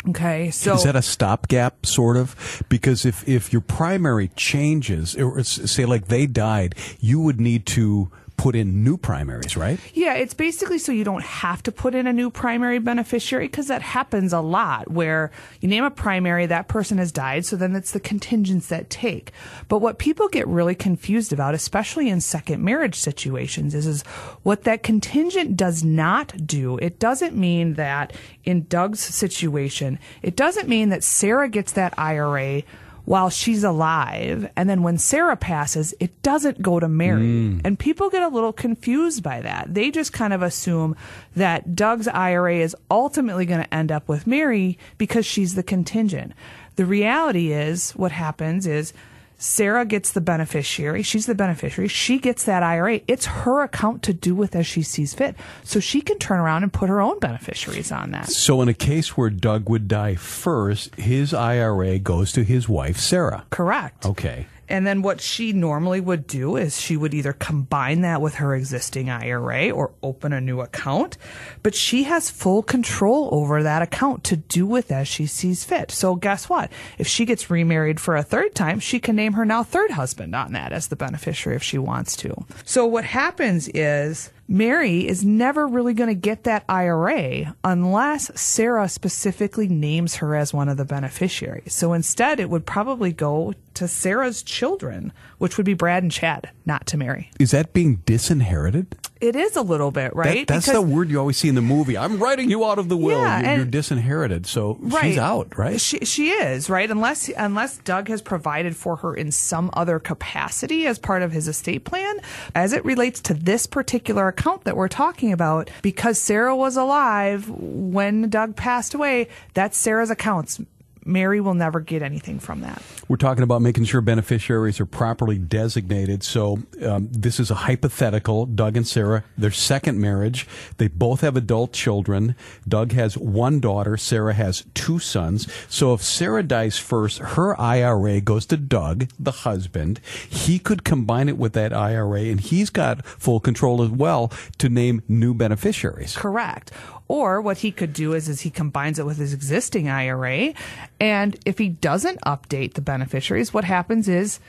Okay, 0.09 0.51
so 0.51 0.77
is 0.77 0.85
that 0.85 0.97
a 0.97 1.03
stopgap, 1.03 1.85
sort 1.85 2.17
of? 2.17 2.63
Because 2.71 3.05
if 3.05 3.29
if 3.29 3.53
your 3.53 3.61
primary 3.61 4.29
changes, 4.29 5.15
or 5.15 5.45
say 5.45 5.85
like 5.85 6.09
they 6.09 6.25
died, 6.25 6.75
you 7.01 7.21
would 7.21 7.39
need 7.39 7.67
to 7.67 8.11
put 8.39 8.55
in 8.55 8.83
new 8.85 8.97
primaries, 8.97 9.57
right? 9.57 9.79
Yeah, 9.93 10.15
it's 10.15 10.33
basically 10.33 10.79
so 10.79 10.93
you 10.93 11.05
don't 11.05 11.25
have 11.25 11.63
to 11.65 11.73
put 11.73 11.95
in 11.95 12.07
a 12.07 12.13
new 12.13 12.31
primary 12.31 12.79
beneficiary 12.79 13.49
because 13.49 13.67
that 13.67 13.83
happens 13.83 14.33
a 14.33 14.41
lot 14.41 14.91
where 14.91 15.33
you 15.61 15.69
name 15.69 15.85
a 15.85 15.91
primary, 15.91 16.47
that 16.47 16.69
person 16.69 16.99
has 16.99 17.13
died, 17.13 17.45
so 17.45 17.57
then 17.57 17.75
it's 17.75 17.91
the 17.91 18.01
contingents 18.01 18.69
that 18.69 18.89
take. 18.89 19.33
But 19.67 19.81
what 19.81 19.99
people 19.99 20.29
get 20.29 20.47
really 20.47 20.77
confused 20.77 21.33
about, 21.33 21.55
especially 21.55 22.09
in 22.09 22.21
second 22.21 22.63
marriage 22.63 22.95
situations, 22.95 23.75
is, 23.75 23.87
is 23.87 24.03
what 24.45 24.63
that 24.63 24.85
contingent 24.85 25.57
does 25.57 25.83
not 25.83 26.47
do. 26.47 26.79
It 26.79 27.01
doesn't 27.01 27.37
mean 27.37 27.75
that 27.75 28.13
in 28.45 28.67
Doug's 28.69 29.01
situation, 29.01 29.99
it 30.23 30.37
doesn't 30.37 30.69
mean 30.69 30.91
that 30.91 31.03
Sarah 31.03 31.49
gets 31.49 31.73
that 31.73 31.93
IRA 31.99 32.63
while 33.09 33.31
she's 33.31 33.65
alive. 33.65 34.51
And 34.55 34.69
then 34.69 34.83
when 34.83 34.99
Sarah 34.99 35.35
passes, 35.35 35.95
it 35.99 36.21
doesn't 36.21 36.61
go 36.61 36.79
to 36.79 36.89
Mary. 36.89 37.23
Mm. 37.23 37.63
And 37.65 37.79
people 37.79 38.11
get 38.11 38.23
a 38.23 38.29
little 38.29 38.53
confused 38.53 39.23
by 39.23 39.41
that. 39.41 39.73
They 39.73 39.91
just 39.91 40.13
kind 40.13 40.35
of 40.35 40.43
assume 40.43 40.95
that 41.35 41.75
Doug's 41.75 42.07
IRA 42.07 42.57
is 42.57 42.77
ultimately 42.91 43.47
going 43.47 43.65
to 43.65 43.75
end 43.75 43.91
up 43.91 44.09
with 44.09 44.27
Mary 44.27 44.79
because 44.99 45.25
she's 45.25 45.55
the 45.55 45.63
contingent. 45.63 46.35
The 46.77 46.85
reality 46.85 47.51
is 47.51 47.93
what 47.93 48.13
happens 48.13 48.67
is 48.67 48.93
Sarah 49.39 49.85
gets 49.85 50.13
the 50.13 50.21
beneficiary. 50.21 51.03
She's 51.03 51.27
the 51.27 51.35
beneficiary. 51.35 51.89
She 51.89 52.19
gets 52.19 52.45
that 52.45 52.63
IRA. 52.65 53.01
It's 53.07 53.25
her 53.27 53.63
account 53.63 54.03
to 54.03 54.13
do 54.13 54.35
with 54.35 54.57
as 54.57 54.67
she 54.67 54.83
sees 54.83 55.15
fit. 55.15 55.37
So 55.63 55.79
she 55.79 56.01
can 56.01 56.19
turn 56.19 56.41
around 56.41 56.65
and 56.65 56.73
put 56.73 56.89
her 56.89 57.01
own 57.01 57.21
beneficiaries 57.21 57.93
on 57.93 58.11
that. 58.11 58.31
So, 58.31 58.61
in 58.63 58.69
a 58.69 58.75
case 58.75 59.17
where 59.17 59.31
Doug 59.31 59.69
would 59.71 59.87
die 59.87 60.17
first, 60.17 60.95
his 60.97 61.33
IRA 61.33 61.99
goes 61.99 62.33
to 62.33 62.43
his 62.43 62.69
wife, 62.69 62.99
Sarah. 62.99 63.47
Correct. 63.51 64.05
Okay. 64.05 64.47
And 64.69 64.87
then 64.87 65.03
what 65.03 65.21
she 65.21 65.53
normally 65.53 66.01
would 66.01 66.27
do 66.27 66.57
is 66.57 66.81
she 66.81 66.97
would 66.97 67.15
either 67.15 67.33
combine 67.33 68.03
that 68.03 68.21
with 68.21 68.35
her 68.37 68.55
existing 68.55 69.11
IRA 69.11 69.71
or 69.71 69.93
open 70.03 70.33
a 70.33 70.41
new 70.41 70.61
account. 70.61 71.17
But 71.63 71.75
she 71.75 72.05
has 72.05 72.31
full 72.31 72.63
control 72.63 73.29
over 73.33 73.63
that 73.63 73.83
account 73.83 74.25
to 74.25 74.37
do 74.37 74.67
with 74.67 74.93
as 74.93 75.09
she 75.09 75.27
sees 75.27 75.65
fit. 75.65 75.91
So 75.91 76.15
guess 76.15 76.49
what? 76.49 76.71
If 76.99 77.07
she 77.07 77.25
gets 77.25 77.51
remarried 77.51 78.01
for 78.01 78.17
a 78.17 78.23
third 78.23 78.55
time, 78.55 78.81
she 78.81 79.01
can 79.01 79.17
name 79.17 79.35
her 79.35 79.45
now 79.45 79.63
third 79.63 79.93
husband 79.93 80.35
on 80.35 80.53
that 80.53 80.73
as 80.73 80.89
the 80.89 80.97
beneficiary 80.97 81.57
if 81.57 81.63
she 81.63 81.79
wants 81.79 82.17
to. 82.17 82.35
So 82.65 82.85
what 82.87 83.05
happens 83.05 83.69
is 83.69 84.31
Mary 84.51 85.07
is 85.07 85.27
never 85.27 85.67
really 85.67 85.93
going 85.93 86.09
to 86.09 86.15
get 86.15 86.45
that 86.45 86.65
IRA 86.71 87.55
unless 87.63 88.31
Sarah 88.41 88.89
specifically 88.89 89.69
names 89.69 90.17
her 90.17 90.35
as 90.35 90.55
one 90.55 90.71
of 90.71 90.79
the 90.79 90.87
beneficiaries. 90.87 91.75
So 91.75 91.93
instead, 91.93 92.41
it 92.41 92.49
would 92.49 92.65
probably 92.65 93.13
go 93.13 93.53
to 93.75 93.87
Sarah's 93.87 94.43
children, 94.43 95.13
which 95.37 95.59
would 95.59 95.67
be 95.67 95.75
Brad 95.75 96.03
and 96.03 96.11
Chad, 96.11 96.49
not 96.65 96.87
to 96.87 96.97
Mary. 96.97 97.31
Is 97.39 97.51
that 97.51 97.75
being 97.75 97.97
disinherited? 98.07 98.97
It 99.21 99.35
is 99.35 99.57
a 99.57 99.63
little 99.63 99.91
bit, 99.91 100.15
right? 100.15 100.47
That, 100.47 100.55
that's 100.55 100.67
Because- 100.67 100.81
the 100.81 100.95
word 100.95 101.11
you 101.11 101.19
always 101.19 101.37
see 101.37 101.49
in 101.49 101.55
the 101.57 101.61
movie. 101.61 101.99
I'm 101.99 102.19
writing 102.19 102.51
you 102.51 102.65
out 102.65 102.79
of 102.79 102.89
the 102.89 102.97
will. 102.97 103.19
Yeah, 103.21 103.41
you're, 103.41 103.57
you're 103.57 103.65
disinherited. 103.65 104.47
So 104.47 104.79
Right. 104.81 105.03
she's 105.05 105.19
out, 105.19 105.59
right? 105.59 105.81
She 105.81 105.99
she 106.05 106.31
is 106.31 106.71
right 106.71 106.89
unless 106.91 107.29
unless 107.37 107.79
Doug 107.79 108.09
has 108.09 108.23
provided 108.23 108.77
for 108.77 108.97
her 108.97 109.15
in 109.15 109.33
some 109.33 109.71
other 109.73 109.99
capacity 109.99 110.87
as 110.87 110.99
part 111.01 111.23
of 111.23 111.33
his 111.33 111.49
estate 111.49 111.85
plan. 111.85 112.21
As 112.55 112.73
it 112.73 112.85
relates 112.85 113.21
to 113.23 113.35
this 113.35 113.67
particular 113.67 114.29
account 114.29 114.65
that 114.65 114.77
we're 114.77 114.89
talking 114.89 115.33
about, 115.33 115.69
because 115.83 116.19
Sarah 116.21 116.55
was 116.55 116.77
alive 116.77 117.49
when 117.51 118.29
Doug 118.31 118.55
passed 118.55 118.95
away, 118.95 119.29
that's 119.55 119.77
Sarah's 119.77 120.11
accounts. 120.11 120.61
Mary 121.09 121.41
will 121.41 121.55
never 121.55 121.81
get 121.81 122.03
anything 122.03 122.39
from 122.39 122.61
that. 122.61 122.83
We're 123.09 123.17
talking 123.17 123.43
about 123.43 123.63
making 123.63 123.85
sure 123.85 124.01
beneficiaries 124.03 124.79
are 124.79 124.87
properly 124.87 125.39
designated. 125.39 126.23
So 126.23 126.59
um, 126.85 127.09
this 127.11 127.41
is 127.41 127.51
a 127.51 127.55
hypothetical. 127.55 128.45
Doug 128.45 128.77
and 128.77 128.87
Sarah, 128.87 129.25
their 129.37 129.51
second 129.51 129.99
marriage. 129.99 130.47
They 130.77 130.89
both 130.89 131.23
have 131.23 131.37
adult 131.37 131.73
children. 131.73 132.37
Doug 132.69 132.93
has 132.93 133.17
one 133.17 133.59
daughter. 133.59 133.97
Sarah 133.97 134.35
has 134.35 134.65
two 134.75 134.99
sons. 134.99 135.51
So 135.69 135.95
if 135.95 136.03
Sarah 136.03 136.43
dies 136.43 136.79
first, 136.79 137.19
her 137.19 137.59
IRA 137.59 138.21
goes 138.21 138.45
to 138.47 138.59
Doug, 138.59 139.09
the 139.19 139.31
husband. 139.31 140.01
He 140.29 140.59
could 140.59 140.85
combine 140.85 141.31
it 141.31 141.39
with 141.39 141.55
that 141.55 141.73
IRA, 141.73 142.23
and 142.25 142.41
he's 142.41 142.69
got 142.69 143.05
full 143.07 143.41
control 143.41 143.83
as 143.83 143.91
well 143.91 144.31
to 144.59 144.69
name 144.69 145.03
new 145.09 145.33
beneficiaries. 145.33 146.15
Correct. 146.15 146.71
Or 147.09 147.41
what 147.41 147.59
he 147.59 147.73
could 147.73 147.95
do 147.95 148.13
is, 148.13 148.29
is 148.29 148.43
he 148.43 148.51
combines 148.51 148.99
it 148.99 149.07
with 149.07 149.17
his 149.17 149.33
existing 149.33 149.89
IRA, 149.89 150.53
and 151.01 151.39
if 151.45 151.59
he 151.59 151.69
doesn't 151.69 152.21
update 152.23 152.75
the 152.75 152.81
beneficiaries, 152.81 153.55
what 153.55 153.65
happens 153.65 154.09
is 154.09 154.41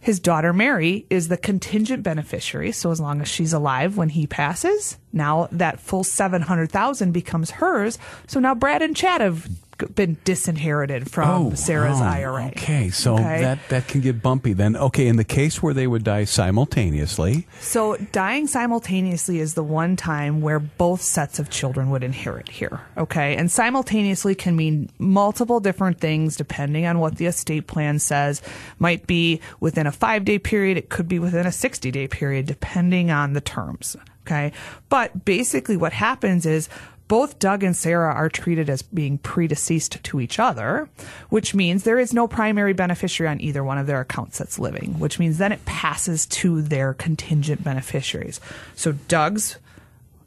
his 0.00 0.20
daughter 0.20 0.52
Mary 0.52 1.06
is 1.08 1.28
the 1.28 1.38
contingent 1.38 2.02
beneficiary. 2.02 2.72
So 2.72 2.90
as 2.90 3.00
long 3.00 3.22
as 3.22 3.28
she's 3.28 3.54
alive 3.54 3.96
when 3.96 4.10
he 4.10 4.26
passes, 4.26 4.98
now 5.14 5.48
that 5.50 5.80
full 5.80 6.04
seven 6.04 6.42
hundred 6.42 6.70
thousand 6.70 7.12
becomes 7.12 7.52
hers. 7.52 7.98
So 8.26 8.38
now 8.38 8.54
Brad 8.54 8.82
and 8.82 8.94
Chad 8.94 9.22
have 9.22 9.48
been 9.94 10.16
disinherited 10.24 11.10
from 11.10 11.28
oh, 11.28 11.54
Sarah's 11.54 12.00
oh, 12.00 12.04
IRA. 12.04 12.46
Okay, 12.48 12.90
so 12.90 13.14
Okay? 13.14 13.40
that 13.40 13.58
that 13.68 13.88
can 13.88 14.00
get 14.00 14.22
bumpy 14.22 14.52
then. 14.52 14.76
Okay, 14.76 15.06
in 15.06 15.16
the 15.16 15.24
case 15.24 15.62
where 15.62 15.74
they 15.74 15.86
would 15.86 16.04
die 16.04 16.24
simultaneously, 16.24 17.46
So 17.60 17.96
dying 18.12 18.46
simultaneously 18.46 19.40
is 19.40 19.54
the 19.54 19.62
one 19.62 19.96
time 19.96 20.40
where 20.40 20.58
both 20.60 21.00
sets 21.02 21.38
of 21.38 21.50
children 21.50 21.90
would 21.90 22.02
inherit 22.02 22.48
here. 22.48 22.80
Okay. 22.96 23.36
And 23.36 23.50
simultaneously 23.50 24.34
can 24.34 24.56
mean 24.56 24.90
multiple 24.98 25.60
different 25.60 26.00
things 26.00 26.36
depending 26.36 26.86
on 26.86 26.98
what 26.98 27.16
the 27.16 27.26
estate 27.26 27.66
plan 27.66 27.98
says. 27.98 28.42
Might 28.78 29.06
be 29.06 29.40
within 29.60 29.86
a 29.86 29.92
five 29.92 30.24
day 30.24 30.38
period. 30.38 30.76
It 30.76 30.88
could 30.88 31.08
be 31.08 31.18
within 31.18 31.46
a 31.46 31.52
60 31.52 31.90
day 31.90 32.08
period, 32.08 32.46
depending 32.46 33.10
on 33.10 33.32
the 33.32 33.40
terms. 33.40 33.96
Okay. 34.26 34.52
But 34.88 35.24
basically 35.24 35.76
what 35.76 35.92
happens 35.92 36.46
is 36.46 36.68
both 37.08 37.38
Doug 37.38 37.62
and 37.62 37.76
Sarah 37.76 38.12
are 38.12 38.28
treated 38.28 38.70
as 38.70 38.82
being 38.82 39.18
predeceased 39.18 40.02
to 40.02 40.20
each 40.20 40.38
other, 40.38 40.88
which 41.28 41.54
means 41.54 41.82
there 41.84 41.98
is 41.98 42.14
no 42.14 42.26
primary 42.26 42.72
beneficiary 42.72 43.30
on 43.30 43.40
either 43.40 43.62
one 43.62 43.78
of 43.78 43.86
their 43.86 44.00
accounts 44.00 44.38
that's 44.38 44.58
living, 44.58 44.98
which 44.98 45.18
means 45.18 45.38
then 45.38 45.52
it 45.52 45.64
passes 45.66 46.26
to 46.26 46.62
their 46.62 46.94
contingent 46.94 47.62
beneficiaries. 47.62 48.40
So 48.74 48.92
Doug's 48.92 49.58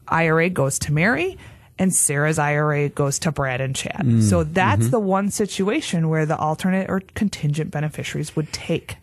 IRA 0.07 0.49
goes 0.49 0.77
to 0.79 0.93
Mary 0.93 1.37
and 1.79 1.93
Sarah's 1.93 2.39
IRA 2.39 2.89
goes 2.89 3.19
to 3.19 3.31
Brad 3.31 3.61
and 3.61 3.75
Chad. 3.75 4.01
so 4.23 4.43
mm-hmm. 4.43 4.53
that's 4.53 4.83
mm-hmm. 4.83 4.91
the 4.91 4.99
one 4.99 5.29
situation 5.29 6.09
where 6.09 6.25
the 6.25 6.37
alternate 6.37 6.89
or 6.89 7.01
contingent 7.13 7.71
beneficiaries 7.71 8.35
would 8.35 8.51
take. 8.51 8.97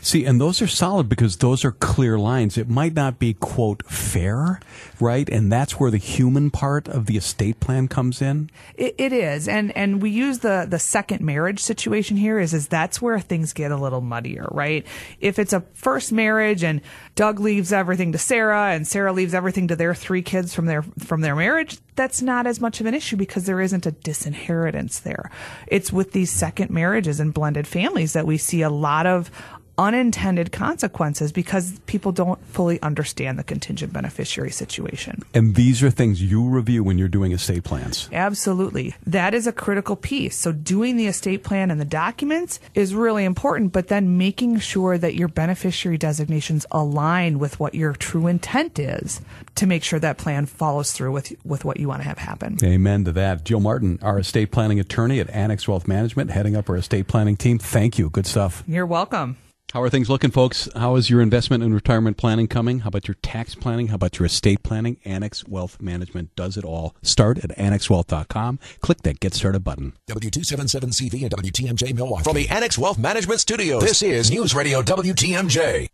See, 0.00 0.24
and 0.24 0.40
those 0.40 0.62
are 0.62 0.66
solid 0.66 1.08
because 1.08 1.36
those 1.36 1.64
are 1.64 1.72
clear 1.72 2.18
lines. 2.18 2.58
It 2.58 2.68
might 2.68 2.94
not 2.94 3.18
be, 3.18 3.34
quote, 3.34 3.84
fair, 3.86 4.60
right? 5.00 5.28
And 5.28 5.50
that's 5.50 5.78
where 5.78 5.90
the 5.90 5.98
human 5.98 6.50
part 6.50 6.88
of 6.88 7.06
the 7.06 7.16
estate 7.16 7.60
plan 7.60 7.88
comes 7.88 8.22
in. 8.22 8.50
It, 8.74 8.94
it 8.98 9.12
is, 9.12 9.48
and 9.48 9.76
and 9.76 10.02
we 10.02 10.10
use 10.10 10.40
the 10.40 10.66
the 10.68 10.78
second 10.78 11.20
marriage 11.20 11.60
situation 11.60 12.16
here 12.16 12.38
is 12.38 12.54
is 12.54 12.68
that's 12.68 13.00
where 13.02 13.18
things 13.20 13.52
get 13.52 13.72
a 13.72 13.76
little 13.76 14.00
muddier, 14.00 14.48
right? 14.50 14.86
If 15.20 15.38
it's 15.38 15.52
a 15.52 15.60
first 15.74 16.12
marriage 16.12 16.62
and 16.62 16.80
Doug 17.14 17.40
leaves 17.40 17.72
everything 17.72 18.12
to 18.12 18.18
Sarah 18.18 18.70
and 18.70 18.86
Sarah 18.86 19.12
leaves 19.12 19.34
everything 19.34 19.68
to 19.68 19.76
their 19.76 19.94
three 19.94 20.22
kids 20.22 20.54
from 20.54 20.66
their 20.66 20.82
from 20.98 21.20
their 21.20 21.36
marriage, 21.36 21.78
that's 21.96 22.22
not 22.22 22.46
as 22.46 22.60
much 22.60 22.80
of 22.80 22.86
an 22.86 22.94
issue 22.94 23.16
because 23.16 23.46
there 23.46 23.60
isn't 23.60 23.86
a 23.86 23.90
disinheritance 23.90 25.00
there. 25.00 25.30
It's 25.66 25.92
with 25.92 26.12
these 26.12 26.30
second 26.30 26.70
marriages 26.70 27.20
and 27.20 27.34
blended 27.34 27.66
families 27.66 28.12
that 28.12 28.26
we 28.26 28.38
see 28.38 28.62
a 28.62 28.70
lot 28.70 29.06
of 29.06 29.30
unintended 29.78 30.52
consequences 30.52 31.32
because 31.32 31.78
people 31.86 32.12
don't 32.12 32.44
fully 32.46 32.82
understand 32.82 33.38
the 33.38 33.44
contingent 33.44 33.92
beneficiary 33.92 34.50
situation. 34.50 35.22
And 35.32 35.54
these 35.54 35.82
are 35.82 35.90
things 35.90 36.20
you 36.20 36.46
review 36.48 36.82
when 36.82 36.98
you're 36.98 37.08
doing 37.08 37.32
estate 37.32 37.64
plans. 37.64 38.08
Absolutely. 38.12 38.94
That 39.06 39.34
is 39.34 39.46
a 39.46 39.52
critical 39.52 39.96
piece. 39.96 40.36
So 40.36 40.52
doing 40.52 40.96
the 40.96 41.06
estate 41.06 41.44
plan 41.44 41.70
and 41.70 41.80
the 41.80 41.84
documents 41.84 42.58
is 42.74 42.94
really 42.94 43.24
important, 43.24 43.72
but 43.72 43.88
then 43.88 44.18
making 44.18 44.58
sure 44.58 44.98
that 44.98 45.14
your 45.14 45.28
beneficiary 45.28 45.96
designations 45.96 46.66
align 46.72 47.38
with 47.38 47.60
what 47.60 47.74
your 47.74 47.92
true 47.92 48.26
intent 48.26 48.78
is 48.78 49.20
to 49.54 49.66
make 49.66 49.84
sure 49.84 50.00
that 50.00 50.18
plan 50.18 50.46
follows 50.46 50.92
through 50.92 51.12
with 51.12 51.32
with 51.44 51.64
what 51.64 51.78
you 51.78 51.88
want 51.88 52.02
to 52.02 52.08
have 52.08 52.18
happen. 52.18 52.56
Amen 52.62 53.04
to 53.04 53.12
that. 53.12 53.44
Jill 53.44 53.60
Martin, 53.60 53.98
our 54.02 54.18
estate 54.18 54.50
planning 54.50 54.80
attorney 54.80 55.20
at 55.20 55.30
Annex 55.30 55.68
Wealth 55.68 55.86
Management, 55.86 56.30
heading 56.30 56.56
up 56.56 56.68
our 56.68 56.76
estate 56.76 57.06
planning 57.06 57.36
team. 57.36 57.58
Thank 57.58 57.98
you. 57.98 58.10
Good 58.10 58.26
stuff. 58.26 58.64
You're 58.66 58.86
welcome. 58.86 59.36
How 59.74 59.82
are 59.82 59.90
things 59.90 60.08
looking, 60.08 60.30
folks? 60.30 60.66
How 60.74 60.96
is 60.96 61.10
your 61.10 61.20
investment 61.20 61.62
and 61.62 61.74
retirement 61.74 62.16
planning 62.16 62.48
coming? 62.48 62.80
How 62.80 62.88
about 62.88 63.06
your 63.06 63.16
tax 63.20 63.54
planning? 63.54 63.88
How 63.88 63.96
about 63.96 64.18
your 64.18 64.24
estate 64.24 64.62
planning? 64.62 64.96
Annex 65.04 65.46
Wealth 65.46 65.78
Management 65.78 66.34
does 66.34 66.56
it 66.56 66.64
all. 66.64 66.96
Start 67.02 67.44
at 67.44 67.50
annexwealth.com. 67.50 68.60
Click 68.80 69.02
that 69.02 69.20
Get 69.20 69.34
Started 69.34 69.64
button. 69.64 69.92
W277CV 70.08 71.20
and 71.20 71.30
WTMJ 71.32 71.94
Milwaukee. 71.94 72.24
From 72.24 72.36
the 72.36 72.48
Annex 72.48 72.78
Wealth 72.78 72.96
Management 72.96 73.40
Studios, 73.40 73.82
this 73.82 74.02
is 74.02 74.30
News 74.30 74.54
Radio 74.54 74.80
WTMJ. 74.80 75.88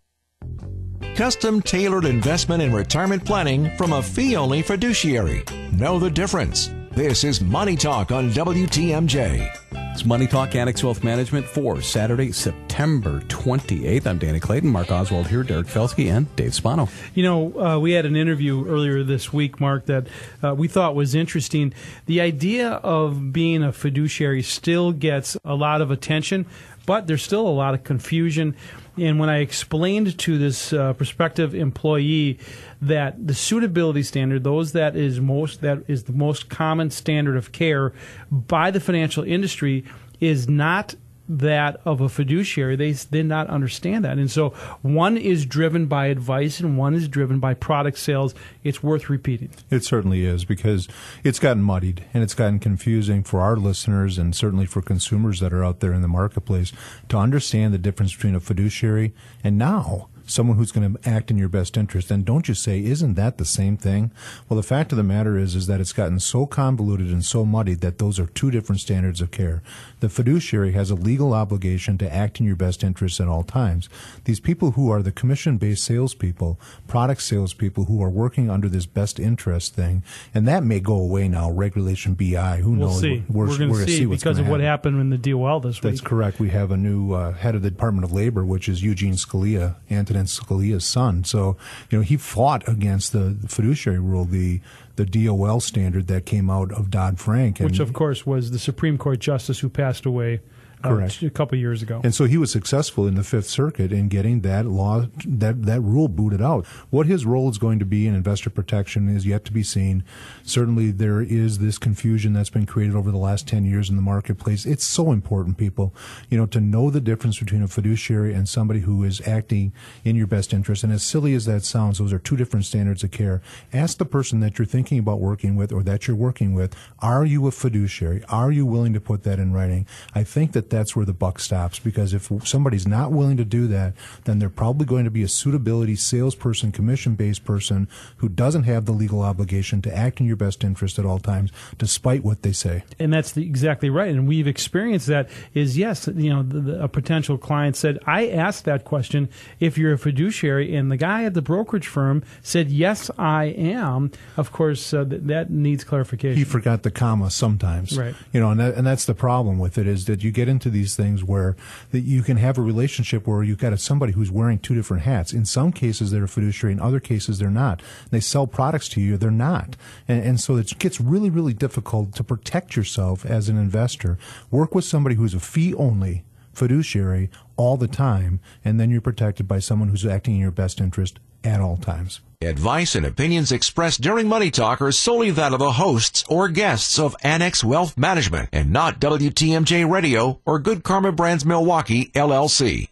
Custom 1.16 1.60
tailored 1.60 2.04
investment 2.04 2.62
and 2.62 2.72
retirement 2.72 3.24
planning 3.24 3.76
from 3.76 3.92
a 3.92 4.02
fee 4.02 4.36
only 4.36 4.62
fiduciary. 4.62 5.42
Know 5.72 5.98
the 5.98 6.10
difference. 6.10 6.70
This 6.92 7.24
is 7.24 7.40
Money 7.40 7.74
Talk 7.74 8.12
on 8.12 8.30
WTMJ. 8.30 9.63
It's 9.94 10.04
Money 10.04 10.26
Talk 10.26 10.56
Annex 10.56 10.82
Wealth 10.82 11.04
Management 11.04 11.46
for 11.46 11.80
Saturday, 11.80 12.32
September 12.32 13.20
28th. 13.28 14.08
I'm 14.08 14.18
Danny 14.18 14.40
Clayton, 14.40 14.68
Mark 14.68 14.90
Oswald 14.90 15.28
here, 15.28 15.44
Derek 15.44 15.68
Felsky, 15.68 16.10
and 16.10 16.34
Dave 16.34 16.52
Spano. 16.52 16.88
You 17.14 17.22
know, 17.22 17.60
uh, 17.60 17.78
we 17.78 17.92
had 17.92 18.04
an 18.04 18.16
interview 18.16 18.66
earlier 18.66 19.04
this 19.04 19.32
week, 19.32 19.60
Mark, 19.60 19.86
that 19.86 20.08
uh, 20.42 20.52
we 20.52 20.66
thought 20.66 20.96
was 20.96 21.14
interesting. 21.14 21.72
The 22.06 22.20
idea 22.20 22.70
of 22.70 23.32
being 23.32 23.62
a 23.62 23.70
fiduciary 23.70 24.42
still 24.42 24.90
gets 24.90 25.36
a 25.44 25.54
lot 25.54 25.80
of 25.80 25.92
attention, 25.92 26.46
but 26.86 27.06
there's 27.06 27.22
still 27.22 27.46
a 27.46 27.54
lot 27.54 27.74
of 27.74 27.84
confusion. 27.84 28.56
And 28.96 29.18
when 29.18 29.28
I 29.28 29.38
explained 29.38 30.16
to 30.18 30.38
this 30.38 30.72
uh, 30.72 30.92
prospective 30.92 31.54
employee 31.54 32.38
that 32.80 33.26
the 33.26 33.34
suitability 33.34 34.02
standard, 34.02 34.44
those 34.44 34.72
that 34.72 34.94
is 34.94 35.20
most 35.20 35.60
that 35.62 35.82
is 35.88 36.04
the 36.04 36.12
most 36.12 36.48
common 36.48 36.90
standard 36.90 37.36
of 37.36 37.52
care 37.52 37.92
by 38.30 38.70
the 38.70 38.80
financial 38.80 39.24
industry, 39.24 39.84
is 40.20 40.48
not 40.48 40.94
that 41.28 41.80
of 41.84 42.00
a 42.00 42.08
fiduciary. 42.08 42.76
They 42.76 42.92
did 42.92 43.26
not 43.26 43.48
understand 43.48 44.04
that. 44.04 44.18
And 44.18 44.30
so 44.30 44.50
one 44.82 45.16
is 45.16 45.46
driven 45.46 45.86
by 45.86 46.06
advice 46.06 46.60
and 46.60 46.76
one 46.76 46.94
is 46.94 47.08
driven 47.08 47.40
by 47.40 47.54
product 47.54 47.98
sales. 47.98 48.34
It's 48.62 48.82
worth 48.82 49.08
repeating. 49.08 49.50
It 49.70 49.84
certainly 49.84 50.24
is 50.24 50.44
because 50.44 50.88
it's 51.22 51.38
gotten 51.38 51.62
muddied 51.62 52.04
and 52.12 52.22
it's 52.22 52.34
gotten 52.34 52.58
confusing 52.58 53.22
for 53.22 53.40
our 53.40 53.56
listeners 53.56 54.18
and 54.18 54.34
certainly 54.34 54.66
for 54.66 54.82
consumers 54.82 55.40
that 55.40 55.52
are 55.52 55.64
out 55.64 55.80
there 55.80 55.92
in 55.92 56.02
the 56.02 56.08
marketplace 56.08 56.72
to 57.08 57.16
understand 57.16 57.72
the 57.72 57.78
difference 57.78 58.14
between 58.14 58.34
a 58.34 58.40
fiduciary 58.40 59.14
and 59.42 59.56
now 59.56 60.08
someone 60.26 60.56
who's 60.56 60.72
going 60.72 60.94
to 60.94 61.08
act 61.08 61.30
in 61.30 61.38
your 61.38 61.48
best 61.48 61.76
interest. 61.76 62.10
And 62.10 62.24
don't 62.24 62.48
you 62.48 62.54
say, 62.54 62.82
isn't 62.82 63.14
that 63.14 63.38
the 63.38 63.44
same 63.44 63.76
thing? 63.76 64.10
Well, 64.48 64.56
the 64.56 64.62
fact 64.62 64.92
of 64.92 64.96
the 64.96 65.04
matter 65.04 65.38
is, 65.38 65.54
is 65.54 65.66
that 65.66 65.80
it's 65.80 65.92
gotten 65.92 66.20
so 66.20 66.46
convoluted 66.46 67.08
and 67.08 67.24
so 67.24 67.44
muddied 67.44 67.80
that 67.80 67.98
those 67.98 68.18
are 68.18 68.26
two 68.26 68.50
different 68.50 68.80
standards 68.80 69.20
of 69.20 69.30
care. 69.30 69.62
The 70.00 70.08
fiduciary 70.08 70.72
has 70.72 70.90
a 70.90 70.94
legal 70.94 71.32
obligation 71.32 71.98
to 71.98 72.12
act 72.12 72.40
in 72.40 72.46
your 72.46 72.56
best 72.56 72.82
interest 72.82 73.20
at 73.20 73.28
all 73.28 73.42
times. 73.42 73.88
These 74.24 74.40
people 74.40 74.72
who 74.72 74.90
are 74.90 75.02
the 75.02 75.12
commission-based 75.12 75.84
salespeople, 75.84 76.58
product 76.86 77.22
salespeople 77.22 77.84
who 77.84 78.02
are 78.02 78.10
working 78.10 78.50
under 78.50 78.68
this 78.68 78.86
best 78.86 79.18
interest 79.18 79.74
thing, 79.74 80.02
and 80.34 80.46
that 80.48 80.64
may 80.64 80.80
go 80.80 80.94
away 80.94 81.28
now. 81.28 81.50
Regulation 81.50 82.14
BI, 82.14 82.56
who 82.56 82.72
we'll 82.72 82.88
knows? 82.88 83.00
See. 83.00 83.24
We're, 83.28 83.48
we're 83.48 83.58
going 83.58 83.72
to 83.72 83.84
see, 83.84 83.98
see 83.98 84.06
because 84.06 84.38
of 84.38 84.48
what 84.48 84.60
happened 84.60 85.00
in 85.00 85.10
the 85.10 85.18
DOL 85.18 85.60
this 85.60 85.82
week. 85.82 85.92
That's 85.92 86.00
correct. 86.00 86.40
We 86.40 86.50
have 86.50 86.70
a 86.70 86.76
new 86.76 87.12
uh, 87.12 87.32
head 87.32 87.54
of 87.54 87.62
the 87.62 87.70
Department 87.70 88.04
of 88.04 88.12
Labor, 88.12 88.44
which 88.44 88.68
is 88.68 88.82
Eugene 88.82 89.14
Scalia, 89.14 89.76
Antonin 90.14 90.26
Scalia's 90.26 90.84
son. 90.84 91.24
So, 91.24 91.56
you 91.90 91.98
know, 91.98 92.02
he 92.02 92.16
fought 92.16 92.66
against 92.68 93.12
the, 93.12 93.36
the 93.40 93.48
fiduciary 93.48 93.98
rule, 93.98 94.24
the 94.24 94.60
the 94.96 95.04
DOL 95.04 95.58
standard 95.58 96.06
that 96.06 96.24
came 96.24 96.48
out 96.48 96.70
of 96.70 96.88
Dodd 96.88 97.18
Frank, 97.18 97.58
which 97.58 97.80
of 97.80 97.92
course 97.92 98.24
was 98.24 98.52
the 98.52 98.60
Supreme 98.60 98.96
Court 98.96 99.18
justice 99.18 99.58
who 99.58 99.68
passed 99.68 100.06
away 100.06 100.40
Correct. 100.84 101.22
Uh, 101.22 101.26
a 101.26 101.30
couple 101.30 101.58
years 101.58 101.82
ago. 101.82 102.00
And 102.04 102.14
so 102.14 102.24
he 102.24 102.36
was 102.36 102.50
successful 102.50 103.06
in 103.06 103.14
the 103.14 103.24
Fifth 103.24 103.48
Circuit 103.48 103.92
in 103.92 104.08
getting 104.08 104.40
that 104.40 104.66
law, 104.66 105.06
that, 105.26 105.62
that 105.64 105.80
rule 105.80 106.08
booted 106.08 106.42
out. 106.42 106.66
What 106.90 107.06
his 107.06 107.24
role 107.24 107.48
is 107.48 107.58
going 107.58 107.78
to 107.78 107.84
be 107.84 108.06
in 108.06 108.14
investor 108.14 108.50
protection 108.50 109.08
is 109.08 109.26
yet 109.26 109.44
to 109.46 109.52
be 109.52 109.62
seen. 109.62 110.04
Certainly 110.42 110.92
there 110.92 111.20
is 111.20 111.58
this 111.58 111.78
confusion 111.78 112.32
that's 112.32 112.50
been 112.50 112.66
created 112.66 112.94
over 112.94 113.10
the 113.10 113.18
last 113.18 113.48
10 113.48 113.64
years 113.64 113.88
in 113.88 113.96
the 113.96 114.02
marketplace. 114.02 114.66
It's 114.66 114.84
so 114.84 115.12
important, 115.12 115.56
people, 115.56 115.94
you 116.28 116.38
know, 116.38 116.46
to 116.46 116.60
know 116.60 116.90
the 116.90 117.00
difference 117.00 117.38
between 117.38 117.62
a 117.62 117.68
fiduciary 117.68 118.34
and 118.34 118.48
somebody 118.48 118.80
who 118.80 119.04
is 119.04 119.26
acting 119.26 119.72
in 120.04 120.16
your 120.16 120.26
best 120.26 120.52
interest. 120.52 120.84
And 120.84 120.92
as 120.92 121.02
silly 121.02 121.34
as 121.34 121.46
that 121.46 121.64
sounds, 121.64 121.98
those 121.98 122.12
are 122.12 122.18
two 122.18 122.36
different 122.36 122.66
standards 122.66 123.02
of 123.02 123.10
care. 123.10 123.42
Ask 123.72 123.98
the 123.98 124.04
person 124.04 124.40
that 124.40 124.58
you're 124.58 124.66
thinking 124.66 124.98
about 124.98 125.20
working 125.20 125.56
with 125.56 125.72
or 125.72 125.82
that 125.82 126.06
you're 126.06 126.16
working 126.16 126.54
with, 126.54 126.74
are 127.00 127.24
you 127.24 127.46
a 127.46 127.50
fiduciary? 127.50 128.22
Are 128.28 128.52
you 128.52 128.66
willing 128.66 128.92
to 128.92 129.00
put 129.00 129.22
that 129.24 129.38
in 129.38 129.52
writing? 129.52 129.86
I 130.14 130.24
think 130.24 130.52
that 130.52 130.70
that's 130.74 130.96
where 130.96 131.06
the 131.06 131.12
buck 131.12 131.38
stops 131.38 131.78
because 131.78 132.12
if 132.12 132.30
somebody's 132.44 132.86
not 132.86 133.12
willing 133.12 133.36
to 133.36 133.44
do 133.44 133.66
that, 133.68 133.94
then 134.24 134.38
they're 134.40 134.50
probably 134.50 134.84
going 134.84 135.04
to 135.04 135.10
be 135.10 135.22
a 135.22 135.28
suitability 135.28 135.94
salesperson, 135.94 136.72
commission 136.72 137.14
based 137.14 137.44
person 137.44 137.88
who 138.16 138.28
doesn't 138.28 138.64
have 138.64 138.84
the 138.84 138.92
legal 138.92 139.22
obligation 139.22 139.80
to 139.82 139.96
act 139.96 140.20
in 140.20 140.26
your 140.26 140.36
best 140.36 140.64
interest 140.64 140.98
at 140.98 141.06
all 141.06 141.18
times, 141.18 141.52
despite 141.78 142.24
what 142.24 142.42
they 142.42 142.52
say. 142.52 142.82
And 142.98 143.12
that's 143.12 143.32
the, 143.32 143.44
exactly 143.44 143.88
right. 143.88 144.10
And 144.10 144.26
we've 144.26 144.48
experienced 144.48 145.06
that. 145.06 145.28
Is 145.54 145.78
yes, 145.78 146.08
you 146.08 146.30
know, 146.30 146.42
the, 146.42 146.60
the, 146.60 146.82
a 146.82 146.88
potential 146.88 147.38
client 147.38 147.76
said, 147.76 147.98
"I 148.06 148.28
asked 148.28 148.64
that 148.64 148.84
question 148.84 149.28
if 149.60 149.78
you're 149.78 149.92
a 149.92 149.98
fiduciary," 149.98 150.74
and 150.74 150.90
the 150.90 150.96
guy 150.96 151.24
at 151.24 151.34
the 151.34 151.42
brokerage 151.42 151.86
firm 151.86 152.24
said, 152.42 152.70
"Yes, 152.70 153.10
I 153.16 153.44
am." 153.44 154.10
Of 154.36 154.50
course, 154.50 154.92
uh, 154.92 155.04
th- 155.04 155.22
that 155.24 155.50
needs 155.50 155.84
clarification. 155.84 156.36
He 156.36 156.44
forgot 156.44 156.82
the 156.82 156.90
comma 156.90 157.30
sometimes, 157.30 157.96
right? 157.96 158.14
You 158.32 158.40
know, 158.40 158.50
and 158.50 158.60
that, 158.60 158.74
and 158.74 158.86
that's 158.86 159.04
the 159.04 159.14
problem 159.14 159.58
with 159.58 159.78
it 159.78 159.86
is 159.86 160.06
that 160.06 160.24
you 160.24 160.32
get 160.32 160.48
into 160.54 160.70
these 160.70 160.96
things 160.96 161.22
where 161.22 161.56
that 161.90 162.00
you 162.00 162.22
can 162.22 162.36
have 162.36 162.56
a 162.56 162.62
relationship 162.62 163.26
where 163.26 163.42
you've 163.42 163.58
got 163.58 163.72
a, 163.72 163.78
somebody 163.78 164.12
who's 164.12 164.30
wearing 164.30 164.58
two 164.58 164.74
different 164.74 165.02
hats. 165.02 165.32
In 165.32 165.44
some 165.44 165.72
cases, 165.72 166.10
they're 166.10 166.24
a 166.24 166.28
fiduciary. 166.28 166.72
In 166.72 166.80
other 166.80 167.00
cases, 167.00 167.38
they're 167.38 167.50
not. 167.50 167.82
They 168.10 168.20
sell 168.20 168.46
products 168.46 168.88
to 168.90 169.00
you. 169.00 169.16
They're 169.16 169.30
not. 169.30 169.76
And, 170.08 170.22
and 170.24 170.40
so 170.40 170.56
it 170.56 170.78
gets 170.78 171.00
really, 171.00 171.30
really 171.30 171.54
difficult 171.54 172.14
to 172.14 172.24
protect 172.24 172.76
yourself 172.76 173.26
as 173.26 173.48
an 173.48 173.58
investor. 173.58 174.18
Work 174.50 174.74
with 174.74 174.84
somebody 174.84 175.16
who's 175.16 175.34
a 175.34 175.40
fee 175.40 175.74
only 175.74 176.24
fiduciary 176.52 177.30
all 177.56 177.76
the 177.76 177.88
time, 177.88 178.40
and 178.64 178.78
then 178.78 178.90
you're 178.90 179.00
protected 179.00 179.48
by 179.48 179.58
someone 179.58 179.88
who's 179.88 180.06
acting 180.06 180.34
in 180.34 180.40
your 180.40 180.50
best 180.50 180.80
interest 180.80 181.18
at 181.42 181.60
all 181.60 181.76
times. 181.76 182.20
Advice 182.44 182.94
and 182.94 183.06
opinions 183.06 183.50
expressed 183.50 184.00
during 184.00 184.28
Money 184.28 184.50
Talk 184.50 184.82
are 184.82 184.92
solely 184.92 185.30
that 185.30 185.52
of 185.52 185.58
the 185.58 185.72
hosts 185.72 186.24
or 186.28 186.48
guests 186.48 186.98
of 186.98 187.16
Annex 187.22 187.64
Wealth 187.64 187.96
Management 187.96 188.50
and 188.52 188.70
not 188.70 189.00
WTMJ 189.00 189.90
Radio 189.90 190.40
or 190.44 190.58
Good 190.58 190.84
Karma 190.84 191.12
Brands 191.12 191.44
Milwaukee, 191.44 192.06
LLC. 192.14 192.88